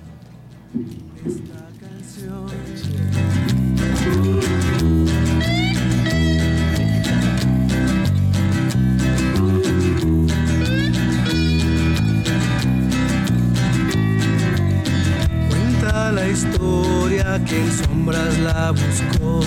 Historia 16.32 17.40
que 17.46 17.58
en 17.58 17.72
sombras 17.72 18.38
la 18.40 18.72
buscó 18.72 19.42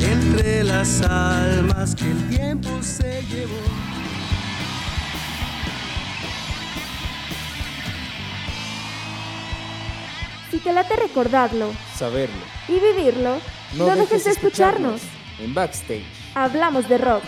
entre 0.00 0.64
las 0.64 1.02
almas 1.02 1.94
que 1.94 2.10
el 2.10 2.28
tiempo 2.30 2.70
se 2.82 3.22
llevó. 3.30 3.56
Si 10.50 10.58
te 10.58 10.72
late 10.72 10.96
recordarlo 10.96 11.72
Saberlo. 11.96 12.34
y 12.68 12.72
vivirlo, 12.80 13.36
No 13.76 13.86
no, 13.86 13.94
dejes 13.94 14.08
dejes 14.10 14.24
de 14.24 14.30
escucharnos. 14.32 15.00
En 15.38 15.54
Backstage. 15.54 16.04
Hablamos 16.34 16.88
de 16.88 16.98
rock. 16.98 17.22